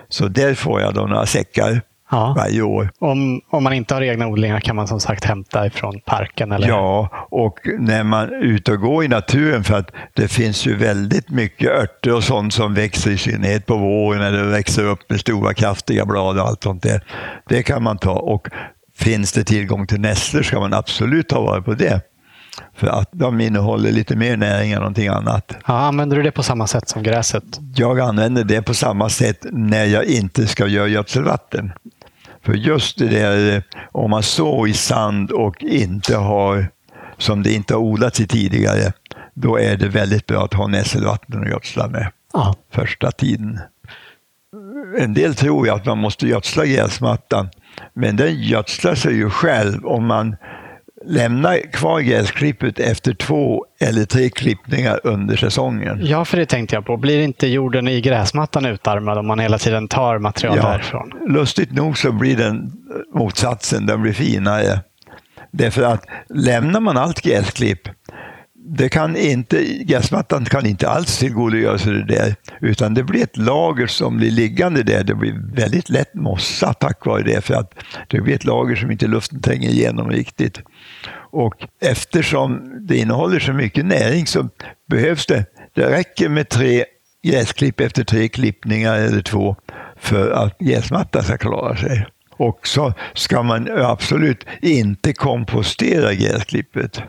Så 0.08 0.28
där 0.28 0.54
får 0.54 0.80
jag 0.80 0.94
då 0.94 1.06
några 1.06 1.26
säckar 1.26 1.80
ja. 2.10 2.34
varje 2.36 2.62
år. 2.62 2.90
Om, 2.98 3.40
om 3.50 3.64
man 3.64 3.72
inte 3.72 3.94
har 3.94 4.02
egna 4.02 4.26
odlingar 4.26 4.60
kan 4.60 4.76
man 4.76 4.88
som 4.88 5.00
sagt 5.00 5.24
hämta 5.24 5.66
ifrån 5.66 6.00
parken? 6.06 6.52
Eller? 6.52 6.68
Ja, 6.68 7.08
och 7.30 7.58
när 7.78 8.04
man 8.04 8.28
är 8.28 8.44
ute 8.44 8.72
och 8.72 8.80
går 8.80 9.04
i 9.04 9.08
naturen 9.08 9.64
för 9.64 9.74
att 9.74 9.90
det 10.14 10.28
finns 10.28 10.66
ju 10.66 10.76
väldigt 10.76 11.30
mycket 11.30 11.70
örter 11.70 12.14
och 12.14 12.24
sånt 12.24 12.54
som 12.54 12.74
växer 12.74 13.10
i 13.10 13.18
synnerhet 13.18 13.66
på 13.66 13.76
våren 13.76 14.20
när 14.20 14.32
det 14.32 14.44
växer 14.44 14.84
upp 14.84 15.10
med 15.10 15.20
stora 15.20 15.54
kraftiga 15.54 16.06
blad 16.06 16.38
och 16.38 16.46
allt 16.46 16.62
sånt 16.62 16.82
där. 16.82 17.04
Det 17.48 17.62
kan 17.62 17.82
man 17.82 17.98
ta 17.98 18.12
och 18.12 18.48
finns 18.94 19.32
det 19.32 19.44
tillgång 19.44 19.86
till 19.86 20.00
nässlor 20.00 20.42
ska 20.42 20.60
man 20.60 20.74
absolut 20.74 21.28
ta 21.28 21.40
vara 21.40 21.62
på 21.62 21.74
det. 21.74 22.00
För 22.80 22.86
att 22.86 23.08
de 23.12 23.40
innehåller 23.40 23.92
lite 23.92 24.16
mer 24.16 24.36
näring 24.36 24.72
än 24.72 24.78
någonting 24.78 25.08
annat. 25.08 25.52
Ja, 25.66 25.78
använder 25.78 26.16
du 26.16 26.22
det 26.22 26.30
på 26.30 26.42
samma 26.42 26.66
sätt 26.66 26.88
som 26.88 27.02
gräset? 27.02 27.44
Jag 27.74 28.00
använder 28.00 28.44
det 28.44 28.62
på 28.62 28.74
samma 28.74 29.08
sätt 29.08 29.46
när 29.50 29.84
jag 29.84 30.04
inte 30.04 30.46
ska 30.46 30.66
göra 30.66 30.88
gödselvatten. 30.88 31.72
För 32.42 32.54
just 32.54 32.98
det 32.98 33.08
där 33.08 33.62
om 33.92 34.10
man 34.10 34.22
så 34.22 34.66
i 34.66 34.72
sand 34.72 35.30
och 35.30 35.62
inte 35.62 36.16
har, 36.16 36.66
som 37.18 37.42
det 37.42 37.52
inte 37.52 37.74
har 37.74 37.80
odlats 37.80 38.20
i 38.20 38.26
tidigare, 38.26 38.92
då 39.34 39.58
är 39.58 39.76
det 39.76 39.88
väldigt 39.88 40.26
bra 40.26 40.44
att 40.44 40.54
ha 40.54 40.66
nässelvatten 40.66 41.40
och 41.40 41.48
gödsla 41.48 41.88
med 41.88 42.10
ja. 42.32 42.54
första 42.72 43.10
tiden. 43.10 43.60
En 44.98 45.14
del 45.14 45.34
tror 45.34 45.66
ju 45.66 45.72
att 45.72 45.86
man 45.86 45.98
måste 45.98 46.26
gödsla 46.26 46.66
gräsmattan, 46.66 47.48
men 47.94 48.16
den 48.16 48.42
gödslar 48.42 48.94
sig 48.94 49.14
ju 49.14 49.30
själv 49.30 49.86
om 49.86 50.06
man 50.06 50.36
lämna 51.04 51.56
kvar 51.58 52.00
gräsklippet 52.00 52.78
efter 52.78 53.14
två 53.14 53.66
eller 53.80 54.04
tre 54.04 54.30
klippningar 54.30 55.00
under 55.04 55.36
säsongen. 55.36 55.98
Ja, 56.02 56.24
för 56.24 56.36
det 56.36 56.46
tänkte 56.46 56.76
jag 56.76 56.86
på. 56.86 56.96
Blir 56.96 57.20
inte 57.22 57.46
jorden 57.46 57.88
i 57.88 58.00
gräsmattan 58.00 58.66
utarmad 58.66 59.18
om 59.18 59.26
man 59.26 59.38
hela 59.38 59.58
tiden 59.58 59.88
tar 59.88 60.18
material 60.18 60.56
ja, 60.56 60.62
därifrån? 60.62 61.12
Lustigt 61.28 61.72
nog 61.72 61.98
så 61.98 62.12
blir 62.12 62.36
den 62.36 62.72
motsatsen, 63.14 63.86
den 63.86 64.02
blir 64.02 64.12
finare. 64.12 64.80
Därför 65.52 65.82
att 65.82 66.06
lämnar 66.28 66.80
man 66.80 66.96
allt 66.96 67.20
gräsklipp 67.20 67.88
det 68.72 68.88
kan 68.88 69.16
inte, 69.16 69.64
gräsmattan 69.64 70.44
kan 70.44 70.66
inte 70.66 70.88
alls 70.88 71.18
tillgodogöra 71.18 71.78
sig 71.78 71.92
det 71.92 72.04
där, 72.04 72.34
utan 72.60 72.94
det 72.94 73.04
blir 73.04 73.22
ett 73.22 73.36
lager 73.36 73.86
som 73.86 74.16
blir 74.16 74.30
liggande 74.30 74.82
där. 74.82 75.04
Det 75.04 75.14
blir 75.14 75.54
väldigt 75.54 75.88
lätt 75.88 76.14
mossa 76.14 76.72
tack 76.72 77.06
vare 77.06 77.22
det, 77.22 77.40
för 77.40 77.54
att 77.54 77.74
det 78.08 78.20
blir 78.20 78.34
ett 78.34 78.44
lager 78.44 78.76
som 78.76 78.90
inte 78.90 79.06
luften 79.06 79.40
tränger 79.40 79.70
igenom 79.70 80.10
riktigt. 80.10 80.60
Och 81.32 81.54
eftersom 81.80 82.72
det 82.86 82.96
innehåller 82.96 83.40
så 83.40 83.52
mycket 83.52 83.86
näring 83.86 84.26
så 84.26 84.48
behövs 84.90 85.26
det, 85.26 85.44
det 85.74 85.90
räcker 85.90 86.28
med 86.28 86.48
tre 86.48 86.84
gräsklipp 87.22 87.80
efter 87.80 88.04
tre 88.04 88.28
klippningar 88.28 88.94
eller 88.94 89.22
två 89.22 89.56
för 89.96 90.30
att 90.30 90.58
gräsmattan 90.58 91.22
ska 91.22 91.38
klara 91.38 91.76
sig. 91.76 92.06
Och 92.30 92.66
så 92.66 92.92
ska 93.14 93.42
man 93.42 93.68
absolut 93.70 94.44
inte 94.62 95.12
kompostera 95.12 96.14
gräsklippet. 96.14 97.02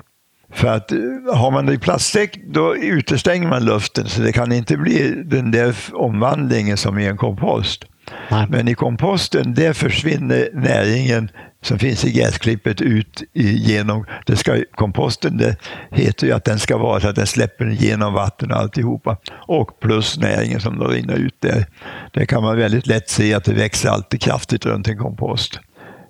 För 0.53 0.67
att 0.67 0.91
eh, 0.91 0.97
har 1.35 1.51
man 1.51 1.65
det 1.65 1.73
i 1.73 1.77
plastsäck 1.77 2.39
då 2.47 2.75
utestänger 2.75 3.47
man 3.47 3.65
luften 3.65 4.07
så 4.07 4.21
det 4.21 4.31
kan 4.31 4.51
inte 4.51 4.77
bli 4.77 5.23
den 5.25 5.51
där 5.51 5.75
omvandlingen 5.93 6.77
som 6.77 6.99
i 6.99 7.07
en 7.07 7.17
kompost. 7.17 7.85
Nej. 8.31 8.47
Men 8.49 8.67
i 8.67 8.75
komposten, 8.75 9.53
där 9.53 9.73
försvinner 9.73 10.49
näringen 10.53 11.29
som 11.61 11.79
finns 11.79 12.05
i 12.05 12.11
gräsklippet 12.11 12.81
ut 12.81 13.23
genom, 13.33 14.05
det 14.25 14.35
ska, 14.35 14.63
komposten 14.75 15.37
det 15.37 15.55
heter 15.91 16.27
ju 16.27 16.33
att 16.33 16.45
den 16.45 16.59
ska 16.59 16.77
vara 16.77 16.99
så 16.99 17.07
att 17.07 17.15
den 17.15 17.27
släpper 17.27 17.69
igenom 17.69 18.13
vatten 18.13 18.51
och 18.51 18.57
alltihopa. 18.57 19.17
Och 19.31 19.79
plus 19.79 20.17
näringen 20.17 20.61
som 20.61 20.79
då 20.79 20.87
rinner 20.87 21.15
ut 21.15 21.35
där. 21.39 21.65
Det 22.11 22.25
kan 22.25 22.43
man 22.43 22.57
väldigt 22.57 22.87
lätt 22.87 23.09
se 23.09 23.33
att 23.33 23.43
det 23.43 23.53
växer 23.53 23.89
alltid 23.89 24.21
kraftigt 24.21 24.65
runt 24.65 24.87
en 24.87 24.97
kompost. 24.97 25.59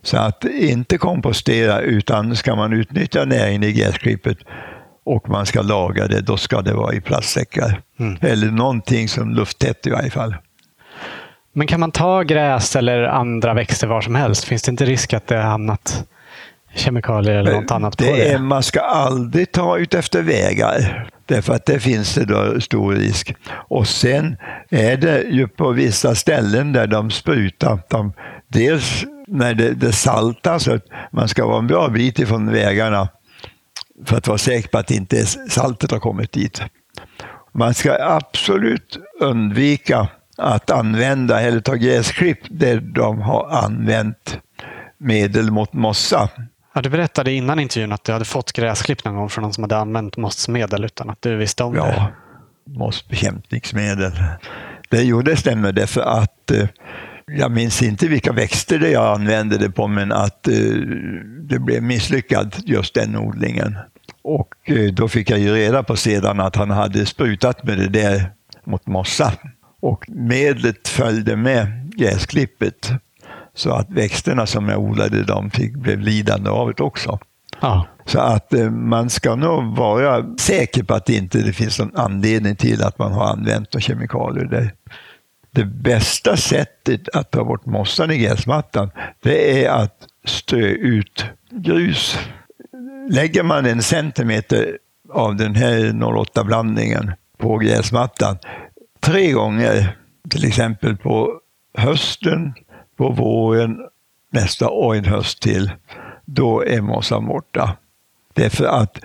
Så 0.03 0.17
att 0.17 0.45
inte 0.45 0.97
kompostera 0.97 1.79
utan 1.79 2.35
ska 2.35 2.55
man 2.55 2.73
utnyttja 2.73 3.25
näringen 3.25 3.63
i 3.63 3.71
gräsklippet 3.71 4.37
och 5.03 5.29
man 5.29 5.45
ska 5.45 5.61
laga 5.61 6.07
det, 6.07 6.21
då 6.21 6.37
ska 6.37 6.61
det 6.61 6.73
vara 6.73 6.93
i 6.93 7.01
plastsäckar. 7.01 7.81
Mm. 7.99 8.17
Eller 8.21 8.47
någonting 8.47 9.07
som 9.07 9.35
lufttätt 9.35 9.87
i 9.87 9.89
varje 9.89 10.09
fall. 10.09 10.35
Men 11.53 11.67
kan 11.67 11.79
man 11.79 11.91
ta 11.91 12.23
gräs 12.23 12.75
eller 12.75 13.03
andra 13.03 13.53
växter 13.53 13.87
var 13.87 14.01
som 14.01 14.15
helst? 14.15 14.43
Finns 14.43 14.61
det 14.61 14.69
inte 14.71 14.85
risk 14.85 15.13
att 15.13 15.27
det 15.27 15.35
har 15.35 15.43
hamnat 15.43 16.05
kemikalier 16.73 17.35
eller 17.35 17.61
något 17.61 17.71
annat 17.71 17.97
på 17.97 18.03
det? 18.03 18.11
det? 18.11 18.31
Är, 18.31 18.37
man 18.39 18.63
ska 18.63 18.79
aldrig 18.79 19.51
ta 19.51 19.77
ut 19.77 19.93
efter 19.93 20.21
vägar. 20.21 21.09
Därför 21.25 21.53
att 21.53 21.65
det 21.65 21.79
finns 21.79 22.15
det 22.15 22.25
då 22.25 22.61
stor 22.61 22.95
risk. 22.95 23.35
Och 23.51 23.87
sen 23.87 24.37
är 24.69 24.97
det 24.97 25.21
ju 25.21 25.47
på 25.47 25.71
vissa 25.71 26.15
ställen 26.15 26.73
där 26.73 26.87
de 26.87 27.11
sprutar, 27.11 27.79
de, 27.89 28.13
dels 28.47 29.05
när 29.31 29.53
det, 29.53 29.73
det 29.73 29.91
saltar 29.91 30.59
så 30.59 30.73
att 30.73 30.85
man 31.11 31.27
ska 31.27 31.47
vara 31.47 31.59
en 31.59 31.67
bra 31.67 31.89
bit 31.89 32.19
ifrån 32.19 32.51
vägarna 32.51 33.09
för 34.05 34.17
att 34.17 34.27
vara 34.27 34.37
säker 34.37 34.69
på 34.69 34.77
att 34.77 34.91
inte 34.91 35.25
saltet 35.25 35.91
har 35.91 35.99
kommit 35.99 36.31
dit. 36.31 36.61
Man 37.53 37.73
ska 37.73 37.97
absolut 37.99 38.97
undvika 39.19 40.07
att 40.37 40.69
använda 40.69 41.41
eller 41.41 41.59
ta 41.59 41.73
gräsklipp 41.73 42.39
där 42.49 42.79
de 42.79 43.21
har 43.21 43.49
använt 43.49 44.39
medel 44.97 45.51
mot 45.51 45.73
mossa. 45.73 46.29
Ja, 46.73 46.81
du 46.81 46.89
berättade 46.89 47.31
innan 47.31 47.59
intervjun 47.59 47.91
att 47.91 48.03
du 48.03 48.11
hade 48.11 48.25
fått 48.25 48.51
gräsklipp 48.51 49.05
någon 49.05 49.15
gång 49.15 49.29
från 49.29 49.41
någon 49.41 49.53
som 49.53 49.63
hade 49.63 49.77
använt 49.77 50.17
mossmedel 50.17 50.85
utan 50.85 51.09
att 51.09 51.21
du 51.21 51.35
visste 51.35 51.63
om 51.63 51.75
ja, 51.75 51.85
det. 51.85 52.13
mossbekämpningsmedel. 52.79 54.11
Det, 54.89 55.03
jo, 55.03 55.21
det 55.21 55.35
stämmer 55.35 55.71
därför 55.71 56.01
att 56.01 56.51
eh, 56.51 56.67
jag 57.37 57.51
minns 57.51 57.81
inte 57.81 58.07
vilka 58.07 58.31
växter 58.31 58.79
det 58.79 58.89
jag 58.89 59.15
använde 59.15 59.57
det 59.57 59.71
på, 59.71 59.87
men 59.87 60.11
att 60.11 60.47
eh, 60.47 60.53
det 61.49 61.59
blev 61.59 61.83
misslyckat 61.83 62.59
just 62.65 62.93
den 62.93 63.15
odlingen. 63.15 63.77
Och 64.21 64.53
eh, 64.65 64.93
då 64.93 65.07
fick 65.07 65.29
jag 65.29 65.39
ju 65.39 65.53
reda 65.53 65.83
på 65.83 65.95
sedan 65.95 66.39
att 66.39 66.55
han 66.55 66.69
hade 66.69 67.05
sprutat 67.05 67.63
med 67.63 67.77
det 67.77 67.87
där 67.87 68.31
mot 68.63 68.87
mossa. 68.87 69.33
Och 69.81 70.05
medlet 70.09 70.87
följde 70.87 71.35
med 71.35 71.93
gräsklippet. 71.97 72.91
Så 73.53 73.71
att 73.71 73.89
växterna 73.89 74.45
som 74.45 74.69
jag 74.69 74.79
odlade 74.79 75.23
de 75.23 75.51
fick, 75.51 75.75
blev 75.75 75.99
lidande 75.99 76.49
av 76.49 76.73
det 76.73 76.83
också. 76.83 77.19
Ja. 77.61 77.87
Så 78.05 78.19
att 78.19 78.53
eh, 78.53 78.69
man 78.69 79.09
ska 79.09 79.35
nog 79.35 79.77
vara 79.77 80.37
säker 80.37 80.83
på 80.83 80.93
att 80.93 81.05
det 81.05 81.15
inte 81.15 81.53
finns 81.53 81.79
någon 81.79 81.95
anledning 81.95 82.55
till 82.55 82.83
att 82.83 82.99
man 82.99 83.11
har 83.11 83.25
använt 83.25 83.83
kemikalier. 83.83 84.45
Det, 84.45 84.71
det 85.51 85.65
bästa 85.65 86.37
sättet 86.37 87.09
att 87.09 87.31
ta 87.31 87.43
bort 87.43 87.65
mossan 87.65 88.11
i 88.11 88.17
gräsmattan, 88.17 88.91
det 89.21 89.65
är 89.65 89.69
att 89.69 90.07
strö 90.25 90.67
ut 90.67 91.25
grus. 91.49 92.19
Lägger 93.09 93.43
man 93.43 93.65
en 93.65 93.81
centimeter 93.81 94.77
av 95.09 95.35
den 95.35 95.55
här 95.55 95.79
08-blandningen 95.79 97.11
på 97.37 97.57
gräsmattan 97.57 98.37
tre 98.99 99.31
gånger, 99.31 99.97
till 100.29 100.47
exempel 100.47 100.97
på 100.97 101.39
hösten, 101.77 102.53
på 102.97 103.09
våren, 103.09 103.77
nästa 104.29 104.69
och 104.69 104.95
en 104.95 105.05
höst 105.05 105.41
till, 105.41 105.71
då 106.25 106.65
är 106.65 106.81
mossan 106.81 107.25
borta. 107.25 107.77
Därför 108.33 108.65
att 108.65 108.99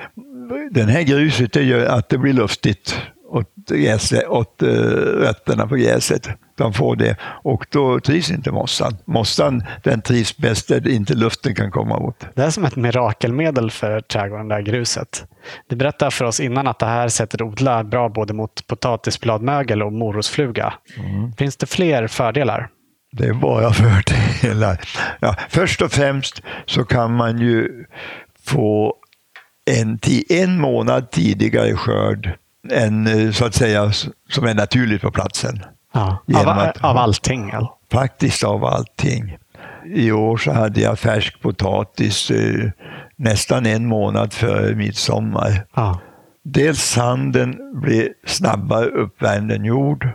den 0.71 0.89
här 0.89 1.03
gruset 1.03 1.53
det 1.53 1.63
gör 1.63 1.87
att 1.87 2.09
det 2.09 2.19
blir 2.19 2.33
luftigt 2.33 3.01
åt, 3.29 3.51
gräset, 3.69 4.29
åt 4.29 4.63
uh, 4.63 4.69
rötterna 5.21 5.67
på 5.67 5.77
gräset. 5.77 6.29
De 6.57 6.73
får 6.73 6.97
det 6.97 7.17
och 7.23 7.67
då 7.71 8.01
trivs 8.01 8.31
inte 8.31 8.51
mossan. 8.51 8.97
Mossan 9.05 9.63
den 9.83 10.03
trivs 10.03 10.37
bäst 10.37 10.69
där 10.69 10.89
inte 10.89 11.15
luften 11.15 11.55
kan 11.55 11.71
komma 11.71 11.97
åt. 11.97 12.27
Det 12.35 12.43
är 12.43 12.51
som 12.51 12.65
ett 12.65 12.77
mirakelmedel 12.77 13.71
för 13.71 14.01
trädgården, 14.01 14.49
det 14.49 14.55
här 14.55 14.63
gruset. 14.63 15.25
Du 15.69 15.77
berättade 15.77 16.11
för 16.11 16.25
oss 16.25 16.41
innan 16.41 16.67
att 16.67 16.79
det 16.79 16.87
här 16.87 17.09
sättet 17.09 17.41
odla 17.41 17.85
bra 17.85 18.09
både 18.09 18.35
mot 18.35 18.67
potatisbladmögel 18.67 19.83
och 19.83 19.93
morotsfluga. 19.93 20.75
Mm. 20.99 21.33
Finns 21.33 21.57
det 21.57 21.67
fler 21.67 22.07
fördelar? 22.07 22.69
Det 23.13 23.27
är 23.27 23.35
bara 23.35 23.73
fördelar. 23.73 24.81
Ja, 25.21 25.37
först 25.49 25.83
och 25.83 25.93
främst 25.93 26.43
så 26.67 26.85
kan 26.85 27.17
man 27.17 27.39
ju 27.39 27.85
få 28.47 28.95
en, 29.71 29.99
en 30.29 30.61
månad 30.61 31.11
tidigare 31.11 31.77
skörd 31.77 32.37
än 32.73 33.07
eh, 33.07 33.31
så 33.31 33.45
att 33.45 33.55
säga 33.55 33.93
som 34.31 34.45
är 34.45 34.55
naturligt 34.55 35.03
på 35.03 35.11
platsen. 35.11 35.63
Ja, 35.93 36.23
av, 36.35 36.49
att, 36.49 36.85
av 36.85 36.97
allting? 36.97 37.51
Eller? 37.51 37.71
Faktiskt 37.93 38.45
av 38.45 38.65
allting. 38.65 39.37
I 39.95 40.13
år 40.13 40.37
så 40.37 40.53
hade 40.53 40.81
jag 40.81 40.99
färsk 40.99 41.41
potatis 41.41 42.31
eh, 42.31 42.71
nästan 43.17 43.67
en 43.67 43.87
månad 43.87 44.33
före 44.33 44.75
midsommar. 44.75 45.67
Ja. 45.75 46.01
Dels 46.43 46.83
sanden 46.83 47.81
blir 47.81 48.09
snabbare 48.27 48.87
uppvärmd 48.87 49.53
än 49.53 49.65
jord 49.65 50.09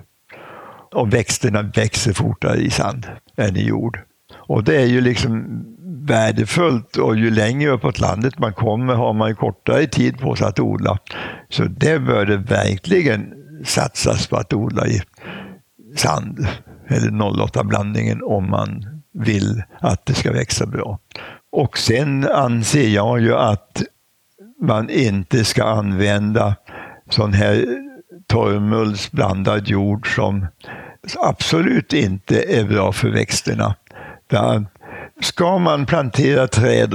och 0.93 1.13
växterna 1.13 1.61
växer 1.61 2.13
fortare 2.13 2.57
i 2.57 2.69
sand 2.69 3.07
än 3.37 3.57
i 3.57 3.67
jord. 3.67 3.99
Och 4.35 4.63
det 4.63 4.81
är 4.81 4.85
ju 4.85 5.01
liksom 5.01 5.63
värdefullt 6.07 6.97
och 6.97 7.15
ju 7.15 7.31
längre 7.31 7.71
uppåt 7.71 7.99
landet 7.99 8.39
man 8.39 8.53
kommer 8.53 8.93
har 8.93 9.13
man 9.13 9.29
ju 9.29 9.35
kortare 9.35 9.87
tid 9.87 10.19
på 10.19 10.35
sig 10.35 10.47
att 10.47 10.59
odla. 10.59 10.97
Så 11.49 11.63
det 11.63 11.99
bör 11.99 12.25
det 12.25 12.37
verkligen 12.37 13.33
satsas 13.65 14.27
på 14.27 14.37
att 14.37 14.53
odla 14.53 14.87
i 14.87 15.01
sand 15.95 16.47
eller 16.87 17.09
08-blandningen 17.09 18.21
om 18.23 18.49
man 18.49 18.85
vill 19.13 19.63
att 19.79 20.05
det 20.05 20.13
ska 20.13 20.31
växa 20.31 20.65
bra. 20.65 20.99
Och 21.51 21.77
sen 21.77 22.27
anser 22.27 22.87
jag 22.87 23.21
ju 23.21 23.35
att 23.35 23.83
man 24.61 24.89
inte 24.89 25.45
ska 25.45 25.63
använda 25.63 26.55
sån 27.09 27.33
här 27.33 27.65
torvmullsblandad 28.27 29.67
jord 29.67 30.15
som 30.15 30.47
absolut 31.19 31.93
inte 31.93 32.59
är 32.59 32.63
bra 32.63 32.91
för 32.91 33.09
växterna. 33.09 33.75
Ska 35.21 35.57
man 35.57 35.85
plantera 35.85 36.47
träd 36.47 36.93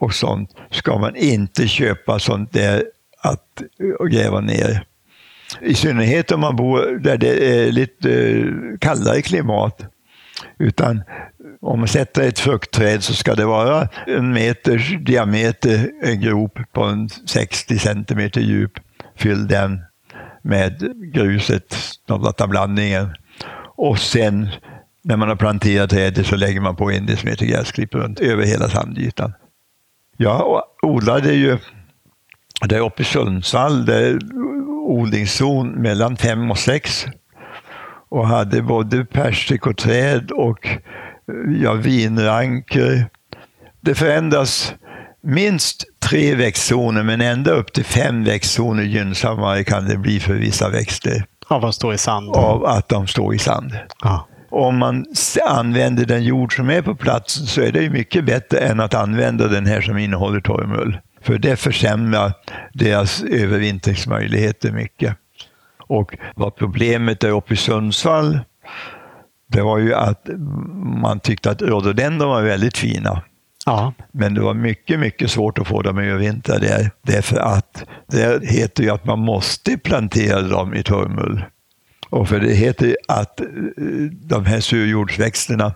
och 0.00 0.14
sånt 0.14 0.50
ska 0.70 0.98
man 0.98 1.16
inte 1.16 1.68
köpa 1.68 2.18
sånt 2.18 2.52
där 2.52 2.84
att 3.22 3.62
gräva 4.10 4.40
ner. 4.40 4.84
I 5.60 5.74
synnerhet 5.74 6.32
om 6.32 6.40
man 6.40 6.56
bor 6.56 6.98
där 6.98 7.16
det 7.16 7.60
är 7.60 7.72
lite 7.72 8.30
eh, 8.30 8.78
kallare 8.80 9.22
klimat. 9.22 9.82
Utan 10.58 11.02
om 11.60 11.78
man 11.78 11.88
sätter 11.88 12.28
ett 12.28 12.38
fruktträd 12.38 13.02
så 13.02 13.14
ska 13.14 13.34
det 13.34 13.44
vara 13.44 13.88
en 14.06 14.32
meters 14.32 14.96
diameter, 15.00 15.90
en 16.02 16.20
grop 16.20 16.58
på 16.72 16.82
en 16.82 17.08
60 17.08 17.78
centimeter 17.78 18.40
djup. 18.40 18.72
Fyll 19.16 19.46
den 19.46 19.80
med 20.42 20.94
gruset, 21.12 21.76
blandningen. 22.48 23.08
Och 23.76 23.98
sen 23.98 24.48
när 25.08 25.16
man 25.16 25.28
har 25.28 25.36
planterat 25.36 25.90
trädet 25.90 26.26
så 26.26 26.36
lägger 26.36 26.60
man 26.60 26.76
på 26.76 26.90
en 26.90 27.06
decimeter 27.06 27.46
gräsklipp 27.46 27.94
runt 27.94 28.20
över 28.20 28.44
hela 28.44 28.68
sandytan. 28.68 29.32
Jag 30.16 30.62
odlade 30.82 31.32
ju 31.32 31.58
där 32.68 32.80
uppe 32.80 33.02
i 33.02 33.04
Sundsvall, 33.04 33.86
där 33.86 34.18
odlingszon 34.86 35.68
mellan 35.68 36.16
fem 36.16 36.50
och 36.50 36.58
sex 36.58 37.06
och 38.08 38.26
hade 38.26 38.62
både 38.62 39.04
persikoträd 39.04 40.30
och 40.30 40.68
ja, 41.62 41.72
vinranker. 41.72 43.08
Det 43.80 43.94
förändras 43.94 44.74
minst 45.22 45.84
tre 45.98 46.34
växtzoner 46.34 47.02
men 47.02 47.20
ända 47.20 47.50
upp 47.50 47.72
till 47.72 47.84
fem 47.84 48.24
växtzoner 48.24 48.82
gynnsammare 48.82 49.64
kan 49.64 49.88
det 49.88 49.96
bli 49.96 50.20
för 50.20 50.34
vissa 50.34 50.68
växter. 50.68 51.24
Av 51.48 51.64
att 51.64 51.74
stå 51.74 51.92
i 51.92 51.98
sand? 51.98 52.36
Av 52.36 52.64
att 52.64 52.88
de 52.88 53.06
står 53.06 53.34
i 53.34 53.38
sand. 53.38 53.72
Ja. 54.02 54.28
Om 54.50 54.78
man 54.78 55.06
använder 55.46 56.04
den 56.06 56.24
jord 56.24 56.56
som 56.56 56.70
är 56.70 56.82
på 56.82 56.94
plats 56.94 57.34
så 57.34 57.60
är 57.60 57.72
det 57.72 57.90
mycket 57.90 58.24
bättre 58.24 58.58
än 58.58 58.80
att 58.80 58.94
använda 58.94 59.48
den 59.48 59.66
här 59.66 59.80
som 59.80 59.98
innehåller 59.98 60.40
torrmull. 60.40 60.98
För 61.22 61.38
det 61.38 61.56
försämrar 61.56 62.32
deras 62.72 63.22
övervintringsmöjligheter 63.22 64.72
mycket. 64.72 65.16
Och 65.88 66.16
vad 66.34 66.56
problemet 66.56 67.24
är 67.24 67.30
uppe 67.30 67.54
i 67.54 67.56
Sundsvall, 67.56 68.40
det 69.48 69.62
var 69.62 69.78
ju 69.78 69.94
att 69.94 70.28
man 71.02 71.20
tyckte 71.20 71.50
att 71.50 71.62
rhododendron 71.62 72.28
var 72.28 72.42
väldigt 72.42 72.78
fina. 72.78 73.22
Ja. 73.66 73.92
Men 74.12 74.34
det 74.34 74.40
var 74.40 74.54
mycket, 74.54 75.00
mycket 75.00 75.30
svårt 75.30 75.58
att 75.58 75.66
få 75.66 75.82
dem 75.82 75.98
att 75.98 76.04
övervintra 76.04 76.58
där. 76.58 76.90
Därför 77.02 77.36
att 77.36 77.84
det 78.06 78.48
heter 78.48 78.82
ju 78.82 78.90
att 78.90 79.04
man 79.04 79.18
måste 79.18 79.78
plantera 79.78 80.42
dem 80.42 80.74
i 80.74 80.82
torrmull. 80.82 81.44
Och 82.10 82.28
för 82.28 82.40
det 82.40 82.54
heter 82.54 82.96
att 83.08 83.40
eh, 83.40 83.46
de 84.12 84.44
här 84.44 84.60
surjordsväxterna 84.60 85.74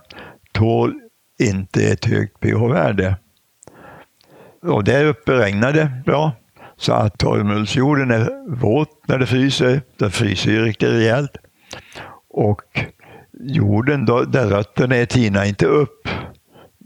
tål 0.51 0.93
inte 1.39 1.83
ett 1.83 2.05
högt 2.05 2.39
pH-värde. 2.39 3.15
Och 4.61 4.83
där 4.83 5.05
uppe 5.05 5.31
regnar 5.31 5.73
det 5.73 5.91
bra. 6.05 6.31
Så 6.77 6.93
att 6.93 7.17
torvmullsjorden 7.17 8.11
är 8.11 8.55
våt 8.55 9.07
när 9.07 9.17
det 9.17 9.27
fryser. 9.27 9.81
Den 9.97 10.11
fryser 10.11 10.51
ju 10.51 10.65
riktigt 10.65 10.89
rejält. 10.89 11.37
Och 12.29 12.85
jorden 13.39 14.05
då, 14.05 14.23
där 14.23 14.47
rötterna 14.47 14.95
är 14.95 15.05
tinar 15.05 15.45
inte 15.45 15.65
upp. 15.65 16.07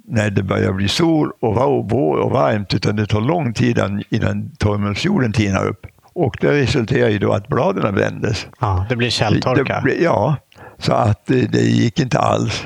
när 0.07 0.29
det 0.29 0.43
börjar 0.43 0.73
bli 0.73 0.87
sol 0.87 1.31
och 1.39 1.55
vår 1.89 2.17
och 2.17 2.31
varmt, 2.31 2.73
utan 2.73 2.95
det 2.95 3.05
tar 3.05 3.21
lång 3.21 3.53
tid 3.53 3.79
innan 4.09 4.51
torvmullsjorden 4.55 5.33
tinar 5.33 5.67
upp. 5.67 5.87
Och 6.15 6.37
det 6.41 6.51
resulterar 6.51 7.09
ju 7.09 7.19
då 7.19 7.33
att 7.33 7.47
bladen 7.47 7.95
brändes. 7.95 8.47
Ja, 8.59 8.85
det 8.89 8.95
blir 8.95 9.09
källtorka. 9.09 9.81
Det, 9.85 9.95
ja, 9.95 10.35
så 10.77 10.93
att 10.93 11.25
det, 11.25 11.51
det 11.51 11.61
gick 11.61 11.99
inte 11.99 12.19
alls. 12.19 12.65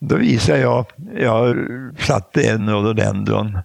Då 0.00 0.16
visade 0.16 0.58
jag, 0.58 0.86
jag 1.16 1.56
satte 1.98 2.42
en 2.50 2.70
rhododendron 2.70 3.58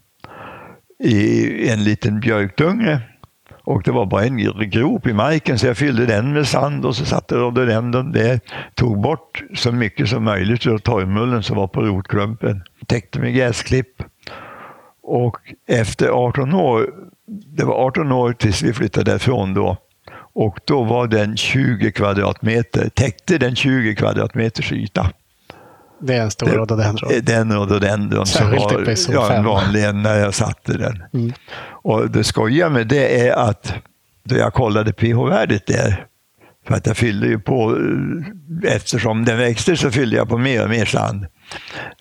i 1.04 1.70
en 1.70 1.84
liten 1.84 2.20
björkdunge 2.20 2.99
och 3.64 3.84
det 3.84 3.91
var 3.91 4.06
bara 4.06 4.24
en 4.24 4.70
grop 4.70 5.08
i 5.08 5.14
marken 5.14 5.60
så 5.60 5.68
jag 5.68 5.78
fyllde 5.78 6.06
den 6.06 6.34
med 6.34 6.47
sand 6.47 6.86
och 6.86 6.95
så 6.95 7.06
satte 7.06 7.36
rhododendron 7.36 8.12
där. 8.12 8.39
Tog 8.76 9.02
bort 9.02 9.43
så 9.54 9.72
mycket 9.72 10.10
som 10.10 10.24
möjligt 10.24 10.68
av 10.68 10.78
torvmullen 10.78 11.43
som 11.43 11.58
var 11.58 11.68
på 11.68 11.82
rotklumpen. 11.82 12.64
Täckte 12.88 13.20
med 13.20 13.34
gräsklipp. 13.34 14.04
Och 15.04 15.38
efter 15.68 16.08
18 16.08 16.54
år, 16.54 16.89
det 17.28 17.64
var 17.64 17.74
18 17.74 18.12
år 18.12 18.34
tills 18.34 18.62
vi 18.62 18.74
flyttade 18.74 19.12
därifrån 19.12 19.54
då. 19.54 19.78
Och 20.34 20.60
då 20.66 20.84
var 20.84 21.08
den 21.08 21.38
20 21.38 21.91
kvadratmeter, 21.91 22.89
täckte 22.89 23.38
den 23.38 23.56
20 23.56 23.95
kvadratmeters 23.95 24.72
yta. 24.72 25.12
Det 26.02 26.16
är 26.16 26.22
en 26.22 26.32
stor 26.32 26.47
rhododendron. 26.47 27.12
Den 27.24 27.52
rhododendron 27.52 28.26
som 28.26 28.52
var 28.52 28.95
ja, 29.10 29.34
en 29.34 29.45
vanlig 29.45 29.95
när 29.95 30.20
jag 30.20 30.34
satte 30.34 30.78
den. 30.78 31.04
Mm. 31.14 31.34
Och 31.64 32.10
det 32.10 32.24
skojiga 32.24 32.70
med 32.70 32.88
det 32.88 33.28
är 33.28 33.34
att 33.34 33.74
då 34.24 34.36
jag 34.36 34.54
kollade 34.54 34.93
pH-värdet 34.93 35.68
där, 35.68 36.06
för 36.68 36.76
att 36.76 36.88
jag 36.88 36.97
fyllde 36.97 37.28
ju 37.28 37.39
på, 37.39 37.78
eftersom 38.68 39.26
den 39.26 39.38
växte 39.38 39.78
så 39.78 39.91
fyllde 39.91 40.16
jag 40.16 40.30
på 40.30 40.38
mer 40.38 40.64
och 40.64 40.70
mer 40.70 40.86
sand. 40.86 41.26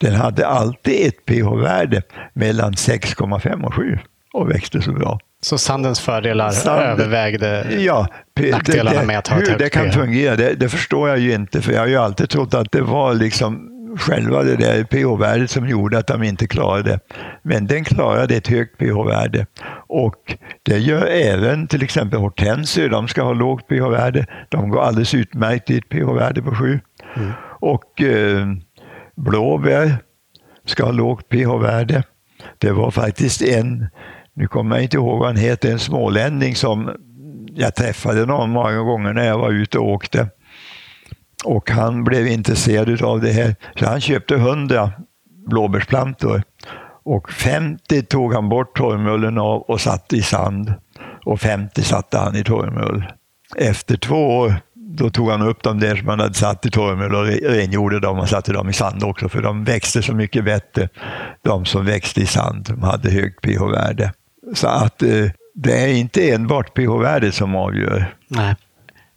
Den 0.01 0.15
hade 0.15 0.47
alltid 0.47 1.07
ett 1.07 1.27
pH-värde 1.27 2.03
mellan 2.33 2.73
6,5 2.73 3.65
och 3.65 3.75
7 3.75 3.99
och 4.33 4.51
växte 4.51 4.83
så 4.83 4.93
bra. 4.93 5.19
Så 5.43 5.59
sandens 5.59 6.01
fördelar 6.01 6.51
Sand, 6.51 6.81
övervägde 6.81 7.67
ja, 7.79 8.07
nackdelarna 8.51 8.91
det, 8.91 9.01
det, 9.01 9.07
med 9.07 9.19
att 9.19 9.29
ha 9.29 9.37
ett 9.37 9.49
högt 9.49 9.61
Hur 9.61 9.65
det 9.65 9.71
kan 9.71 9.93
fungera, 9.93 10.37
det, 10.37 10.55
det, 10.55 10.69
förstår 10.69 11.09
jag 11.09 11.19
ju 11.19 11.33
inte, 11.33 11.63
för 11.63 11.73
jag 11.73 11.81
har 11.81 11.87
ju 11.87 11.97
alltid 11.97 12.31
trott 12.31 12.55
att 12.55 12.73
det 12.73 12.83
var 12.83 13.15
liksom 13.15 13.67
själva 13.99 14.43
det 14.43 14.57
där 14.57 14.85
pH-värdet 14.85 15.51
som 15.51 15.69
gjorde 15.69 15.99
att 15.99 16.07
de 16.07 16.23
inte 16.23 16.47
klarade. 16.47 16.99
Men 17.43 17.67
den 17.67 17.85
klarade 17.85 18.37
ett 18.37 18.49
högt 18.49 18.79
pH-värde. 18.79 19.47
Och 19.87 20.37
det 20.63 20.79
gör 20.79 21.07
även 21.07 21.67
till 21.67 21.83
exempel 21.83 22.21
hortensier, 22.21 22.89
de 22.89 23.09
ska 23.09 23.23
ha 23.23 23.33
lågt 23.33 23.69
pH-värde. 23.69 24.27
De 24.49 24.71
går 24.71 24.83
alldeles 24.83 25.15
utmärkt 25.15 25.71
i 25.71 25.79
ett 25.79 25.89
pH-värde 25.89 26.43
på 26.43 26.55
7. 26.55 26.81
Mm. 27.17 27.33
Och 27.61 28.03
eh, 28.03 28.47
blåbär 29.25 29.97
ska 30.65 30.85
ha 30.85 30.93
lågt 30.93 31.29
pH-värde. 31.29 32.03
Det 32.59 32.73
var 32.73 32.91
faktiskt 32.91 33.43
en, 33.43 33.89
nu 34.35 34.47
kommer 34.47 34.77
jag 34.77 34.83
inte 34.83 34.97
ihåg 34.97 35.19
vad 35.19 35.29
han 35.29 35.37
heter, 35.37 35.73
en 35.73 35.79
smålänning 35.79 36.55
som 36.55 36.91
jag 37.55 37.75
träffade 37.75 38.27
någon 38.27 38.51
många 38.51 38.79
gånger 38.79 39.13
när 39.13 39.27
jag 39.27 39.39
var 39.39 39.51
ute 39.51 39.79
och 39.79 39.89
åkte. 39.89 40.29
Och 41.45 41.71
han 41.71 42.05
blev 42.05 42.27
intresserad 42.27 43.03
av 43.03 43.21
det 43.21 43.33
här, 43.33 43.57
så 43.79 43.87
han 43.87 44.01
köpte 44.01 44.35
100 44.35 44.93
blåbärsplantor. 45.47 46.43
Och 47.03 47.33
50 47.33 48.03
tog 48.03 48.35
han 48.35 48.49
bort 48.49 48.77
torrmullen 48.77 49.39
av 49.39 49.61
och 49.61 49.81
satte 49.81 50.17
i 50.17 50.23
sand. 50.23 50.75
Och 51.25 51.41
50 51.41 51.83
satte 51.83 52.19
han 52.19 52.37
i 52.37 52.45
torrmull. 52.45 53.05
Efter 53.57 53.97
två 53.97 54.37
år 54.37 54.55
då 55.01 55.11
tog 55.11 55.31
han 55.31 55.43
upp 55.43 55.63
dem 55.63 55.81
där 55.81 55.97
som 55.97 56.09
han 56.09 56.21
hade 56.21 56.35
satt 56.35 56.67
i 56.67 56.71
torvmull 56.71 57.15
och 57.15 57.27
rengjorde 57.27 58.01
dem 58.01 58.19
och 58.19 58.29
satte 58.29 58.53
dem 58.53 58.69
i 58.69 58.73
sand 58.73 59.05
också, 59.05 59.29
för 59.29 59.43
de 59.43 59.65
växte 59.65 60.03
så 60.03 60.13
mycket 60.13 60.45
bättre, 60.45 60.89
de 61.43 61.65
som 61.65 61.85
växte 61.85 62.21
i 62.21 62.27
sand. 62.27 62.67
De 62.69 62.83
hade 62.83 63.11
högt 63.11 63.43
pH-värde. 63.43 64.13
Så 64.55 64.69
att 64.69 65.03
eh, 65.03 65.27
det 65.55 65.83
är 65.83 65.89
inte 65.89 66.31
enbart 66.31 66.75
pH-värdet 66.75 67.35
som 67.35 67.55
avgör. 67.55 68.15
Nej. 68.29 68.55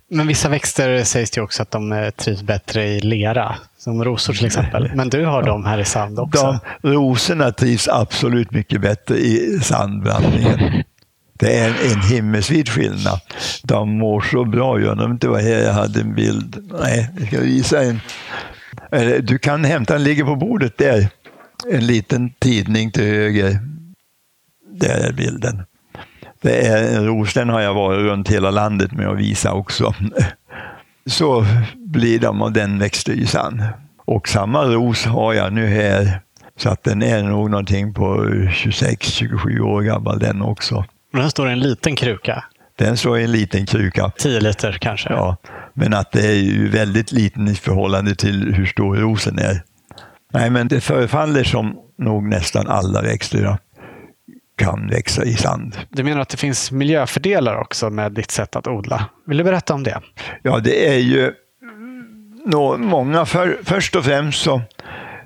Men 0.09 0.27
vissa 0.27 0.49
växter 0.49 1.03
sägs 1.03 1.31
det 1.31 1.41
också 1.41 1.61
att 1.61 1.71
de 1.71 1.91
eh, 1.91 2.09
trivs 2.09 2.43
bättre 2.43 2.85
i 2.85 2.99
lera, 2.99 3.55
som 3.77 4.03
rosor 4.03 4.33
till 4.33 4.45
exempel. 4.45 4.91
Men 4.95 5.09
du 5.09 5.25
har 5.25 5.41
ja. 5.41 5.47
dem 5.47 5.65
här 5.65 5.79
i 5.79 5.85
sand 5.85 6.19
också. 6.19 6.59
De, 6.81 6.93
rosorna 6.93 7.51
trivs 7.51 7.87
absolut 7.87 8.51
mycket 8.51 8.81
bättre 8.81 9.17
i 9.17 9.59
sandblandningen. 9.61 10.83
Det 11.43 11.59
är 11.59 11.69
en, 11.69 11.91
en 11.91 12.01
himmelsvid 12.01 12.69
skillnad. 12.69 13.19
De 13.63 13.97
mår 13.97 14.21
så 14.21 14.45
bra. 14.45 14.79
Jag 14.79 14.91
undrar 14.91 15.11
inte 15.11 15.27
var 15.27 15.39
här 15.39 15.63
jag 15.63 15.73
hade 15.73 16.01
en 16.01 16.15
bild. 16.15 16.71
Nej, 16.81 17.09
jag 17.19 17.27
ska 17.27 17.39
visa 17.39 17.83
en. 17.83 17.99
Du 19.25 19.37
kan 19.37 19.63
hämta, 19.63 19.93
den 19.93 20.03
ligger 20.03 20.23
på 20.23 20.35
bordet 20.35 20.77
där. 20.77 21.07
En 21.71 21.87
liten 21.87 22.29
tidning 22.39 22.91
till 22.91 23.03
höger. 23.03 23.59
Där 24.71 25.07
är 25.09 25.13
bilden. 25.13 25.63
Det 26.41 26.67
är 26.67 26.97
en 26.97 27.05
ros, 27.05 27.33
den 27.33 27.49
har 27.49 27.61
jag 27.61 27.73
varit 27.73 27.99
runt 27.99 28.29
hela 28.29 28.51
landet 28.51 28.91
med 28.91 29.07
att 29.07 29.19
visa 29.19 29.53
också. 29.53 29.93
Så 31.05 31.45
blir 31.75 32.19
de 32.19 32.41
av 32.41 32.51
den 32.51 32.79
växtlysan. 32.79 33.63
Och 33.97 34.27
samma 34.27 34.65
ros 34.65 35.05
har 35.05 35.33
jag 35.33 35.53
nu 35.53 35.65
här. 35.65 36.19
Så 36.57 36.69
att 36.69 36.83
den 36.83 37.01
är 37.01 37.23
nog 37.23 37.49
någonting 37.49 37.93
på 37.93 38.25
26-27 38.25 39.59
år 39.59 39.81
gammal 39.81 40.19
den 40.19 40.41
också. 40.41 40.85
Men 41.13 41.21
den 41.21 41.31
står 41.31 41.49
i 41.49 41.51
en 41.51 41.59
liten 41.59 41.95
kruka? 41.95 42.43
Den 42.75 42.97
står 42.97 43.19
i 43.19 43.23
en 43.23 43.31
liten 43.31 43.65
kruka. 43.65 44.11
10 44.17 44.39
liter 44.39 44.77
kanske? 44.81 45.09
Ja, 45.09 45.37
men 45.73 45.93
att 45.93 46.11
det 46.11 46.27
är 46.27 46.35
ju 46.35 46.69
väldigt 46.69 47.11
liten 47.11 47.47
i 47.47 47.55
förhållande 47.55 48.15
till 48.15 48.53
hur 48.53 48.65
stor 48.65 48.95
rosen 48.95 49.39
är. 49.39 49.63
Nej, 50.33 50.49
men 50.49 50.67
det 50.67 50.81
förefaller 50.81 51.43
som 51.43 51.79
nog 51.97 52.23
nästan 52.23 52.67
alla 52.67 53.01
växter 53.01 53.57
kan 54.57 54.87
växa 54.87 55.23
i 55.23 55.33
sand. 55.33 55.77
Du 55.89 56.03
menar 56.03 56.21
att 56.21 56.29
det 56.29 56.37
finns 56.37 56.71
miljöfördelar 56.71 57.55
också 57.55 57.89
med 57.89 58.11
ditt 58.11 58.31
sätt 58.31 58.55
att 58.55 58.67
odla? 58.67 59.09
Vill 59.27 59.37
du 59.37 59.43
berätta 59.43 59.73
om 59.73 59.83
det? 59.83 60.01
Ja, 60.41 60.59
det 60.59 60.87
är 60.87 60.99
ju 60.99 61.33
nå, 62.45 62.77
många. 62.77 63.25
För, 63.25 63.59
först 63.63 63.95
och 63.95 64.05
främst 64.05 64.41
så 64.41 64.61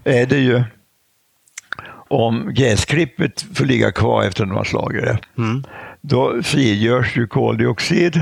är 0.03 0.25
det 0.25 0.37
ju 0.37 0.63
om 2.07 2.53
gräsklippet 2.53 3.45
får 3.53 3.65
ligga 3.65 3.91
kvar 3.91 4.23
efter 4.23 4.43
att 4.43 4.49
de 4.49 4.57
har 4.57 4.63
slagit 4.63 5.03
det. 5.03 5.17
Mm. 5.37 5.63
Då 6.01 6.43
frigörs 6.43 7.17
ju 7.17 7.27
koldioxid 7.27 8.21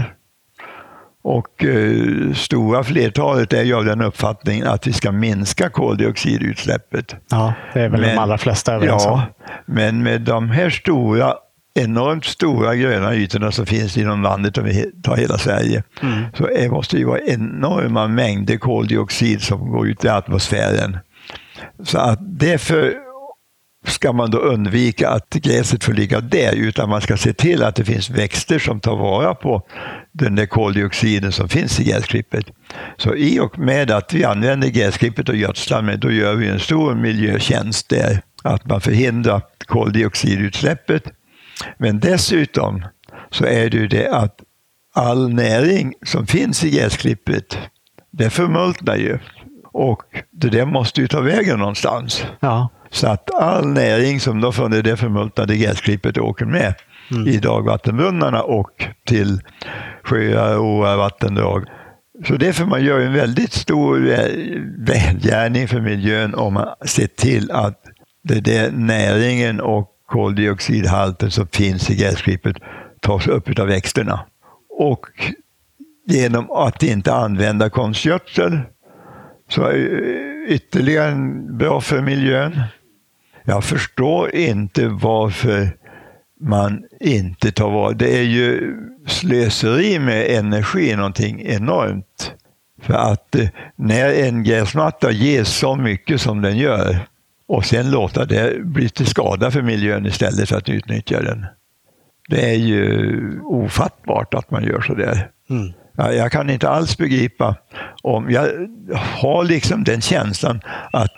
och 1.28 1.66
eh, 1.66 2.34
stora 2.34 2.84
flertalet 2.84 3.54
är 3.54 3.64
ju 3.64 3.76
av 3.76 3.86
den 3.86 4.02
uppfattningen 4.02 4.68
att 4.68 4.88
vi 4.88 4.94
ska 4.94 5.12
minska 5.12 5.70
koldioxidutsläppet. 5.70 7.16
Ja, 7.32 7.54
det 7.74 7.82
är 7.82 7.90
väl 7.90 8.02
men, 8.02 8.10
de 8.10 8.18
allra 8.18 8.38
flesta 8.38 8.74
överens. 8.74 9.04
Ja, 9.06 9.28
men 9.66 10.04
med 10.04 10.22
de 10.22 10.50
här 10.50 10.70
stora, 10.70 11.34
enormt 11.80 12.26
stora 12.26 12.76
gröna 12.76 13.16
ytorna 13.16 13.52
som 13.52 13.66
finns 13.66 13.98
inom 13.98 14.22
landet, 14.22 14.58
om 14.58 14.64
vi 14.64 14.92
tar 15.04 15.18
hela 15.18 15.38
Sverige, 15.38 15.84
mm. 16.02 16.24
så 16.34 16.48
är, 16.48 16.70
måste 16.70 16.98
det 16.98 17.06
vara 17.06 17.20
enorma 17.20 18.08
mängder 18.08 18.58
koldioxid 18.58 19.42
som 19.42 19.72
går 19.72 19.88
ut 19.88 20.06
i 20.06 20.10
atmosfären. 20.10 20.98
Så 21.84 21.98
att 21.98 22.20
därför 22.22 22.94
ska 23.88 24.14
man 24.14 24.32
då 24.32 24.38
undvika 24.38 25.10
att 25.10 25.30
gräset 25.30 25.84
får 25.84 25.94
ligga 25.94 26.20
där, 26.20 26.56
utan 26.56 26.90
man 26.90 27.02
ska 27.02 27.18
se 27.18 27.34
till 27.34 27.64
att 27.64 27.76
det 27.76 27.86
finns 27.86 28.10
växter 28.10 28.60
som 28.60 28.80
tar 28.80 28.96
vara 28.96 29.36
på 29.36 29.68
den 30.12 30.36
där 30.36 30.46
koldioxiden 30.46 31.32
som 31.32 31.50
finns 31.50 31.80
i 31.80 31.84
gräsklippet. 31.84 32.46
Så 32.98 33.16
i 33.16 33.40
och 33.40 33.60
med 33.60 33.92
att 33.92 34.14
vi 34.14 34.24
använder 34.24 34.68
gräsklippet 34.68 35.30
och 35.30 35.36
gödslar 35.36 35.82
med, 35.82 36.00
då 36.00 36.12
gör 36.12 36.36
vi 36.36 36.48
en 36.48 36.60
stor 36.60 36.96
miljötjänst 36.96 37.90
där. 37.90 38.22
Att 38.44 38.66
man 38.66 38.82
förhindrar 38.82 39.42
koldioxidutsläppet. 39.66 41.04
Men 41.78 42.00
dessutom 42.00 42.86
så 43.32 43.46
är 43.46 43.70
det 43.70 43.78
ju 43.78 43.88
det 43.88 44.08
att 44.08 44.36
all 44.94 45.34
näring 45.34 45.94
som 46.06 46.28
finns 46.28 46.64
i 46.64 46.70
gräsklippet, 46.70 47.58
det 48.12 48.30
förmultnar 48.30 48.96
ju. 48.96 49.20
Och 49.74 50.02
det 50.32 50.50
där 50.50 50.66
måste 50.66 51.02
ju 51.02 51.08
ta 51.08 51.22
vägen 51.22 51.60
någonstans. 51.60 52.26
Ja. 52.40 52.70
Så 52.96 53.08
att 53.08 53.34
all 53.34 53.68
näring 53.68 54.20
som 54.20 54.42
då 54.42 54.52
från 54.52 54.72
det 54.72 54.98
förmultnade 54.98 55.58
gräsklippet 55.58 56.18
åker 56.18 56.46
med 56.46 56.74
mm. 57.12 57.28
i 57.28 57.38
dagvattenbrunnarna 57.38 58.44
och 58.44 58.86
till 59.06 59.42
sjöar, 60.04 60.58
åar, 60.58 60.98
vattendrag. 60.98 61.66
Så 62.28 62.36
därför 62.36 62.66
man 62.66 62.84
gör 62.84 63.00
en 63.00 63.14
väldigt 63.14 63.54
stor 63.54 64.00
välgärning 64.86 65.68
för 65.68 65.82
miljön 65.82 66.36
om 66.36 66.54
man 66.54 66.68
ser 66.86 67.08
till 67.08 67.52
att 67.52 67.82
det 68.24 68.40
där 68.40 68.72
näringen 68.72 69.62
och 69.62 69.92
koldioxidhalten 70.08 71.32
som 71.32 71.48
finns 71.48 71.90
i 71.90 71.96
gräsklippet 71.96 72.56
tas 73.02 73.28
upp 73.28 73.60
av 73.60 73.68
växterna. 73.68 74.20
Och 74.70 75.06
genom 76.08 76.52
att 76.52 76.84
inte 76.84 77.14
använda 77.14 77.70
konstgödsel 77.70 78.60
så 79.50 79.64
är 79.64 80.46
ytterligare 80.48 81.16
bra 81.50 81.82
för 81.82 82.02
miljön. 82.02 82.62
Jag 83.46 83.64
förstår 83.64 84.36
inte 84.36 84.88
varför 84.88 85.70
man 86.40 86.84
inte 87.00 87.52
tar 87.52 87.70
vara 87.70 87.94
Det 87.94 88.18
är 88.18 88.24
ju 88.24 88.78
slöseri 89.08 90.00
med 90.00 90.38
energi, 90.38 90.96
någonting 90.96 91.42
enormt. 91.46 92.34
För 92.82 92.94
att 92.94 93.36
eh, 93.36 93.48
när 93.76 94.14
en 94.14 94.44
gräsmatta 94.44 95.12
ger 95.12 95.44
så 95.44 95.76
mycket 95.76 96.22
som 96.22 96.42
den 96.42 96.58
gör, 96.58 97.00
och 97.48 97.66
sen 97.66 97.92
låta 97.92 98.26
det 98.26 98.66
bli 98.66 98.90
till 98.90 99.06
skada 99.06 99.52
för 99.52 99.62
miljön 99.62 100.06
istället 100.06 100.50
för 100.50 100.58
att 100.58 100.70
utnyttja 100.70 101.22
den. 101.22 101.46
Det 102.30 102.50
är 102.50 102.58
ju 102.58 103.40
ofattbart 103.44 104.34
att 104.34 104.52
man 104.52 104.64
gör 104.64 104.82
så 104.82 104.94
där. 104.94 105.30
Mm. 105.50 105.74
Jag 105.98 106.32
kan 106.32 106.50
inte 106.50 106.70
alls 106.70 106.98
begripa 106.98 107.56
om, 108.04 108.32
jag 108.32 108.50
har 108.96 109.44
liksom 109.44 109.84
den 109.84 110.02
känslan 110.02 110.62
att 110.94 111.14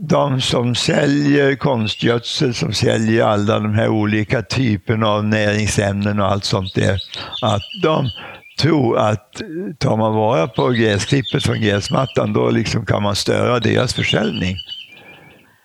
de 0.00 0.40
som 0.40 0.74
säljer 0.74 1.56
konstgödsel, 1.56 2.54
som 2.54 2.72
säljer 2.72 3.24
alla 3.24 3.58
de 3.58 3.74
här 3.74 3.88
olika 3.88 4.42
typerna 4.42 5.08
av 5.08 5.24
näringsämnen 5.24 6.20
och 6.20 6.26
allt 6.26 6.44
sånt 6.44 6.74
där, 6.74 6.98
att 7.42 7.62
de 7.82 8.10
tror 8.58 8.98
att 8.98 9.42
tar 9.78 9.96
man 9.96 10.14
vara 10.14 10.46
på 10.48 10.68
gräsklippet 10.68 11.44
från 11.44 11.60
gräsmattan, 11.60 12.32
då 12.32 12.50
liksom 12.50 12.86
kan 12.86 13.02
man 13.02 13.16
störa 13.16 13.60
deras 13.60 13.94
försäljning. 13.94 14.56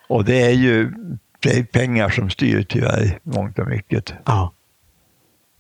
Och 0.08 0.26
det 0.26 0.42
är 0.42 0.54
ju 0.54 0.92
det 1.40 1.58
är 1.58 1.64
pengar 1.64 2.10
som 2.10 2.30
styr 2.30 2.64
tyvärr, 2.64 3.20
mångt 3.24 3.60
och 3.60 3.68
mycket. 3.68 4.14
Ja. 4.26 4.54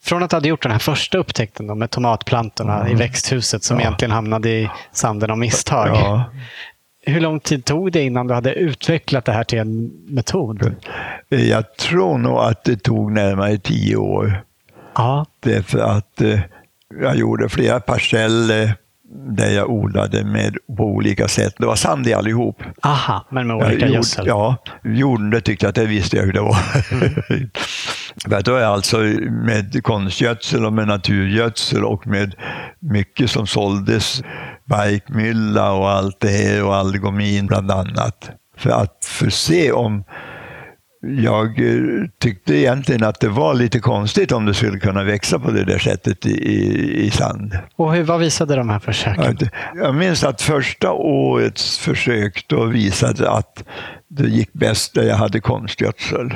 Från 0.02 0.24
att 0.24 0.32
hade 0.32 0.48
gjort 0.48 0.64
den 0.64 0.72
här 0.72 0.80
första 0.80 1.18
upptäckten 1.18 1.68
då, 1.68 1.76
med 1.76 1.92
tomatplantorna 1.92 2.80
mm. 2.80 2.92
i 2.92 2.96
växthuset 2.96 3.64
som 3.64 3.78
ja. 3.78 3.82
egentligen 3.82 4.12
hamnade 4.12 4.50
i 4.50 4.70
sanden 4.92 5.32
av 5.32 5.38
misstag. 5.38 5.88
Ja. 5.88 6.26
Hur 7.10 7.22
lång 7.22 7.40
tid 7.40 7.66
tog 7.66 7.92
det 7.92 8.04
innan 8.04 8.28
du 8.28 8.34
hade 8.34 8.54
utvecklat 8.54 9.26
det 9.26 9.32
här 9.32 9.44
till 9.44 9.60
en 9.60 9.92
metod? 10.08 10.76
Jag 11.30 11.76
tror 11.78 12.18
nog 12.18 12.38
att 12.38 12.64
det 12.64 12.84
tog 12.84 13.12
närmare 13.12 13.58
tio 13.58 13.96
år. 13.96 14.44
Ja. 14.96 15.26
Därför 15.40 15.80
att 15.80 16.22
eh, 16.22 16.40
jag 17.02 17.16
gjorde 17.16 17.50
flera 17.50 17.80
parceller 17.80 18.76
där 19.12 19.50
jag 19.50 19.70
odlade 19.70 20.24
med, 20.24 20.58
på 20.78 20.84
olika 20.84 21.28
sätt. 21.28 21.54
Det 21.58 21.66
var 21.66 21.76
sand 21.76 22.08
i 22.08 22.14
allihop. 22.14 22.64
Aha, 22.82 23.26
men 23.32 23.48
med 23.48 23.56
olika 23.56 23.86
jag 23.86 23.96
gödsel? 23.96 24.28
Ja, 24.28 24.56
jorden 24.84 25.30
det 25.30 25.42
tyckte 25.42 25.66
jag 25.66 25.70
att 25.70 25.76
det 25.76 25.86
visste 25.86 26.18
jag 26.18 26.24
hur 26.24 26.34
det 26.34 26.42
var. 26.42 26.58
Mm. 26.92 28.44
då 28.44 28.56
är 28.56 28.66
alltså 28.66 28.98
med 29.46 29.84
konstgödsel 29.84 30.66
och 30.66 30.74
med 30.74 30.88
naturgödsel 30.88 31.84
och 31.84 32.08
med 32.08 32.36
mycket 32.80 33.32
som 33.32 33.48
såldes, 33.48 34.24
barkmylla 34.66 35.72
och 35.72 35.90
allt 35.90 36.20
det 36.20 36.30
här 36.30 36.64
och 36.64 36.76
algomin 36.76 37.46
bland 37.46 37.72
annat. 37.72 38.30
För 38.58 38.70
att 38.70 39.06
förse 39.06 39.72
om 39.72 40.04
jag 41.02 41.60
eh, 41.60 42.08
tyckte 42.18 42.56
egentligen 42.56 43.04
att 43.04 43.20
det 43.20 43.30
var 43.30 43.54
lite 43.54 43.80
konstigt 43.80 44.32
om 44.32 44.46
det 44.46 44.54
skulle 44.54 44.80
kunna 44.80 45.04
växa 45.04 45.40
på 45.40 45.52
det 45.52 45.64
där 45.64 45.80
sättet 45.80 46.26
i, 46.26 46.30
i, 46.30 47.06
i 47.06 47.12
sand. 47.12 47.58
Och 47.76 47.94
hur, 47.94 48.04
vad 48.04 48.20
visade 48.20 48.56
de 48.56 48.70
här 48.70 48.80
försöken? 48.80 49.50
Jag 49.76 49.96
minns 49.96 50.24
att 50.24 50.42
första 50.42 50.92
årets 50.92 51.78
försök 51.78 52.46
då 52.48 52.66
visade 52.66 53.32
att 53.32 53.64
det 54.08 54.28
gick 54.28 54.54
bäst 54.54 54.94
där 54.94 55.04
jag 55.04 55.16
hade 55.16 55.40
konstgödsel. 55.40 56.34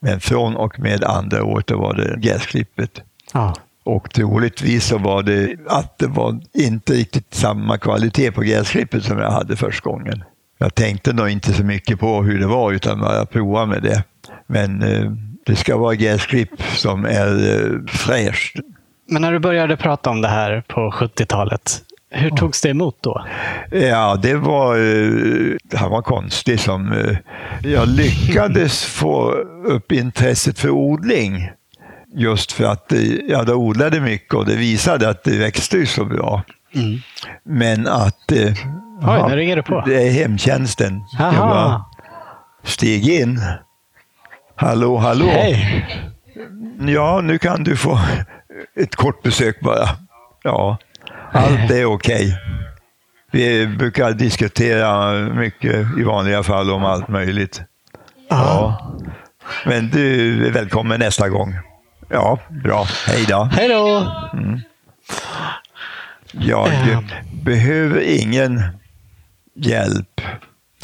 Men 0.00 0.20
från 0.20 0.56
och 0.56 0.80
med 0.80 1.04
andra 1.04 1.44
året 1.44 1.70
var 1.70 1.94
det 1.94 2.20
gräsklippet. 2.20 3.02
Ja. 3.32 3.54
Och 3.84 4.10
troligtvis 4.10 4.86
så 4.86 4.98
var 4.98 5.22
det 5.22 5.56
att 5.68 5.98
det 5.98 6.06
var 6.06 6.40
inte 6.54 6.92
riktigt 6.92 7.34
samma 7.34 7.78
kvalitet 7.78 8.32
på 8.32 8.40
gräsklippet 8.40 9.04
som 9.04 9.18
jag 9.18 9.30
hade 9.30 9.56
första 9.56 9.90
gången. 9.90 10.24
Jag 10.58 10.74
tänkte 10.74 11.12
nog 11.12 11.28
inte 11.28 11.52
så 11.52 11.64
mycket 11.64 12.00
på 12.00 12.22
hur 12.22 12.38
det 12.38 12.46
var 12.46 12.72
utan 12.72 13.00
bara 13.00 13.26
prova 13.26 13.66
med 13.66 13.82
det. 13.82 14.04
Men 14.46 14.82
eh, 14.82 15.12
det 15.46 15.56
ska 15.56 15.76
vara 15.76 15.94
gräsklipp 15.94 16.62
som 16.62 17.04
är 17.04 17.54
eh, 17.54 17.86
fräscht. 17.86 18.56
Men 19.06 19.22
när 19.22 19.32
du 19.32 19.38
började 19.38 19.76
prata 19.76 20.10
om 20.10 20.20
det 20.20 20.28
här 20.28 20.64
på 20.68 20.90
70-talet, 20.90 21.82
hur 22.10 22.30
ja. 22.30 22.36
togs 22.36 22.60
det 22.60 22.68
emot 22.68 22.96
då? 23.00 23.26
Ja, 23.70 24.18
det 24.22 24.34
var, 24.34 24.76
eh, 24.76 25.56
han 25.74 25.90
var 25.90 26.02
konstig 26.02 26.60
som, 26.60 26.92
eh, 26.92 27.16
jag 27.72 27.88
lyckades 27.88 28.84
få 28.84 29.30
upp 29.64 29.92
intresset 29.92 30.58
för 30.58 30.70
odling. 30.70 31.50
Just 32.16 32.52
för 32.52 32.64
att 32.64 32.92
eh, 32.92 33.00
jag 33.28 33.48
odlade 33.48 34.00
mycket 34.00 34.34
och 34.34 34.46
det 34.46 34.56
visade 34.56 35.08
att 35.08 35.24
det 35.24 35.38
växte 35.38 35.86
så 35.86 36.04
bra. 36.04 36.42
Mm. 36.74 37.00
Men 37.42 37.86
att 37.86 38.32
eh, 38.32 38.52
Oj, 39.02 39.28
nu 39.28 39.36
ringer 39.36 39.56
det 39.56 39.62
på. 39.62 39.82
Det 39.86 40.08
är 40.08 40.10
hemtjänsten. 40.10 41.04
Aha. 41.20 41.90
Steg 42.62 43.08
in. 43.08 43.40
Hallå, 44.56 44.96
hallå. 44.96 45.26
Hej. 45.26 45.86
Ja, 46.80 47.20
nu 47.20 47.38
kan 47.38 47.64
du 47.64 47.76
få 47.76 47.98
ett 48.76 48.96
kort 48.96 49.22
besök 49.22 49.60
bara. 49.60 49.88
Ja, 50.42 50.78
allt 51.32 51.70
är 51.70 51.84
okej. 51.84 52.26
Okay. 52.26 52.32
Vi 53.30 53.66
brukar 53.66 54.12
diskutera 54.12 55.12
mycket 55.12 55.86
i 55.98 56.02
vanliga 56.02 56.42
fall 56.42 56.70
om 56.70 56.84
allt 56.84 57.08
möjligt. 57.08 57.62
Ja. 58.28 58.78
Men 59.66 59.90
du 59.90 60.46
är 60.46 60.50
välkommen 60.50 61.00
nästa 61.00 61.28
gång. 61.28 61.54
Ja, 62.08 62.38
bra. 62.48 62.86
Hej 63.06 63.24
då. 63.28 63.48
Hej 63.52 63.68
då. 63.68 64.12
Mm. 64.32 64.60
Jag 66.40 66.66
um. 66.66 67.04
behöver 67.44 68.00
ingen 68.00 68.62
hjälp 69.54 70.20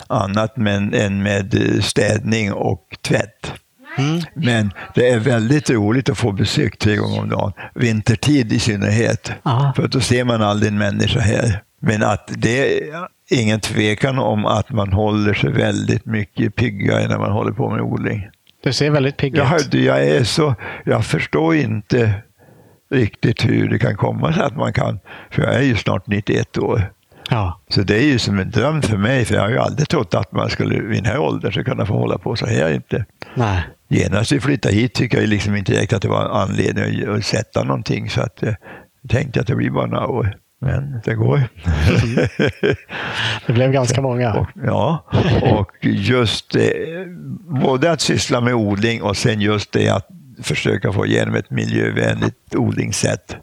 annat 0.07 0.57
men, 0.57 0.95
än 0.95 1.23
med 1.23 1.55
städning 1.83 2.53
och 2.53 2.97
tvätt. 3.03 3.53
Mm. 3.99 4.21
Men 4.35 4.73
det 4.95 5.11
är 5.11 5.19
väldigt 5.19 5.71
roligt 5.71 6.09
att 6.09 6.19
få 6.19 6.33
besök 6.33 6.79
tre 6.79 6.97
gånger 6.97 7.21
om 7.21 7.29
dagen, 7.29 7.53
vintertid 7.75 8.53
i 8.53 8.59
synnerhet. 8.59 9.33
Aha. 9.43 9.73
För 9.77 9.89
då 9.89 10.01
ser 10.01 10.25
man 10.25 10.43
aldrig 10.43 10.73
en 10.73 10.79
människa 10.79 11.21
här. 11.21 11.63
Men 11.81 12.03
att 12.03 12.31
det 12.37 12.79
är 12.79 13.09
ingen 13.31 13.61
tvekan 13.61 14.19
om 14.19 14.47
att 14.47 14.71
man 14.71 14.93
håller 14.93 15.35
sig 15.35 15.53
väldigt 15.53 16.07
mycket 16.07 16.57
piggare 16.57 17.09
när 17.09 17.19
man 17.19 17.33
håller 17.33 17.53
på 17.53 17.71
med 17.71 17.81
odling. 17.81 18.29
Du 18.63 18.73
ser 18.73 18.91
väldigt 18.91 19.17
pigg 19.17 19.33
ut. 19.33 19.39
Jag, 19.39 19.83
jag, 19.83 20.07
är 20.07 20.25
så, 20.25 20.55
jag 20.85 21.05
förstår 21.05 21.55
inte 21.55 22.15
riktigt 22.91 23.45
hur 23.45 23.69
det 23.69 23.79
kan 23.79 23.97
komma 23.97 24.33
sig 24.33 24.43
att 24.43 24.57
man 24.57 24.73
kan, 24.73 24.99
för 25.31 25.43
jag 25.43 25.55
är 25.55 25.63
ju 25.63 25.77
snart 25.77 26.07
91 26.07 26.59
år. 26.59 26.93
Ja. 27.31 27.61
Så 27.69 27.83
det 27.83 27.97
är 27.97 28.07
ju 28.07 28.19
som 28.19 28.39
en 28.39 28.51
dröm 28.51 28.83
för 28.83 28.97
mig, 28.97 29.25
för 29.25 29.35
jag 29.35 29.43
har 29.43 29.51
ju 29.51 29.59
aldrig 29.59 29.89
trott 29.89 30.15
att 30.15 30.33
man 30.33 30.51
skulle 30.51 30.81
vid 30.81 30.99
den 30.99 31.13
här 31.13 31.19
åldern 31.19 31.53
ska 31.53 31.65
kunna 31.65 31.87
få 31.87 31.95
hålla 31.95 32.19
på 32.19 32.37
så 32.37 32.47
här 32.47 32.73
inte. 32.73 33.05
Nej. 33.35 33.63
Genast 33.89 34.33
vi 34.33 34.41
flyttade 34.41 34.75
hit 34.75 34.95
tycker 34.95 35.21
jag 35.21 35.29
liksom 35.29 35.57
inte 35.57 35.73
direkt 35.73 35.93
att 35.93 36.03
det 36.03 36.09
var 36.09 36.43
anledning 36.43 37.09
att 37.09 37.25
sätta 37.25 37.65
någonting, 37.65 38.11
så 38.11 38.21
att 38.21 38.39
jag 38.41 38.57
tänkte 39.09 39.41
att 39.41 39.47
det 39.47 39.57
blir 39.57 39.71
bara 39.71 39.87
några 39.87 40.07
år. 40.07 40.37
Men 40.61 41.01
det 41.05 41.15
går. 41.15 41.43
det 43.47 43.53
blev 43.53 43.73
ganska 43.73 44.01
många. 44.01 44.35
Och, 44.35 44.47
ja, 44.65 45.05
och 45.43 45.71
just 45.83 46.53
det, 46.53 46.75
både 47.63 47.91
att 47.91 48.01
syssla 48.01 48.41
med 48.41 48.55
odling 48.55 49.03
och 49.03 49.17
sen 49.17 49.41
just 49.41 49.73
det 49.73 49.89
att 49.89 50.09
försöka 50.43 50.93
få 50.93 51.07
igenom 51.07 51.35
ett 51.35 51.51
miljövänligt 51.51 52.55
odlingssätt. 52.55 53.37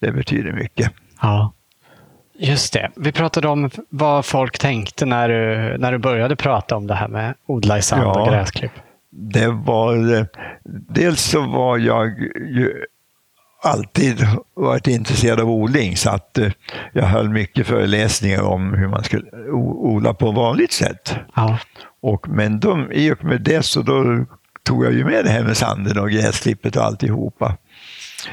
Det 0.00 0.12
betyder 0.12 0.52
mycket. 0.52 0.92
Ja. 1.20 1.52
Just 2.40 2.72
det. 2.72 2.90
Vi 2.96 3.12
pratade 3.12 3.48
om 3.48 3.70
vad 3.88 4.24
folk 4.24 4.58
tänkte 4.58 5.06
när 5.06 5.28
du, 5.28 5.78
när 5.78 5.92
du 5.92 5.98
började 5.98 6.36
prata 6.36 6.76
om 6.76 6.86
det 6.86 6.94
här 6.94 7.08
med 7.08 7.34
odla 7.46 7.78
i 7.78 7.82
sand 7.82 8.02
ja, 8.02 8.20
och 8.20 8.28
gräsklipp. 8.28 8.72
Det 9.10 9.48
var, 9.48 10.26
dels 10.94 11.22
så 11.22 11.40
var 11.40 11.78
jag 11.78 12.08
ju 12.36 12.84
alltid 13.62 14.26
varit 14.54 14.86
intresserad 14.86 15.40
av 15.40 15.50
odling 15.50 15.96
så 15.96 16.10
att 16.10 16.38
eh, 16.38 16.50
jag 16.92 17.04
höll 17.04 17.28
mycket 17.28 17.66
föreläsningar 17.66 18.42
om 18.42 18.74
hur 18.74 18.88
man 18.88 19.04
skulle 19.04 19.30
odla 19.52 20.14
på 20.14 20.30
vanligt 20.30 20.72
sätt. 20.72 21.16
Ja. 21.34 21.58
Och, 22.00 22.28
men 22.28 22.60
de, 22.60 22.92
i 22.92 23.12
och 23.12 23.24
med 23.24 23.40
det 23.40 23.62
så 23.62 23.82
då 23.82 24.26
tog 24.62 24.84
jag 24.84 24.92
ju 24.92 25.04
med 25.04 25.24
det 25.24 25.30
här 25.30 25.44
med 25.44 25.56
sanden 25.56 25.98
och 25.98 26.10
gräsklippet 26.10 26.76
och 26.76 26.84
alltihopa. 26.84 27.56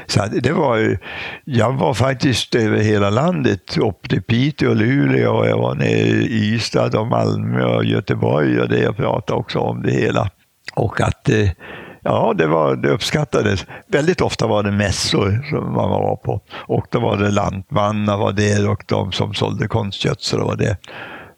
Så 0.06 0.26
det 0.26 0.52
var, 0.52 0.98
jag 1.44 1.72
var 1.72 1.94
faktiskt 1.94 2.54
över 2.54 2.78
hela 2.78 3.10
landet, 3.10 3.76
upp 3.76 4.08
till 4.08 4.22
Piteå, 4.22 4.70
och 4.70 4.76
Luleå, 4.76 5.32
och 5.32 5.46
jag 5.46 5.58
var 5.58 5.74
nere 5.74 5.88
i 5.88 6.54
Ystad 6.54 6.98
och 6.98 7.06
Malmö 7.06 7.64
och 7.64 7.84
Göteborg 7.84 8.60
och 8.60 8.68
det 8.68 8.78
jag 8.78 8.96
pratade 8.96 9.38
också 9.38 9.58
om 9.58 9.82
det 9.82 9.92
hela. 9.92 10.30
Och 10.74 11.00
att 11.00 11.28
eh, 11.28 11.50
ja, 12.02 12.34
det, 12.38 12.46
var, 12.46 12.76
det 12.76 12.88
uppskattades. 12.88 13.66
Väldigt 13.86 14.20
ofta 14.20 14.46
var 14.46 14.62
det 14.62 14.70
mässor 14.70 15.46
som 15.50 15.72
man 15.72 15.90
var 15.90 16.16
på. 16.16 16.40
Och 16.52 16.86
då 16.90 17.00
var 17.00 17.16
det 17.16 17.30
lantmannar 17.30 18.16
var 18.16 18.32
det 18.32 18.68
och 18.68 18.84
de 18.86 19.12
som 19.12 19.34
sålde 19.34 19.68
konstgödsel 19.68 20.40
var 20.40 20.56
det. 20.56 20.76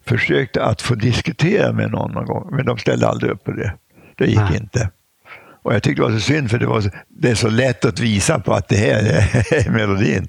Försökte 0.05 0.63
att 0.63 0.81
få 0.81 0.95
diskutera 0.95 1.73
med 1.73 1.91
någon 1.91 2.11
någon 2.11 2.25
gång, 2.25 2.49
men 2.51 2.65
de 2.65 2.77
ställde 2.77 3.07
aldrig 3.07 3.31
upp 3.31 3.43
på 3.43 3.51
det. 3.51 3.73
Det 4.19 4.25
gick 4.25 4.39
Nej. 4.39 4.57
inte. 4.57 4.89
Och 5.63 5.73
jag 5.73 5.83
tyckte 5.83 6.01
det 6.01 6.05
var 6.05 6.13
så 6.13 6.19
synd, 6.19 6.51
för 6.51 6.59
det, 6.59 6.65
var 6.65 6.81
så, 6.81 6.89
det 7.07 7.29
är 7.29 7.35
så 7.35 7.49
lätt 7.49 7.85
att 7.85 7.99
visa 7.99 8.39
på 8.39 8.53
att 8.53 8.67
det 8.67 8.75
här 8.75 8.99
är 9.51 9.69
melodin. 9.71 10.27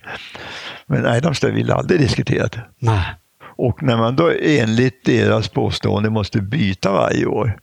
Men 0.86 1.03
nej, 1.03 1.20
de 1.20 1.51
ville 1.53 1.74
aldrig 1.74 2.01
diskutera 2.01 2.47
det. 2.47 2.62
Nej. 2.78 3.05
Och 3.43 3.82
när 3.82 3.97
man 3.97 4.16
då 4.16 4.32
enligt 4.43 5.05
deras 5.05 5.49
påstående 5.49 6.11
måste 6.11 6.41
byta 6.41 6.93
varje 6.93 7.26
år. 7.26 7.59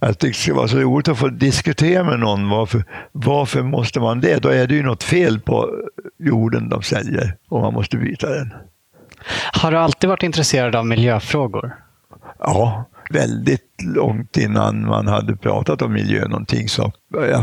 Jag 0.00 0.18
tyckte 0.18 0.50
det 0.50 0.54
vara 0.54 0.68
så 0.68 0.78
roligt 0.78 1.08
att 1.08 1.18
få 1.18 1.28
diskutera 1.28 2.04
med 2.04 2.20
någon 2.20 2.48
varför, 2.48 2.84
varför 3.12 3.62
måste 3.62 4.00
man 4.00 4.20
det? 4.20 4.42
Då 4.42 4.48
är 4.48 4.66
det 4.66 4.74
ju 4.74 4.82
något 4.82 5.02
fel 5.02 5.40
på 5.40 5.70
jorden 6.18 6.68
de 6.68 6.82
säljer 6.82 7.36
och 7.48 7.60
man 7.60 7.74
måste 7.74 7.96
byta 7.96 8.30
den. 8.30 8.54
Har 9.52 9.70
du 9.70 9.78
alltid 9.78 10.10
varit 10.10 10.22
intresserad 10.22 10.76
av 10.76 10.86
miljöfrågor? 10.86 11.76
Ja, 12.38 12.84
väldigt 13.10 13.82
långt 13.82 14.36
innan 14.36 14.86
man 14.86 15.06
hade 15.06 15.36
pratat 15.36 15.82
om 15.82 15.92
miljö 15.92 16.28
någonting. 16.28 16.68
Så, 16.68 16.92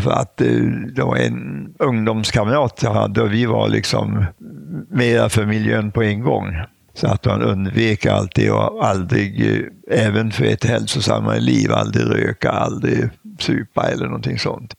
för 0.04 0.12
att 0.12 0.42
eh, 0.42 0.48
det 0.96 1.04
var 1.04 1.18
en 1.18 1.74
ungdomskamrat 1.80 2.80
jag 2.84 2.94
hade 2.94 3.22
och 3.22 3.34
vi 3.34 3.46
var 3.46 3.70
liksom 3.70 4.26
mera 4.90 5.30
för 5.30 5.46
miljön 5.46 5.92
på 5.92 6.04
en 6.04 6.22
gång. 6.22 6.56
Så 6.94 7.08
att 7.08 7.26
man 7.26 7.42
undvek 7.42 8.06
alltid 8.06 8.52
och 8.52 8.86
aldrig, 8.86 9.52
eh, 9.52 10.06
även 10.06 10.32
för 10.32 10.46
ett 10.46 10.66
hälsosammare 10.66 11.40
liv, 11.40 11.72
aldrig 11.72 12.06
röka, 12.06 12.50
aldrig 12.50 13.10
supa 13.40 13.88
eller 13.88 14.06
någonting 14.06 14.40
sånt 14.40 14.74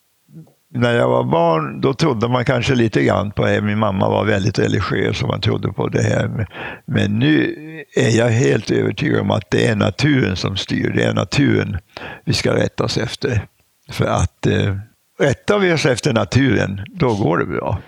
när 0.77 0.95
jag 0.95 1.09
var 1.09 1.24
barn, 1.24 1.81
då 1.81 1.95
trodde 1.95 2.29
man 2.29 2.45
kanske 2.45 2.74
lite 2.74 3.03
grann 3.03 3.31
på 3.31 3.47
det. 3.47 3.61
Min 3.61 3.79
mamma 3.79 4.09
var 4.09 4.24
väldigt 4.24 4.59
religiös 4.59 5.22
och 5.22 5.29
man 5.29 5.41
trodde 5.41 5.72
på 5.72 5.89
det 5.89 6.03
här. 6.03 6.47
Men 6.87 7.18
nu 7.18 7.55
är 7.97 8.18
jag 8.18 8.29
helt 8.29 8.70
övertygad 8.70 9.20
om 9.20 9.31
att 9.31 9.51
det 9.51 9.66
är 9.66 9.77
naturen 9.77 10.37
som 10.37 10.57
styr. 10.57 10.93
Det 10.97 11.03
är 11.03 11.14
naturen 11.14 11.79
vi 12.24 12.33
ska 12.33 12.55
rätta 12.55 12.85
oss 12.85 12.99
efter. 12.99 13.47
För 13.91 14.07
att 14.07 14.47
eh, 14.47 14.77
rättar 15.18 15.59
vi 15.59 15.72
oss 15.72 15.87
efter 15.87 16.12
naturen, 16.12 16.81
då 16.87 17.14
går 17.14 17.39
det 17.39 17.47
bra. 17.47 17.79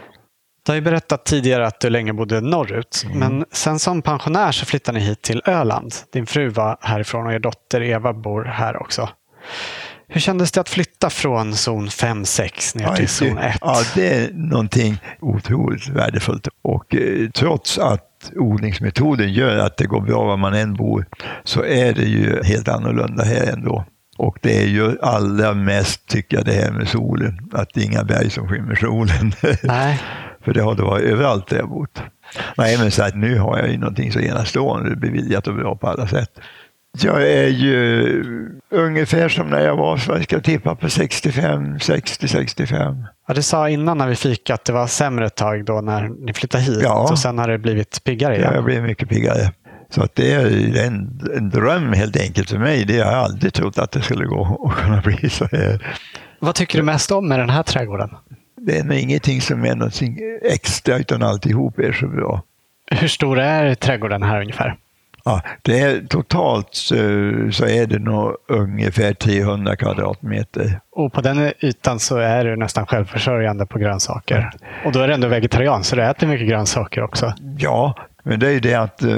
Du 0.66 0.72
har 0.72 0.76
ju 0.76 0.82
berättat 0.82 1.24
tidigare 1.24 1.66
att 1.66 1.80
du 1.80 1.91
länge 1.91 2.12
bodde 2.12 2.41
norrut, 2.41 3.05
mm. 3.05 3.18
men 3.18 3.45
sen 3.53 3.78
som 3.78 4.03
pensionär 4.03 4.53
så 4.53 4.66
flyttade 4.66 4.99
ni 4.99 5.05
hit 5.05 5.22
till 5.22 5.43
Öland. 5.45 5.95
Din 6.12 6.26
fru 6.26 6.49
var 6.49 6.78
härifrån 6.80 7.26
och 7.26 7.32
er 7.32 7.39
dotter 7.39 7.82
Eva 7.82 8.12
bor 8.12 8.45
här 8.45 8.82
också. 8.82 9.09
Hur 10.09 10.20
kändes 10.20 10.52
det 10.52 10.61
att 10.61 10.68
flytta 10.68 11.11
från 11.11 11.54
zon 11.54 11.88
5-6 11.88 12.78
ner 12.78 12.94
till 12.94 13.09
zon 13.09 13.38
1? 13.38 13.59
Ja, 13.61 13.82
det 13.94 14.14
är 14.14 14.32
någonting 14.32 15.00
otroligt 15.20 15.88
värdefullt. 15.88 16.48
Och 16.62 16.94
eh, 16.94 17.30
trots 17.30 17.78
att 17.78 18.30
odlingsmetoden 18.36 19.32
gör 19.32 19.56
att 19.56 19.76
det 19.76 19.86
går 19.86 20.00
bra 20.00 20.24
var 20.24 20.36
man 20.36 20.54
än 20.54 20.74
bor, 20.74 21.06
så 21.44 21.64
är 21.64 21.92
det 21.94 22.04
ju 22.04 22.42
helt 22.42 22.68
annorlunda 22.68 23.24
här 23.24 23.52
ändå. 23.52 23.84
Och 24.18 24.38
det 24.42 24.62
är 24.62 24.66
ju 24.66 24.98
allra 25.02 25.54
mest, 25.54 26.06
tycker 26.06 26.36
jag, 26.36 26.46
det 26.46 26.52
här 26.52 26.70
med 26.70 26.88
solen. 26.88 27.50
Att 27.52 27.68
det 27.74 27.80
är 27.80 27.84
inga 27.84 28.04
berg 28.04 28.30
som 28.30 28.48
skymmer 28.48 28.74
solen. 28.74 29.32
Nej. 29.62 30.00
För 30.44 30.54
det 30.54 30.62
har 30.62 30.74
det 30.74 30.82
varit 30.82 31.04
överallt 31.04 31.48
där 31.48 31.56
jag 31.56 31.68
bott. 31.68 32.02
Nej, 32.56 32.78
men 32.78 32.90
så 32.90 33.02
att 33.02 33.14
nu 33.14 33.38
har 33.38 33.59
jag 33.59 33.70
ju 33.70 33.78
någonting 33.78 34.12
så 34.12 34.20
enastående 34.20 34.96
beviljat 34.96 35.46
och 35.46 35.54
bra 35.54 35.76
på 35.76 35.88
alla 35.88 36.09
sätt. 36.09 36.40
Jag 37.03 37.22
är 37.22 37.49
ju 37.49 38.24
ungefär 38.70 39.28
som 39.28 39.51
när 39.51 39.61
jag 39.61 39.76
var, 39.76 39.97
så 39.97 40.12
jag 40.12 40.22
ska 40.22 40.41
tippa 40.41 40.74
på 40.74 40.91
65, 40.91 41.80
60, 41.80 42.28
65. 42.28 43.05
Ja, 43.28 43.34
du 43.34 43.43
sa 43.43 43.68
innan 43.68 43.99
när 43.99 44.09
vi 44.09 44.16
fick 44.16 44.51
att 44.51 44.64
det 44.64 44.72
var 44.72 44.86
sämre 44.86 45.26
ett 45.26 45.34
tag 45.36 45.64
då 45.64 45.80
när 45.80 46.09
ni 46.09 46.32
flyttade 46.32 46.64
hit 46.64 46.80
ja. 46.82 47.09
och 47.11 47.18
sen 47.18 47.39
har 47.39 47.49
det 47.49 47.59
blivit 47.59 48.05
piggare 48.05 48.34
igen. 48.36 48.49
Ja, 48.51 48.55
jag 48.55 48.64
blev 48.64 48.82
mycket 48.82 49.09
piggare. 49.09 49.53
Så 49.91 50.03
att 50.03 50.14
det 50.14 50.32
är 50.32 50.86
en, 50.86 51.20
en 51.36 51.51
dröm 51.51 51.93
helt 51.93 52.16
enkelt 52.16 52.51
för 52.51 52.59
mig. 52.59 52.84
Det 52.84 52.99
har 52.99 53.12
jag 53.12 53.24
aldrig 53.24 53.53
trott 53.55 53.78
att 53.78 53.93
det 53.93 54.03
skulle 54.03 54.24
gå 54.24 54.68
att 54.68 54.84
kunna 54.84 55.01
bli 55.01 55.30
så 55.30 55.49
här. 55.53 55.97
Vad 56.39 56.55
tycker 56.55 56.78
du 56.78 56.84
mest 56.84 57.11
om 57.12 57.28
med 57.28 57.39
den 57.39 57.51
här 57.51 57.62
trädgården? 57.62 58.11
Det 58.61 58.78
är 58.78 58.84
nog 58.84 58.97
ingenting 58.97 59.41
som 59.41 59.64
är 59.64 59.74
något 59.74 60.01
extra 60.43 60.99
utan 60.99 61.22
alltihop 61.22 61.78
är 61.78 61.93
så 61.93 62.07
bra. 62.07 62.43
Hur 62.91 63.09
stor 63.09 63.39
är 63.39 63.74
trädgården 63.74 64.22
här 64.22 64.41
ungefär? 64.41 64.76
Ja, 65.29 65.41
det 65.62 65.81
är, 65.81 66.07
totalt 66.07 66.68
så, 66.70 66.95
så 67.53 67.66
är 67.66 67.87
det 67.87 67.99
nog 67.99 68.37
ungefär 68.49 69.14
300 69.14 69.76
kvadratmeter. 69.76 70.81
Och 70.93 71.12
på 71.12 71.20
den 71.20 71.53
ytan 71.61 71.99
så 71.99 72.16
är 72.16 72.45
du 72.45 72.57
nästan 72.57 72.87
självförsörjande 72.87 73.66
på 73.66 73.79
grönsaker. 73.79 74.51
Och 74.85 74.93
då 74.93 75.01
är 75.01 75.09
du 75.09 75.14
ändå 75.14 75.29
vegetarian, 75.29 75.85
så 75.85 75.97
du 75.97 76.05
äter 76.05 76.26
mycket 76.26 76.49
grönsaker 76.49 77.03
också. 77.03 77.35
Ja, 77.59 77.95
men 78.22 78.41
det 78.41 78.47
är 78.47 78.51
ju 78.51 78.61
det 78.61 78.74
att 78.74 79.03
eh, 79.03 79.16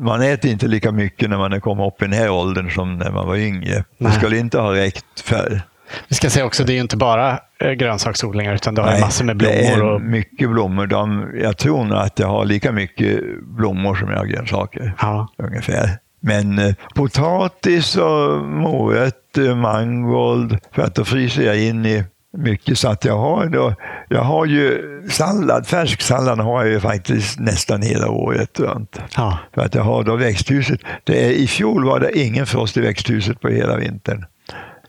man 0.00 0.22
äter 0.22 0.50
inte 0.50 0.66
lika 0.66 0.92
mycket 0.92 1.30
när 1.30 1.38
man 1.38 1.60
kommer 1.60 1.86
upp 1.86 2.02
i 2.02 2.04
den 2.04 2.12
här 2.14 2.30
åldern 2.30 2.70
som 2.70 2.98
när 2.98 3.10
man 3.10 3.26
var 3.26 3.36
yngre. 3.36 3.74
Nej. 3.74 3.84
Det 3.98 4.10
skulle 4.10 4.38
inte 4.38 4.58
ha 4.58 4.74
räckt 4.74 5.20
förr. 5.20 5.62
Vi 6.08 6.14
ska 6.14 6.30
säga 6.30 6.44
också, 6.46 6.64
det 6.64 6.72
är 6.72 6.74
ju 6.74 6.80
inte 6.80 6.96
bara 6.96 7.38
eh, 7.60 7.70
grönsaksodlingar 7.70 8.54
utan 8.54 8.74
du 8.74 8.82
har 8.82 8.90
Nej, 8.90 9.00
massor 9.00 9.24
med 9.24 9.36
blommor. 9.36 9.56
Det 9.56 9.66
är 9.66 9.82
och... 9.82 10.00
mycket 10.00 10.50
blommor. 10.50 10.86
De, 10.86 11.30
jag 11.42 11.56
tror 11.56 11.84
nog 11.84 11.98
att 11.98 12.18
jag 12.18 12.28
har 12.28 12.44
lika 12.44 12.72
mycket 12.72 13.20
blommor 13.42 13.94
som 13.94 14.10
jag 14.10 14.16
har 14.16 14.26
grönsaker. 14.26 14.94
Ja. 15.00 15.28
Ungefär. 15.38 15.90
Men 16.20 16.58
eh, 16.58 16.74
potatis 16.94 17.96
och 17.96 18.40
morötter, 18.46 19.54
mangold, 19.54 20.58
för 20.72 20.82
att 20.82 20.94
då 20.94 21.04
fryser 21.04 21.42
jag 21.42 21.60
in 21.60 21.86
i 21.86 22.04
mycket 22.36 22.78
så 22.78 22.88
att 22.88 23.04
jag 23.04 23.18
har 23.18 23.46
då, 23.46 23.74
jag 24.08 24.22
har 24.22 24.46
ju 24.46 24.82
sallad, 25.10 25.66
färsk 25.66 26.02
sallad 26.02 26.40
har 26.40 26.64
jag 26.64 26.72
ju 26.72 26.80
faktiskt 26.80 27.38
nästan 27.38 27.82
hela 27.82 28.08
året 28.10 28.60
runt. 28.60 29.00
Ja. 29.16 29.38
För 29.54 29.62
att 29.62 29.74
jag 29.74 29.82
har 29.82 30.04
då 30.04 30.16
växthuset. 30.16 30.80
Det 31.04 31.24
är, 31.24 31.30
I 31.30 31.46
fjol 31.46 31.84
var 31.84 32.00
det 32.00 32.18
ingen 32.18 32.46
frost 32.46 32.76
i 32.76 32.80
växthuset 32.80 33.40
på 33.40 33.48
hela 33.48 33.76
vintern. 33.76 34.24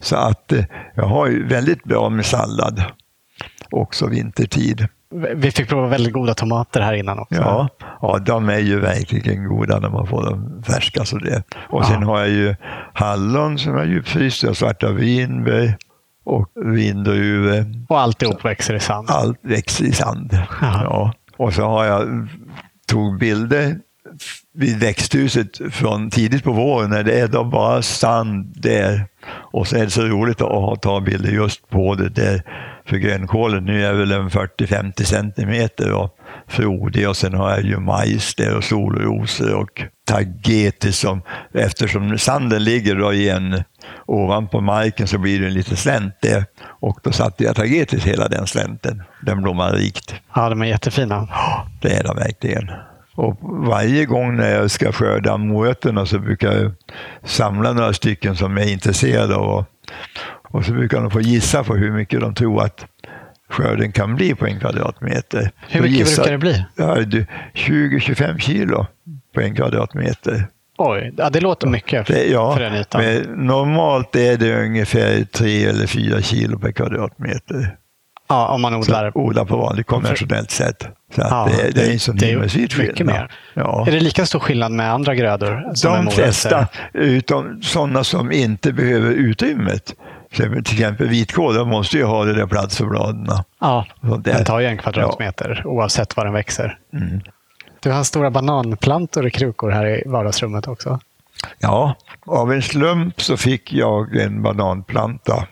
Så 0.02 0.16
att 0.16 0.52
eh, 0.52 0.64
jag 0.96 1.04
har 1.04 1.28
ju 1.28 1.48
väldigt 1.48 1.84
bra 1.84 2.10
med 2.10 2.26
sallad 2.26 2.84
också 3.70 4.08
vintertid. 4.08 4.88
Vi 5.36 5.52
fick 5.52 5.70
prova 5.70 5.88
väldigt 5.88 6.14
goda 6.14 6.34
tomater 6.34 6.82
här 6.82 6.94
innan 6.94 7.20
också. 7.20 7.42
Ja, 7.42 7.70
ja 8.02 8.20
de 8.20 8.50
är 8.50 8.60
ju 8.60 8.80
verkligen 8.80 9.48
goda 9.48 9.80
när 9.80 9.90
man 9.90 10.08
får 10.08 10.26
dem 10.26 10.64
färska. 10.68 11.06
Så 11.06 11.18
det. 11.18 11.44
Och 11.70 11.82
ja. 11.82 11.88
sen 11.88 12.04
har 12.04 12.20
jag 12.20 12.30
ju 12.30 12.56
hallon 12.94 13.58
som 13.58 13.78
är 13.78 13.86
djupfrysta 13.86 14.50
och 14.50 14.58
svarta 14.58 14.92
vinbär 14.92 15.78
och 16.24 16.52
vindruvor. 16.56 17.66
Och 17.90 18.00
alltihop 18.00 18.46
växer 18.46 18.74
i 18.74 18.80
sand? 18.80 19.10
Allt 19.10 19.40
växer 19.42 19.86
i 19.86 19.92
sand. 19.92 20.38
Ja. 20.62 21.14
Och 21.38 21.54
så 21.54 21.62
har 21.62 21.86
jag 21.86 22.28
tog 22.88 23.20
bilder 23.20 23.76
vid 24.54 24.80
växthuset 24.80 25.62
från 25.72 26.10
tidigt 26.10 26.44
på 26.44 26.52
våren 26.52 26.90
när 26.90 27.04
det 27.04 27.20
är 27.20 27.28
då 27.28 27.44
bara 27.44 27.82
sand 27.82 28.54
där. 28.56 29.06
Och 29.28 29.68
så 29.68 29.76
är 29.76 29.84
det 29.84 29.90
så 29.90 30.02
roligt 30.02 30.42
att 30.42 30.82
ta 30.82 31.00
bilder 31.00 31.32
just 31.32 31.70
på 31.70 31.96
det 31.96 32.10
där. 32.10 32.44
För 32.86 32.98
grönkålen 32.98 33.66
nu 33.66 33.86
är 33.86 33.94
väl 33.94 34.12
en 34.12 34.30
40-50 34.30 35.04
centimeter 35.04 35.92
och 35.92 36.18
frodig 36.48 37.10
och 37.10 37.18
sen 37.18 37.34
har 37.34 37.50
jag 37.50 37.64
ju 37.64 37.80
majs 37.80 38.36
där 38.36 38.58
och 38.58 38.64
solrosor 38.64 39.54
och 39.54 39.82
tagetes 40.06 40.98
som 41.00 41.22
eftersom 41.54 42.18
sanden 42.18 42.64
ligger 42.64 42.96
då 42.96 43.14
igen 43.14 43.64
ovanpå 44.06 44.62
marken 44.62 45.08
så 45.08 45.18
blir 45.18 45.40
det 45.40 45.48
en 45.48 45.54
liten 45.54 45.78
slänt 45.78 46.14
där 46.22 46.46
och 46.64 47.00
då 47.04 47.12
satte 47.12 47.44
jag 47.44 47.56
tagetes 47.56 48.04
hela 48.04 48.28
den 48.28 48.48
slänten. 48.48 49.04
Den 49.22 49.42
blommar 49.42 49.72
rikt. 49.72 50.16
Ja, 50.36 50.50
de 50.50 50.62
är 50.62 50.66
jättefina. 50.66 51.28
Ja, 51.32 51.68
det 51.82 51.94
är 51.94 52.04
de 52.04 52.16
verkligen. 52.16 52.72
Och 53.16 53.38
varje 53.42 54.06
gång 54.06 54.36
när 54.36 54.56
jag 54.56 54.72
ska 54.72 54.92
skörda 54.92 55.38
morötterna 55.38 56.06
så 56.06 56.20
brukar 56.20 56.54
jag 56.54 56.72
samla 57.24 57.74
några 57.74 57.94
stycken 57.94 58.36
som 58.36 58.58
är 58.58 58.72
intresserade 58.72 59.36
av 59.36 59.66
och 60.52 60.66
så 60.66 60.74
brukar 60.74 61.02
de 61.02 61.12
få 61.12 61.22
gissa 61.22 61.64
på 61.64 61.76
hur 61.76 61.92
mycket 61.92 62.20
de 62.20 62.36
tror 62.36 62.64
att 62.64 62.86
skörden 63.50 63.92
kan 63.92 64.16
bli 64.16 64.36
på 64.36 64.46
en 64.46 64.60
kvadratmeter. 64.60 65.52
Hur 65.70 65.82
mycket 65.82 65.98
gissar, 65.98 66.24
brukar 66.24 66.32
det 66.32 66.38
bli? 66.38 66.66
Ja, 66.76 66.96
20-25 67.54 68.38
kilo 68.38 68.86
på 69.36 69.42
en 69.42 69.56
kvadratmeter. 69.56 70.48
Oj, 70.78 71.14
ja, 71.18 71.30
det 71.30 71.42
låter 71.42 71.68
mycket 71.68 72.08
det, 72.08 72.26
ja, 72.26 72.54
för 72.54 72.62
den 72.62 72.76
ytan. 72.76 73.04
Normalt 73.48 74.16
är 74.16 74.38
det 74.38 74.66
ungefär 74.66 75.24
3 75.24 75.64
eller 75.64 75.88
4 75.88 76.22
kilo 76.22 76.60
per 76.60 76.72
kvadratmeter. 76.72 77.76
Ja, 78.32 78.48
om 78.48 78.62
man 78.62 78.76
odlar, 78.76 79.12
så, 79.12 79.20
odlar 79.20 79.46
på 79.46 79.58
vanligt 79.58 79.88
konventionellt 79.88 80.52
sätt. 80.52 80.88
Så 81.16 81.22
ja, 81.22 81.50
det, 81.52 81.72
det, 81.72 81.88
är 81.88 81.92
en 81.92 82.00
sån 82.00 82.18
himmelsvid 82.18 82.74
skillnad. 82.74 83.28
Ja. 83.54 83.88
Är 83.88 83.92
det 83.92 84.00
lika 84.00 84.26
stor 84.26 84.40
skillnad 84.40 84.72
med 84.72 84.94
andra 84.94 85.16
grödor? 85.16 85.74
De 85.84 86.12
flesta, 86.12 86.68
utom 86.94 87.62
sådana 87.62 88.04
som 88.04 88.32
inte 88.32 88.74
behöver 88.74 89.12
utrymmet. 89.12 89.96
Till 90.32 90.58
exempel 90.62 91.08
vitkål, 91.08 91.56
de 91.56 91.70
måste 91.70 91.98
ju 91.98 92.04
ha 92.04 92.26
det 92.26 92.34
där 92.34 92.48
plats 92.48 92.78
för 92.78 92.86
bladen. 92.86 93.28
Ja, 93.60 93.86
den 94.20 94.46
tar 94.46 94.60
ju 94.60 94.66
en 94.66 94.78
kvadratmeter 94.78 95.62
ja. 95.64 95.70
oavsett 95.70 96.18
var 96.18 96.26
den 96.26 96.34
växer. 96.34 96.78
Mm. 96.94 97.22
Du 97.80 97.92
har 97.92 98.04
stora 98.04 98.32
bananplantor 98.32 99.28
i 99.28 99.32
krukor 99.32 99.70
här 99.70 99.86
i 99.86 100.04
vardagsrummet 100.06 100.68
också. 100.68 101.00
Ja, 101.60 101.96
av 102.26 102.54
en 102.54 102.62
slump 102.62 103.22
så 103.22 103.38
fick 103.38 103.74
jag 103.74 104.16
en 104.16 104.42
bananplanta 104.42 105.48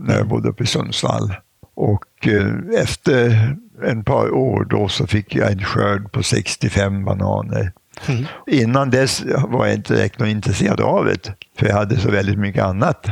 när 0.00 0.16
jag 0.16 0.28
bodde 0.28 0.48
uppe 0.48 0.62
i 0.62 0.66
Sundsvall. 0.66 1.34
Och 1.74 2.28
eh, 2.28 2.80
efter 2.82 3.48
en 3.82 4.04
par 4.04 4.30
år 4.34 4.66
då 4.70 4.88
så 4.88 5.06
fick 5.06 5.34
jag 5.34 5.52
en 5.52 5.64
skörd 5.64 6.12
på 6.12 6.22
65 6.22 7.04
bananer. 7.04 7.72
Mm. 8.06 8.24
Innan 8.46 8.90
dess 8.90 9.24
var 9.48 9.66
jag 9.66 9.74
inte 9.74 9.94
direkt 9.94 10.20
intresserad 10.20 10.80
av 10.80 11.04
det, 11.04 11.32
för 11.58 11.66
jag 11.66 11.74
hade 11.74 11.96
så 11.96 12.10
väldigt 12.10 12.38
mycket 12.38 12.64
annat. 12.64 13.06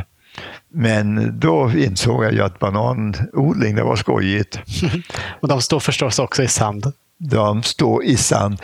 Men 0.69 1.39
då 1.39 1.71
insåg 1.71 2.23
jag 2.23 2.33
ju 2.33 2.41
att 2.41 2.59
bananodling, 2.59 3.75
det 3.75 3.83
var 3.83 3.95
skojigt. 3.95 4.59
Och 5.39 5.47
de 5.47 5.61
står 5.61 5.79
förstås 5.79 6.19
också 6.19 6.43
i 6.43 6.47
sand? 6.47 6.91
De 7.17 7.63
står 7.63 8.03
i 8.03 8.17
sand. 8.17 8.57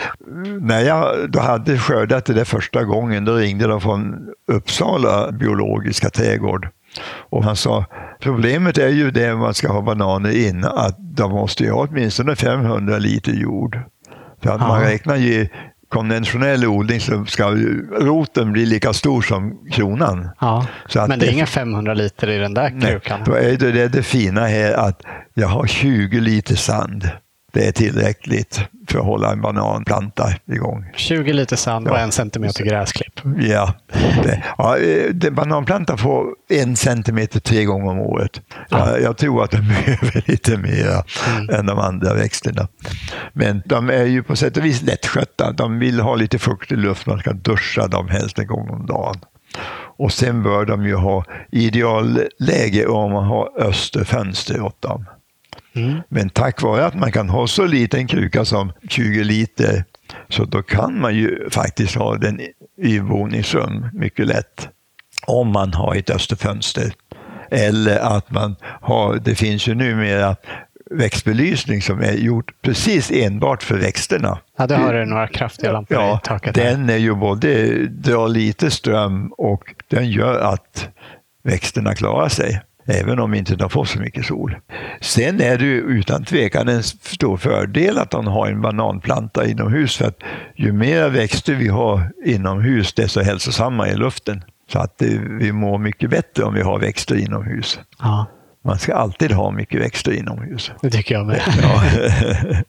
När 0.61 0.81
jag 0.81 1.31
då 1.31 1.39
hade 1.39 1.77
skördat 1.77 2.25
det 2.25 2.33
där 2.33 2.43
första 2.43 2.83
gången, 2.83 3.25
då 3.25 3.35
ringde 3.35 3.67
de 3.67 3.81
från 3.81 4.29
Uppsala 4.51 5.31
biologiska 5.31 6.09
trädgård. 6.09 6.69
Och 7.29 7.43
han 7.43 7.55
sa, 7.55 7.85
problemet 8.19 8.77
är 8.77 8.89
ju 8.89 9.11
det 9.11 9.35
man 9.35 9.53
ska 9.53 9.71
ha 9.71 9.81
bananer 9.81 10.47
in, 10.47 10.63
att 10.63 10.95
de 10.99 11.31
måste 11.31 11.63
ju 11.63 11.71
ha 11.71 11.87
åtminstone 11.89 12.35
500 12.35 12.97
liter 12.97 13.31
jord. 13.31 13.79
För 14.43 14.49
att 14.49 14.59
man 14.59 14.81
räknar 14.81 15.15
ju 15.15 15.47
konventionell 15.89 16.65
odling 16.65 16.99
så 16.99 17.25
ska 17.25 17.49
roten 17.99 18.51
bli 18.51 18.65
lika 18.65 18.93
stor 18.93 19.21
som 19.21 19.57
kronan. 19.71 20.29
Ja. 20.39 20.67
Men 21.07 21.19
det 21.19 21.27
är 21.27 21.31
inga 21.31 21.45
500 21.45 21.93
liter 21.93 22.29
i 22.29 22.37
den 22.37 22.53
där 22.53 22.71
Nej, 22.73 22.91
krukan? 22.91 23.19
då 23.25 23.33
är 23.33 23.57
det, 23.57 23.87
det 23.87 24.03
fina 24.03 24.45
här 24.45 24.73
att 24.73 25.01
jag 25.33 25.47
har 25.47 25.67
20 25.67 26.19
liter 26.19 26.55
sand. 26.55 27.09
Det 27.51 27.67
är 27.67 27.71
tillräckligt 27.71 28.61
för 28.89 28.99
att 28.99 29.05
hålla 29.05 29.31
en 29.31 29.41
bananplanta 29.41 30.29
igång. 30.51 30.85
20 30.95 31.33
liter 31.33 31.55
sand 31.55 31.87
och 31.87 31.95
Ja. 31.95 31.99
en 31.99 32.11
centimeter 32.11 32.63
gräsklipp. 32.63 33.19
Ja, 33.39 33.73
det, 34.23 34.43
ja 34.57 34.75
det, 35.13 35.31
bananplanta 35.31 35.97
får 35.97 36.25
en 36.49 36.75
centimeter 36.75 37.39
tre 37.39 37.65
gånger 37.65 37.91
om 37.91 37.99
året. 37.99 38.41
Ja. 38.69 38.89
Jag, 38.91 39.01
jag 39.01 39.17
tror 39.17 39.43
att 39.43 39.51
de 39.51 39.57
behöver 39.67 40.23
lite 40.31 40.57
mer 40.57 41.03
Mm. 41.29 41.49
än 41.55 41.65
de 41.65 41.79
andra 41.79 42.13
växterna. 42.13 42.67
Men 43.33 43.61
de 43.65 43.89
är 43.89 44.05
ju 44.05 44.23
på 44.23 44.35
sätt 44.35 44.57
och 44.57 44.65
vis 44.65 44.81
lättskötta. 44.81 45.51
De 45.51 45.79
vill 45.79 45.99
ha 45.99 46.15
lite 46.15 46.39
fuktig 46.39 46.77
luft. 46.77 47.05
Man 47.07 47.19
ska 47.19 47.33
duscha 47.33 47.87
dem 47.87 48.07
helst 48.07 48.39
en 48.39 48.47
gång 48.47 48.69
om 48.69 48.85
dagen. 48.85 49.15
Och 49.97 50.11
sen 50.13 50.43
bör 50.43 50.65
de 50.65 50.85
ju 50.85 50.95
ha 50.95 51.23
idealläge 51.51 52.85
om 52.87 53.11
man 53.11 53.23
har 53.25 53.49
österfönster 53.61 54.61
åt 54.61 54.81
dem. 54.81 55.05
Mm. 55.73 55.99
Men 56.09 56.29
tack 56.29 56.61
vare 56.61 56.85
att 56.85 56.95
man 56.95 57.11
kan 57.11 57.29
ha 57.29 57.47
så 57.47 57.65
liten 57.65 58.07
kruka 58.07 58.45
som 58.45 58.71
20 58.89 59.23
liter 59.23 59.83
så 60.29 60.45
då 60.45 60.61
kan 60.61 60.99
man 60.99 61.15
ju 61.15 61.49
faktiskt 61.49 61.95
ha 61.95 62.15
den 62.15 62.39
i 62.81 62.99
våningsrum 62.99 63.85
mycket 63.93 64.27
lätt. 64.27 64.69
Om 65.27 65.47
man 65.51 65.73
har 65.73 65.95
ett 65.95 66.09
österfönster. 66.09 66.91
Eller 67.51 67.99
att 67.99 68.31
man 68.31 68.55
har, 68.63 69.15
det 69.15 69.35
finns 69.35 69.67
ju 69.67 69.75
numera 69.75 70.35
växtbelysning 70.91 71.81
som 71.81 71.99
är 72.01 72.11
gjort 72.13 72.51
precis 72.61 73.11
enbart 73.11 73.63
för 73.63 73.77
växterna. 73.77 74.39
Ja, 74.57 74.67
då 74.67 74.75
har 74.75 74.93
du 74.93 75.05
några 75.05 75.27
kraftiga 75.27 75.71
lampor 75.71 75.97
Ja, 75.97 76.19
i 76.23 76.27
taket. 76.27 76.57
här. 76.57 76.63
den 76.71 76.89
är 76.89 76.97
ju 76.97 77.15
både 77.15 77.67
drar 77.85 78.27
lite 78.27 78.71
ström 78.71 79.33
och 79.37 79.75
den 79.87 80.09
gör 80.09 80.39
att 80.39 80.87
växterna 81.43 81.95
klarar 81.95 82.29
sig. 82.29 82.61
Även 82.89 83.19
om 83.19 83.33
inte 83.33 83.55
de 83.55 83.69
får 83.69 83.85
så 83.85 83.99
mycket 83.99 84.25
sol. 84.25 84.55
Sen 85.01 85.41
är 85.41 85.57
det 85.57 85.65
ju 85.65 85.77
utan 85.81 86.25
tvekan 86.25 86.67
en 86.67 86.83
stor 86.83 87.37
fördel 87.37 87.97
att 87.97 88.11
de 88.11 88.27
har 88.27 88.47
en 88.47 88.61
bananplanta 88.61 89.47
inomhus. 89.47 89.97
För 89.97 90.05
att 90.07 90.17
ju 90.55 90.71
mer 90.71 91.09
växter 91.09 91.55
vi 91.55 91.67
har 91.67 92.11
inomhus, 92.25 92.93
desto 92.93 93.21
hälsosammare 93.21 93.89
är 93.89 93.95
luften. 93.95 94.43
Så 94.71 94.79
att 94.79 94.97
det, 94.97 95.19
vi 95.39 95.51
mår 95.51 95.77
mycket 95.77 96.09
bättre 96.09 96.43
om 96.43 96.53
vi 96.53 96.61
har 96.61 96.79
växter 96.79 97.15
inomhus. 97.15 97.79
Ja, 97.99 98.25
Man 98.65 98.79
ska 98.79 98.93
alltid 98.95 99.31
ha 99.31 99.51
mycket 99.51 99.81
växter 99.81 100.11
inomhus. 100.11 100.71
det 100.81 100.89
tycker 100.89 101.15
jag 101.15 101.25
med. 101.25 101.41
Ja. 101.61 101.83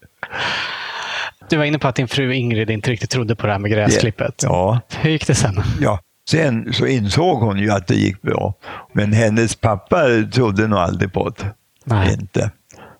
Du 1.50 1.56
var 1.56 1.64
inne 1.64 1.78
på 1.78 1.88
att 1.88 1.94
din 1.94 2.08
fru 2.08 2.34
Ingrid 2.34 2.70
inte 2.70 2.90
riktigt 2.90 3.10
trodde 3.10 3.36
på 3.36 3.46
det 3.46 3.52
här 3.52 3.58
med 3.58 3.70
gräsklippet. 3.70 4.34
ja. 4.42 4.80
Hur 5.00 5.10
gick 5.10 5.26
det 5.26 5.34
sen? 5.34 5.62
Ja, 5.80 6.00
sen 6.31 6.72
så 6.72 6.87
insåg 6.87 7.39
hon 7.41 7.59
ju 7.59 7.70
att 7.70 7.87
det 7.87 7.95
gick 7.95 8.22
bra. 8.22 8.55
Men 8.93 9.12
hennes 9.12 9.55
pappa 9.57 10.01
trodde 10.33 10.66
nog 10.68 10.78
aldrig 10.78 11.12
på 11.12 11.28
det. 11.28 11.45
Nej. 11.85 12.12
Inte. 12.20 12.51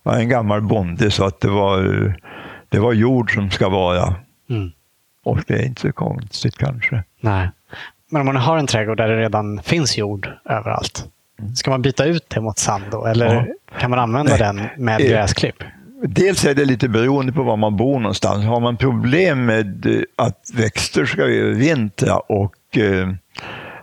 Var 0.03 0.15
en 0.15 0.29
gammal 0.29 0.63
bonde 0.63 1.11
så 1.11 1.25
att 1.25 1.41
det 1.41 1.49
var, 1.49 1.83
det 2.69 2.79
var 2.79 2.93
jord 2.93 3.35
som 3.35 3.51
ska 3.51 3.69
vara. 3.69 4.15
Mm. 4.51 4.71
Och 5.25 5.39
det 5.47 5.55
är 5.55 5.67
inte 5.67 5.81
så 5.81 5.93
konstigt 5.93 6.57
kanske. 6.59 7.05
Nej. 7.21 7.51
Men 8.11 8.21
om 8.21 8.27
man 8.27 8.37
har 8.37 8.59
en 8.59 8.67
trädgård 8.67 8.97
där 8.97 9.09
det 9.09 9.17
redan 9.21 9.63
finns 9.63 9.99
jord 9.99 10.29
överallt, 10.45 11.05
ska 11.57 11.71
man 11.71 11.83
byta 11.83 12.05
ut 12.05 12.31
det 12.31 12.41
mot 12.41 12.59
sand 12.59 12.85
då? 12.91 13.07
Eller 13.07 13.35
Ja. 13.35 13.79
kan 13.81 13.91
man 13.91 13.99
använda 13.99 14.37
den 14.37 14.63
med 14.77 15.01
Eh, 15.01 15.09
gräsklipp? 15.09 15.57
Dels 16.03 16.45
är 16.45 16.55
det 16.55 16.65
lite 16.65 16.89
beroende 16.89 17.33
på 17.33 17.43
var 17.43 17.57
man 17.57 17.77
bor 17.77 18.01
någonstans. 18.01 18.45
Har 18.45 18.61
man 18.61 18.77
problem 18.77 19.47
med 19.47 19.87
eh, 19.87 20.03
att 20.17 20.39
växter 20.55 21.05
ska 21.07 21.23
övervintra 21.23 22.17
och 22.17 22.55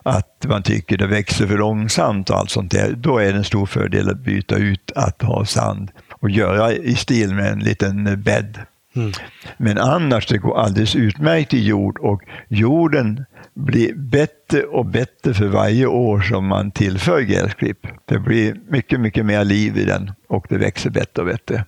att 0.04 0.46
man 0.48 0.64
tycker 0.64 0.98
det 0.98 1.08
växer 1.08 1.48
för 1.48 1.58
långsamt 1.58 2.30
och 2.30 2.38
allt 2.38 2.50
sånt 2.50 2.72
där, 2.72 2.92
då 2.92 3.18
är 3.18 3.32
det 3.32 3.38
en 3.38 3.44
stor 3.44 3.66
fördel 3.66 4.10
att 4.10 4.20
byta 4.20 4.56
ut 4.56 4.92
att 4.96 5.22
ha 5.22 5.46
sand 5.46 5.92
och 6.10 6.30
göra 6.30 6.74
i 6.74 6.96
stil 6.96 7.34
med 7.34 7.52
en 7.52 7.60
liten 7.60 8.08
eh, 8.08 8.16
bädd. 8.16 8.60
Mm. 8.96 9.12
Men 9.58 9.78
annars, 9.78 10.28
det 10.28 10.38
går 10.38 10.58
alldeles 10.58 10.96
utmärkt 10.96 11.54
i 11.54 11.66
jord 11.66 12.00
och 12.00 12.22
jorden 12.48 13.26
blir 13.54 13.94
bättre 13.94 14.64
och 14.64 14.86
bättre 14.86 15.34
för 15.34 15.48
varje 15.48 15.86
år 15.86 16.22
som 16.22 16.48
man 16.48 16.72
tillför 16.72 17.22
gräsklipp. 17.22 17.88
Det 18.06 18.20
blir 18.20 18.58
mycket, 18.70 19.00
mycket 19.00 19.26
mer 19.26 19.44
liv 19.44 19.78
i 19.78 19.84
den 19.84 20.12
och 20.30 20.46
det 20.50 20.58
växer 20.58 20.90
bättre 20.90 21.22
och 21.22 21.28
bättre. 21.28 21.66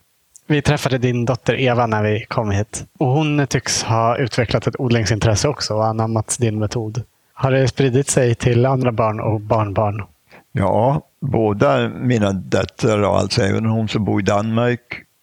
Vi 0.47 0.61
träffade 0.61 0.97
din 0.97 1.25
dotter 1.25 1.59
Eva 1.59 1.87
när 1.87 2.03
vi 2.03 2.25
kom 2.27 2.51
hit. 2.51 2.85
Och 2.99 3.07
hon 3.07 3.47
tycks 3.47 3.83
ha 3.83 4.17
utvecklat 4.17 4.67
ett 4.67 4.79
odlingsintresse 4.79 5.47
också 5.47 5.73
och 5.73 5.85
anammat 5.85 6.37
din 6.39 6.59
metod. 6.59 7.03
Har 7.41 7.51
det 7.51 7.67
spridit 7.67 8.09
sig 8.09 8.35
till 8.35 8.65
andra 8.65 8.91
barn 8.91 9.19
och 9.19 9.41
barnbarn? 9.41 10.03
Ja, 10.51 11.01
båda 11.21 11.89
mina 11.89 12.31
döttrar, 12.31 13.17
alltså 13.17 13.41
även 13.41 13.65
hon 13.65 13.87
som 13.87 14.05
bor 14.05 14.21
i 14.21 14.23
Danmark, 14.23 14.79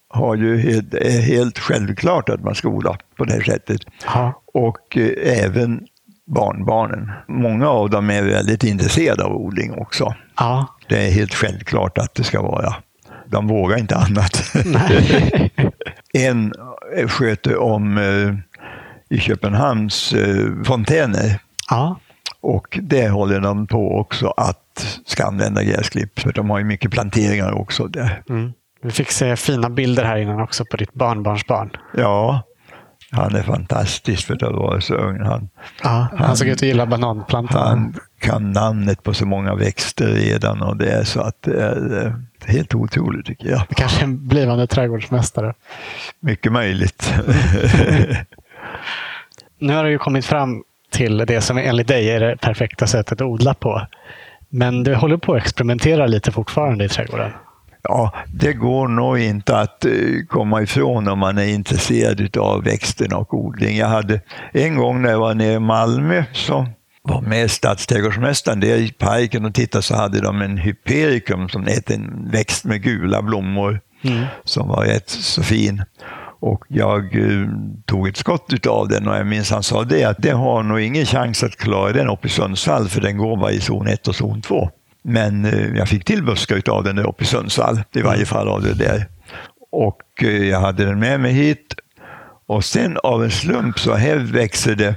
har 0.09 0.37
ju 0.37 0.59
helt, 0.59 0.95
är 0.95 1.21
helt 1.21 1.59
självklart 1.59 2.29
att 2.29 2.43
man 2.45 2.55
ska 2.55 2.69
odla 2.69 2.99
på 3.17 3.25
det 3.25 3.33
här 3.33 3.41
sättet. 3.41 3.81
Ja. 4.05 4.43
Och 4.55 4.97
eh, 4.97 5.45
även 5.45 5.87
barnbarnen. 6.27 7.13
Många 7.29 7.69
av 7.69 7.91
dem 7.91 8.11
är 8.11 8.23
väldigt 8.23 8.65
intresserade 8.65 9.25
av 9.25 9.33
odling 9.33 9.75
också. 9.79 10.15
Ja. 10.37 10.67
Det 10.89 11.07
är 11.07 11.11
helt 11.11 11.35
självklart 11.35 11.99
att 11.99 12.15
det 12.15 12.25
ska 12.25 12.43
vara. 12.43 12.75
De 13.27 13.47
vågar 13.49 13.79
inte 13.79 13.97
annat. 13.97 14.53
En 16.13 16.53
eh, 16.97 17.09
sköter 17.09 17.59
om 17.59 17.99
eh, 17.99 18.35
i 19.17 19.21
Köpenhamns 19.21 20.13
eh, 20.13 20.63
fontäner. 20.65 21.41
ja. 21.71 21.97
Och 22.47 22.79
det 22.83 23.09
håller 23.09 23.41
de 23.41 23.67
på 23.67 23.99
också 23.99 24.35
att 24.37 24.99
ska 25.07 25.25
använda 25.25 25.63
gräsklipp. 25.63 26.21
För 26.21 26.33
de 26.33 26.51
har 26.51 26.59
ju 26.59 26.65
mycket 26.65 26.91
planteringar 26.91 27.53
också 27.53 27.87
där. 27.87 28.23
Mm. 28.29 28.53
Vi 28.83 28.91
fick 28.91 29.11
se 29.11 29.37
fina 29.37 29.71
bilder 29.71 30.05
här 30.05 30.17
innan 30.17 30.41
också 30.41 30.65
på 30.71 30.77
ditt 30.77 30.95
barnbarnsbarn. 30.95 31.71
Ja, 31.97 32.43
han 33.11 33.35
är 33.35 33.43
fantastisk 33.43 34.27
för 34.27 34.35
att 34.35 34.43
vara 34.43 34.81
så 34.81 34.95
ung. 34.95 35.21
Han, 35.21 35.49
Ja, 35.83 36.07
han 36.19 36.37
såg 36.37 36.49
ut 36.49 36.55
att 36.55 36.63
gilla 36.63 36.87
bananplantan. 36.87 37.69
han 37.69 37.95
kan 38.19 38.53
namnet 38.53 39.03
på 39.03 39.15
så 39.15 39.27
många 39.27 39.55
växter 39.55 40.07
redan 40.07 40.63
och 40.63 40.77
det 40.77 40.91
är 40.91 41.05
så 41.05 41.21
att 41.21 41.43
det 41.43 41.63
är 41.63 42.07
eh, 42.07 42.13
helt 42.47 42.75
otroligt 42.75 43.27
tycker 43.27 43.49
jag. 43.49 43.69
Kanske 43.69 44.05
en 44.05 44.29
blivande 44.29 44.67
trädgårdsmästare. 44.67 45.55
Mycket 46.21 46.53
möjligt. 46.53 47.15
Nu 49.59 49.73
har 49.73 49.85
du 49.85 49.91
ju 49.91 49.99
kommit 49.99 50.25
fram 50.27 50.63
till 50.97 51.19
det 51.27 51.41
som 51.41 51.59
enligt 51.59 51.89
dig 51.89 52.11
är 52.11 52.21
det 52.21 52.37
perfekta 52.37 52.87
sättet 52.87 53.13
att 53.13 53.27
odla 53.27 53.55
på. 53.55 53.87
Men 54.49 54.83
du 54.83 54.95
håller 54.95 55.17
på 55.17 55.35
att 55.35 55.43
experimentera 55.43 56.07
lite 56.07 56.33
fortfarande 56.33 56.85
i 56.85 56.89
trädgården. 56.89 57.31
Ja, 57.83 58.13
det 58.27 58.53
går 58.53 58.89
nog 58.89 59.19
inte 59.19 59.59
att 59.59 59.85
eh, 59.85 59.93
komma 60.29 60.63
ifrån 60.63 61.09
om 61.09 61.19
man 61.19 61.39
är 61.39 61.49
intresserad 61.49 62.37
av 62.37 62.65
växterna 62.65 63.17
och 63.17 63.35
odling. 63.35 63.77
Jag 63.77 63.89
hade 63.89 64.21
en 64.53 64.77
gång 64.77 65.03
när 65.03 65.11
jag 65.11 65.19
var 65.19 65.35
nere 65.35 65.53
i 65.53 65.59
Malmö 65.59 66.25
så 66.33 66.67
var 67.03 67.21
med 67.21 67.51
stadsträdgårdsmästaren 67.51 68.61
där 68.61 68.77
i 68.77 68.93
parken 68.93 69.45
och 69.45 69.55
tittade 69.55 69.83
så 69.83 69.95
hade 69.97 70.21
de 70.21 70.43
en 70.43 70.57
hypericum 70.57 71.49
som 71.49 71.63
är 71.63 71.93
en 71.93 72.31
växt 72.31 72.65
med 72.65 72.83
gula 72.83 73.23
blommor 73.23 73.81
som 74.45 74.69
var 74.69 74.85
rätt 74.85 75.09
så 75.09 75.43
fin. 75.43 75.83
Och 76.47 76.65
jag 76.69 77.17
eh, 77.17 77.49
tog 77.85 78.09
ett 78.09 78.17
skott 78.17 78.53
utav 78.53 78.89
den 78.89 79.09
och 79.09 79.17
jag 79.17 79.27
minns 79.27 79.51
han 79.51 79.63
sa 79.63 79.85
det 79.85 80.05
att 80.05 80.17
det 80.19 80.31
har 80.31 80.63
nog 80.63 80.81
ingen 80.81 81.07
chans 81.07 81.43
att 81.43 81.57
klara 81.57 81.93
den 81.93 82.09
uppe 82.09 82.27
i 82.27 82.31
Sundsvall 82.31 82.89
för 82.89 83.01
den 83.01 83.19
går 83.19 83.37
bara 83.37 83.53
i 83.53 83.61
zon 83.61 83.87
1 83.87 84.09
och 84.09 84.15
zon 84.17 84.43
2. 84.43 84.71
Men 85.03 85.45
eh, 85.45 85.77
jag 85.77 85.89
fick 85.89 86.05
till 86.05 86.25
buskar 86.25 86.57
utav 86.57 86.85
den 86.85 86.99
uppe 86.99 87.25
i 87.25 87.27
Sundsvall, 87.27 87.83
i 87.93 88.03
varje 88.03 88.27
fall 88.27 88.49
av 88.49 88.63
det 88.63 88.75
där. 88.75 89.07
Och 89.73 90.03
eh, 90.23 90.49
jag 90.49 90.61
hade 90.61 90.85
den 90.85 90.99
med 90.99 91.21
mig 91.21 91.33
hit. 91.33 91.75
Och 92.47 92.65
sen 92.65 92.97
av 93.03 93.25
en 93.25 93.31
slump 93.31 93.79
så 93.79 93.95
här 93.95 94.17
växer 94.17 94.75
det 94.75 94.95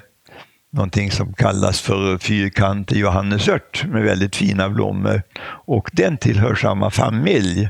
någonting 0.71 1.11
som 1.11 1.33
kallas 1.33 1.81
för 1.81 2.17
fyrkantig 2.17 2.97
johannesört 2.97 3.85
med 3.85 4.03
väldigt 4.03 4.35
fina 4.35 4.69
blommor. 4.69 5.21
Och 5.65 5.89
den 5.93 6.17
tillhör 6.17 6.55
samma 6.55 6.89
familj, 6.89 7.69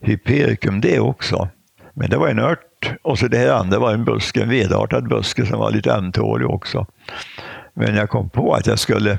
Hypericum 0.00 0.80
det 0.80 1.00
också. 1.00 1.48
Men 1.94 2.10
det 2.10 2.16
var 2.16 2.28
en 2.28 2.38
ört 2.38 2.73
och 3.02 3.18
så 3.18 3.28
det 3.28 3.38
här 3.38 3.50
andra 3.50 3.78
var 3.78 3.92
en 3.92 4.04
buske, 4.04 4.42
en 4.42 4.48
vedartad 4.48 5.08
buske 5.08 5.46
som 5.46 5.58
var 5.58 5.70
lite 5.70 5.92
ömtålig 5.92 6.50
också. 6.50 6.86
Men 7.74 7.94
jag 7.94 8.10
kom 8.10 8.30
på 8.30 8.54
att 8.54 8.66
jag 8.66 8.78
skulle 8.78 9.18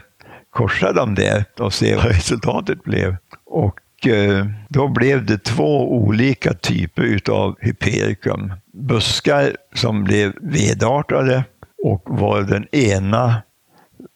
korsa 0.50 0.94
dem 0.94 1.16
där 1.16 1.46
och 1.60 1.74
se 1.74 1.96
vad 1.96 2.06
resultatet 2.16 2.84
blev. 2.84 3.16
Och 3.46 4.08
eh, 4.08 4.46
då 4.70 4.88
blev 4.88 5.26
det 5.26 5.44
två 5.44 5.94
olika 5.94 6.54
typer 6.54 7.02
utav 7.02 7.56
hypericum. 7.60 8.54
Buskar 8.74 9.56
som 9.74 10.04
blev 10.04 10.34
vedartade 10.42 11.44
och 11.84 12.02
var 12.06 12.42
den 12.42 12.76
ena 12.76 13.42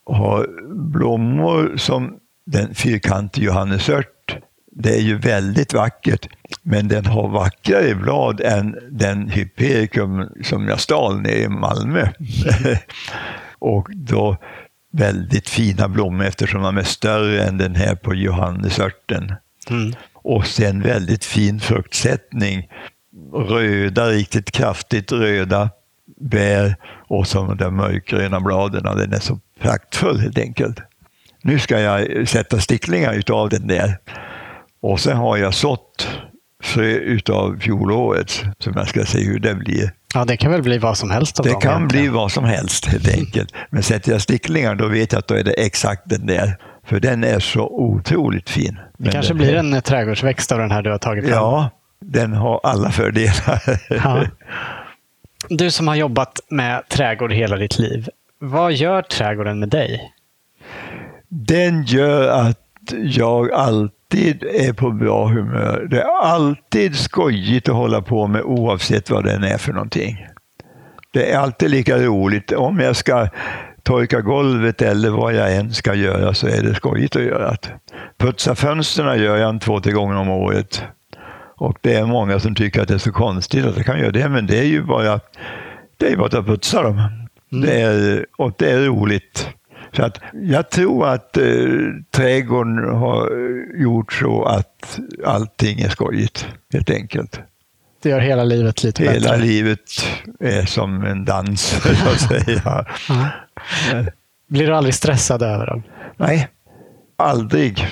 har 0.06 0.48
blommor 0.74 1.78
som 1.78 2.20
den 2.46 2.76
fyrkantiga 2.76 3.46
johannesört 3.46 4.19
det 4.72 4.96
är 4.96 5.02
ju 5.02 5.18
väldigt 5.18 5.74
vackert, 5.74 6.28
men 6.64 6.88
den 6.88 7.06
har 7.06 7.28
vackrare 7.30 7.96
blad 7.96 8.42
än 8.42 8.76
den 8.92 9.30
hypericum 9.30 10.30
som 10.44 10.68
jag 10.68 10.80
stal 10.80 11.22
nere 11.22 11.38
i 11.38 11.48
Malmö. 11.48 12.08
och 13.60 13.88
då 13.96 14.38
väldigt 14.92 15.50
fina 15.50 15.88
blommor 15.88 16.26
eftersom 16.26 16.62
de 16.62 16.78
är 16.78 16.84
större 16.84 17.44
än 17.44 17.58
den 17.58 17.76
här 17.76 17.96
på 17.96 18.14
Johannesörten. 18.14 19.34
Mm. 19.70 19.94
Och 20.14 20.48
sen 20.48 20.82
väldigt 20.82 21.26
fin 21.26 21.60
fruktsättning. 21.60 22.70
Röda, 23.34 24.10
riktigt 24.10 24.52
kraftigt 24.52 25.12
röda 25.12 25.70
bär 26.22 26.76
och 27.08 27.28
så 27.28 27.54
de 27.54 27.76
mörkgröna 27.76 28.40
bladen. 28.40 28.84
Den 28.84 29.14
är 29.14 29.20
så 29.20 29.40
praktfull 29.60 30.20
helt 30.20 30.38
enkelt. 30.40 30.80
Nu 31.42 31.60
ska 31.60 31.80
jag 31.80 32.28
sätta 32.28 32.60
sticklingar 32.60 33.14
utav 33.14 33.50
den 33.50 33.68
där. 33.68 33.98
Och 34.82 35.00
sen 35.00 35.18
har 35.18 35.38
jag 35.38 35.54
sått 35.54 36.08
frö 36.64 36.84
utav 36.86 37.60
fjolåret 37.60 38.44
som 38.60 38.74
jag 38.76 38.88
ska 38.88 39.06
se 39.06 39.24
hur 39.24 39.40
det 39.40 39.56
blir. 39.56 39.92
Ja, 40.14 40.26
det 40.26 40.38
kan 40.38 40.52
väl 40.52 40.62
bli 40.62 40.78
vad 40.78 40.98
som 40.98 41.10
helst? 41.12 41.44
det 41.44 41.62
kan 41.62 41.88
bli 41.88 42.08
vad 42.08 42.32
som 42.32 42.44
helst 42.44 42.86
helt 42.86 43.08
enkelt. 43.18 43.54
Men 43.70 43.84
sätter 43.84 44.12
jag 44.12 44.22
sticklingar 44.22 44.76
då 44.76 44.88
vet 44.88 45.12
jag 45.12 45.20
att 45.20 45.28
då 45.28 45.36
är 45.36 45.44
det 45.44 45.52
exakt 45.52 46.02
den 46.06 46.26
där. 46.26 46.58
För 46.86 47.00
den 47.00 47.24
är 47.24 47.40
så 47.40 47.68
otroligt 47.68 48.50
fin. 48.50 48.80
Det 48.98 49.12
kanske 49.12 49.34
blir 49.34 49.56
en 49.56 49.82
trädgårdsväxt 49.82 50.52
av 50.52 50.60
den 50.60 50.72
här 50.72 50.82
du 50.82 50.92
har 50.92 50.98
tagit 50.98 51.24
fram? 51.26 51.34
Ja, 51.34 51.70
den 52.02 52.34
har 52.34 52.60
alla 52.64 52.92
fördelar. 52.92 53.62
Ja. 53.90 54.26
Du 55.50 55.72
som 55.72 55.88
har 55.88 55.96
jobbat 55.96 56.40
med 56.50 56.90
trädgård 56.90 57.34
hela 57.34 57.56
ditt 57.56 57.80
liv, 57.80 58.10
vad 58.40 58.74
gör 58.74 59.02
trädgården 59.02 59.60
med 59.60 59.70
dig? 59.70 60.14
Den 61.28 61.84
gör 61.84 62.28
att 62.28 62.94
jag 63.04 63.52
alltid 63.52 63.99
är 64.18 64.74
på 64.74 64.92
bra 64.92 65.28
humör. 65.28 65.88
Det 65.90 66.02
är 66.02 66.22
alltid 66.22 66.96
skojigt 66.96 67.70
att 67.70 67.76
hålla 67.76 68.02
på 68.02 68.28
med 68.28 68.42
oavsett 68.42 69.10
vad 69.10 69.26
den 69.26 69.44
är 69.44 69.58
för 69.58 69.74
någonting. 69.74 70.26
Det 71.14 71.32
är 71.32 71.40
alltid 71.40 71.70
lika 71.70 71.98
roligt. 71.98 72.52
Om 72.52 72.80
jag 72.80 72.96
ska 72.96 73.28
torka 73.84 74.22
golvet 74.22 74.82
eller 74.82 75.10
vad 75.10 75.34
jag 75.34 75.56
än 75.56 75.74
ska 75.74 75.94
göra 75.94 76.34
så 76.34 76.48
är 76.48 76.64
det 76.64 76.76
skojigt 76.76 77.16
att 77.16 77.24
göra 77.24 77.52
det. 77.52 77.70
Putsa 78.18 78.56
fönstren 78.56 79.24
gör 79.24 79.38
jag 79.38 79.50
en 79.50 79.60
två, 79.60 79.80
tre 79.80 79.92
gånger 79.92 80.16
om 80.16 80.30
året. 80.30 80.84
Och 81.58 81.78
det 81.82 81.94
är 81.94 82.06
många 82.06 82.40
som 82.40 82.56
tycker 82.56 82.82
att 82.82 82.88
det 82.88 82.94
är 82.94 82.98
så 82.98 83.12
konstigt 83.12 83.66
att 83.66 83.78
jag 83.78 83.86
kan 83.86 84.00
göra 84.00 84.12
det, 84.12 84.30
men 84.30 84.48
det 84.48 84.60
är 84.60 84.64
ju 84.64 84.84
bara, 84.84 85.20
det 85.98 86.12
är 86.12 86.18
bara 86.18 86.40
att 86.40 86.46
putsa 86.46 86.84
dem. 86.84 87.02
Mm. 87.52 87.66
Det 87.66 87.82
är, 87.82 88.26
och 88.38 88.54
det 88.58 88.72
är 88.72 88.80
roligt. 88.80 89.50
Så 89.96 90.04
att 90.04 90.20
jag 90.34 90.70
tror 90.70 91.08
att 91.08 91.38
eh, 91.38 91.44
trädgården 92.12 92.78
har 92.78 93.30
gjort 93.82 94.14
så 94.14 94.44
att 94.44 95.00
allting 95.26 95.80
är 95.80 95.90
skojigt, 95.90 96.48
helt 96.74 96.90
enkelt. 96.90 97.42
Det 98.02 98.10
gör 98.10 98.20
hela 98.20 98.44
livet 98.44 98.84
lite 98.84 99.04
hela 99.04 99.14
bättre. 99.14 99.30
Hela 99.30 99.44
livet 99.44 99.80
är 100.40 100.66
som 100.66 101.04
en 101.04 101.26
dans, 101.26 101.62
så 102.04 102.10
att 102.10 102.20
säga. 102.20 102.86
Blir 104.48 104.68
du 104.68 104.76
aldrig 104.76 104.96
stressad 104.96 105.42
över 105.42 105.66
dem? 105.66 105.84
Nej, 106.18 106.48
aldrig. 107.18 107.88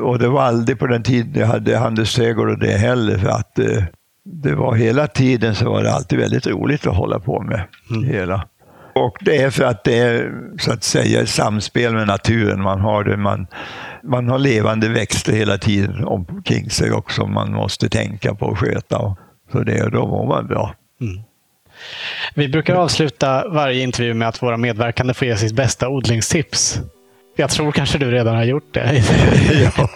Och 0.00 0.18
det 0.18 0.28
var 0.28 0.42
aldrig 0.42 0.78
på 0.78 0.86
den 0.86 1.02
tiden 1.02 1.40
jag 1.40 1.46
hade 1.46 1.78
handelsträdgård 1.78 2.48
och 2.48 2.58
det 2.58 2.72
heller. 2.72 3.18
För 3.18 3.28
att 3.28 3.58
eh, 3.58 3.84
det 4.24 4.54
var 4.54 4.74
hela 4.74 5.06
tiden 5.06 5.54
så 5.54 5.70
var 5.70 5.82
det 5.82 5.92
alltid 5.92 6.18
väldigt 6.18 6.46
roligt 6.46 6.86
att 6.86 6.96
hålla 6.96 7.18
på 7.18 7.42
med. 7.42 7.64
Mm. 7.90 8.04
hela. 8.04 8.48
Och 8.98 9.16
det 9.20 9.36
är 9.36 9.50
för 9.50 9.64
att 9.64 9.84
det 9.84 9.98
är 9.98 10.32
så 10.58 10.72
att 10.72 10.84
säga 10.84 11.26
samspel 11.26 11.94
med 11.94 12.06
naturen. 12.06 12.62
Man 12.62 12.80
har, 12.80 13.04
det, 13.04 13.16
man, 13.16 13.46
man 14.02 14.28
har 14.28 14.38
levande 14.38 14.88
växter 14.88 15.32
hela 15.32 15.58
tiden 15.58 16.04
omkring 16.04 16.70
sig 16.70 16.92
också. 16.92 17.26
Man 17.26 17.52
måste 17.52 17.88
tänka 17.88 18.34
på 18.34 18.46
och 18.46 18.58
sköta. 18.58 19.16
Så 19.52 19.58
det, 19.60 19.90
då 19.90 20.06
mår 20.06 20.26
man 20.26 20.46
bra. 20.46 20.74
Mm. 21.00 21.22
Vi 22.34 22.48
brukar 22.48 22.74
avsluta 22.74 23.48
varje 23.48 23.82
intervju 23.82 24.14
med 24.14 24.28
att 24.28 24.42
våra 24.42 24.56
medverkande 24.56 25.14
får 25.14 25.28
ge 25.28 25.36
sitt 25.36 25.52
bästa 25.52 25.88
odlingstips. 25.88 26.80
Jag 27.36 27.50
tror 27.50 27.72
kanske 27.72 27.98
du 27.98 28.10
redan 28.10 28.36
har 28.36 28.44
gjort 28.44 28.74
det. 28.74 29.04
ja, 29.76 29.88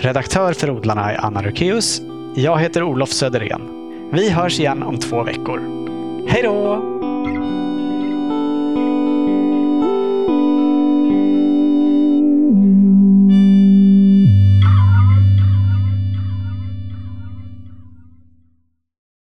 Redaktör 0.00 0.52
för 0.52 0.70
Odlarna 0.70 1.12
är 1.12 1.24
Anna 1.24 1.42
Rukeus. 1.42 2.00
Jag 2.34 2.58
heter 2.58 2.82
Olof 2.82 3.12
Söderén. 3.12 3.70
Vi 4.12 4.30
hörs 4.30 4.60
igen 4.60 4.82
om 4.82 4.98
två 4.98 5.22
veckor. 5.22 5.60
Hej 6.28 6.42
då! 6.42 6.93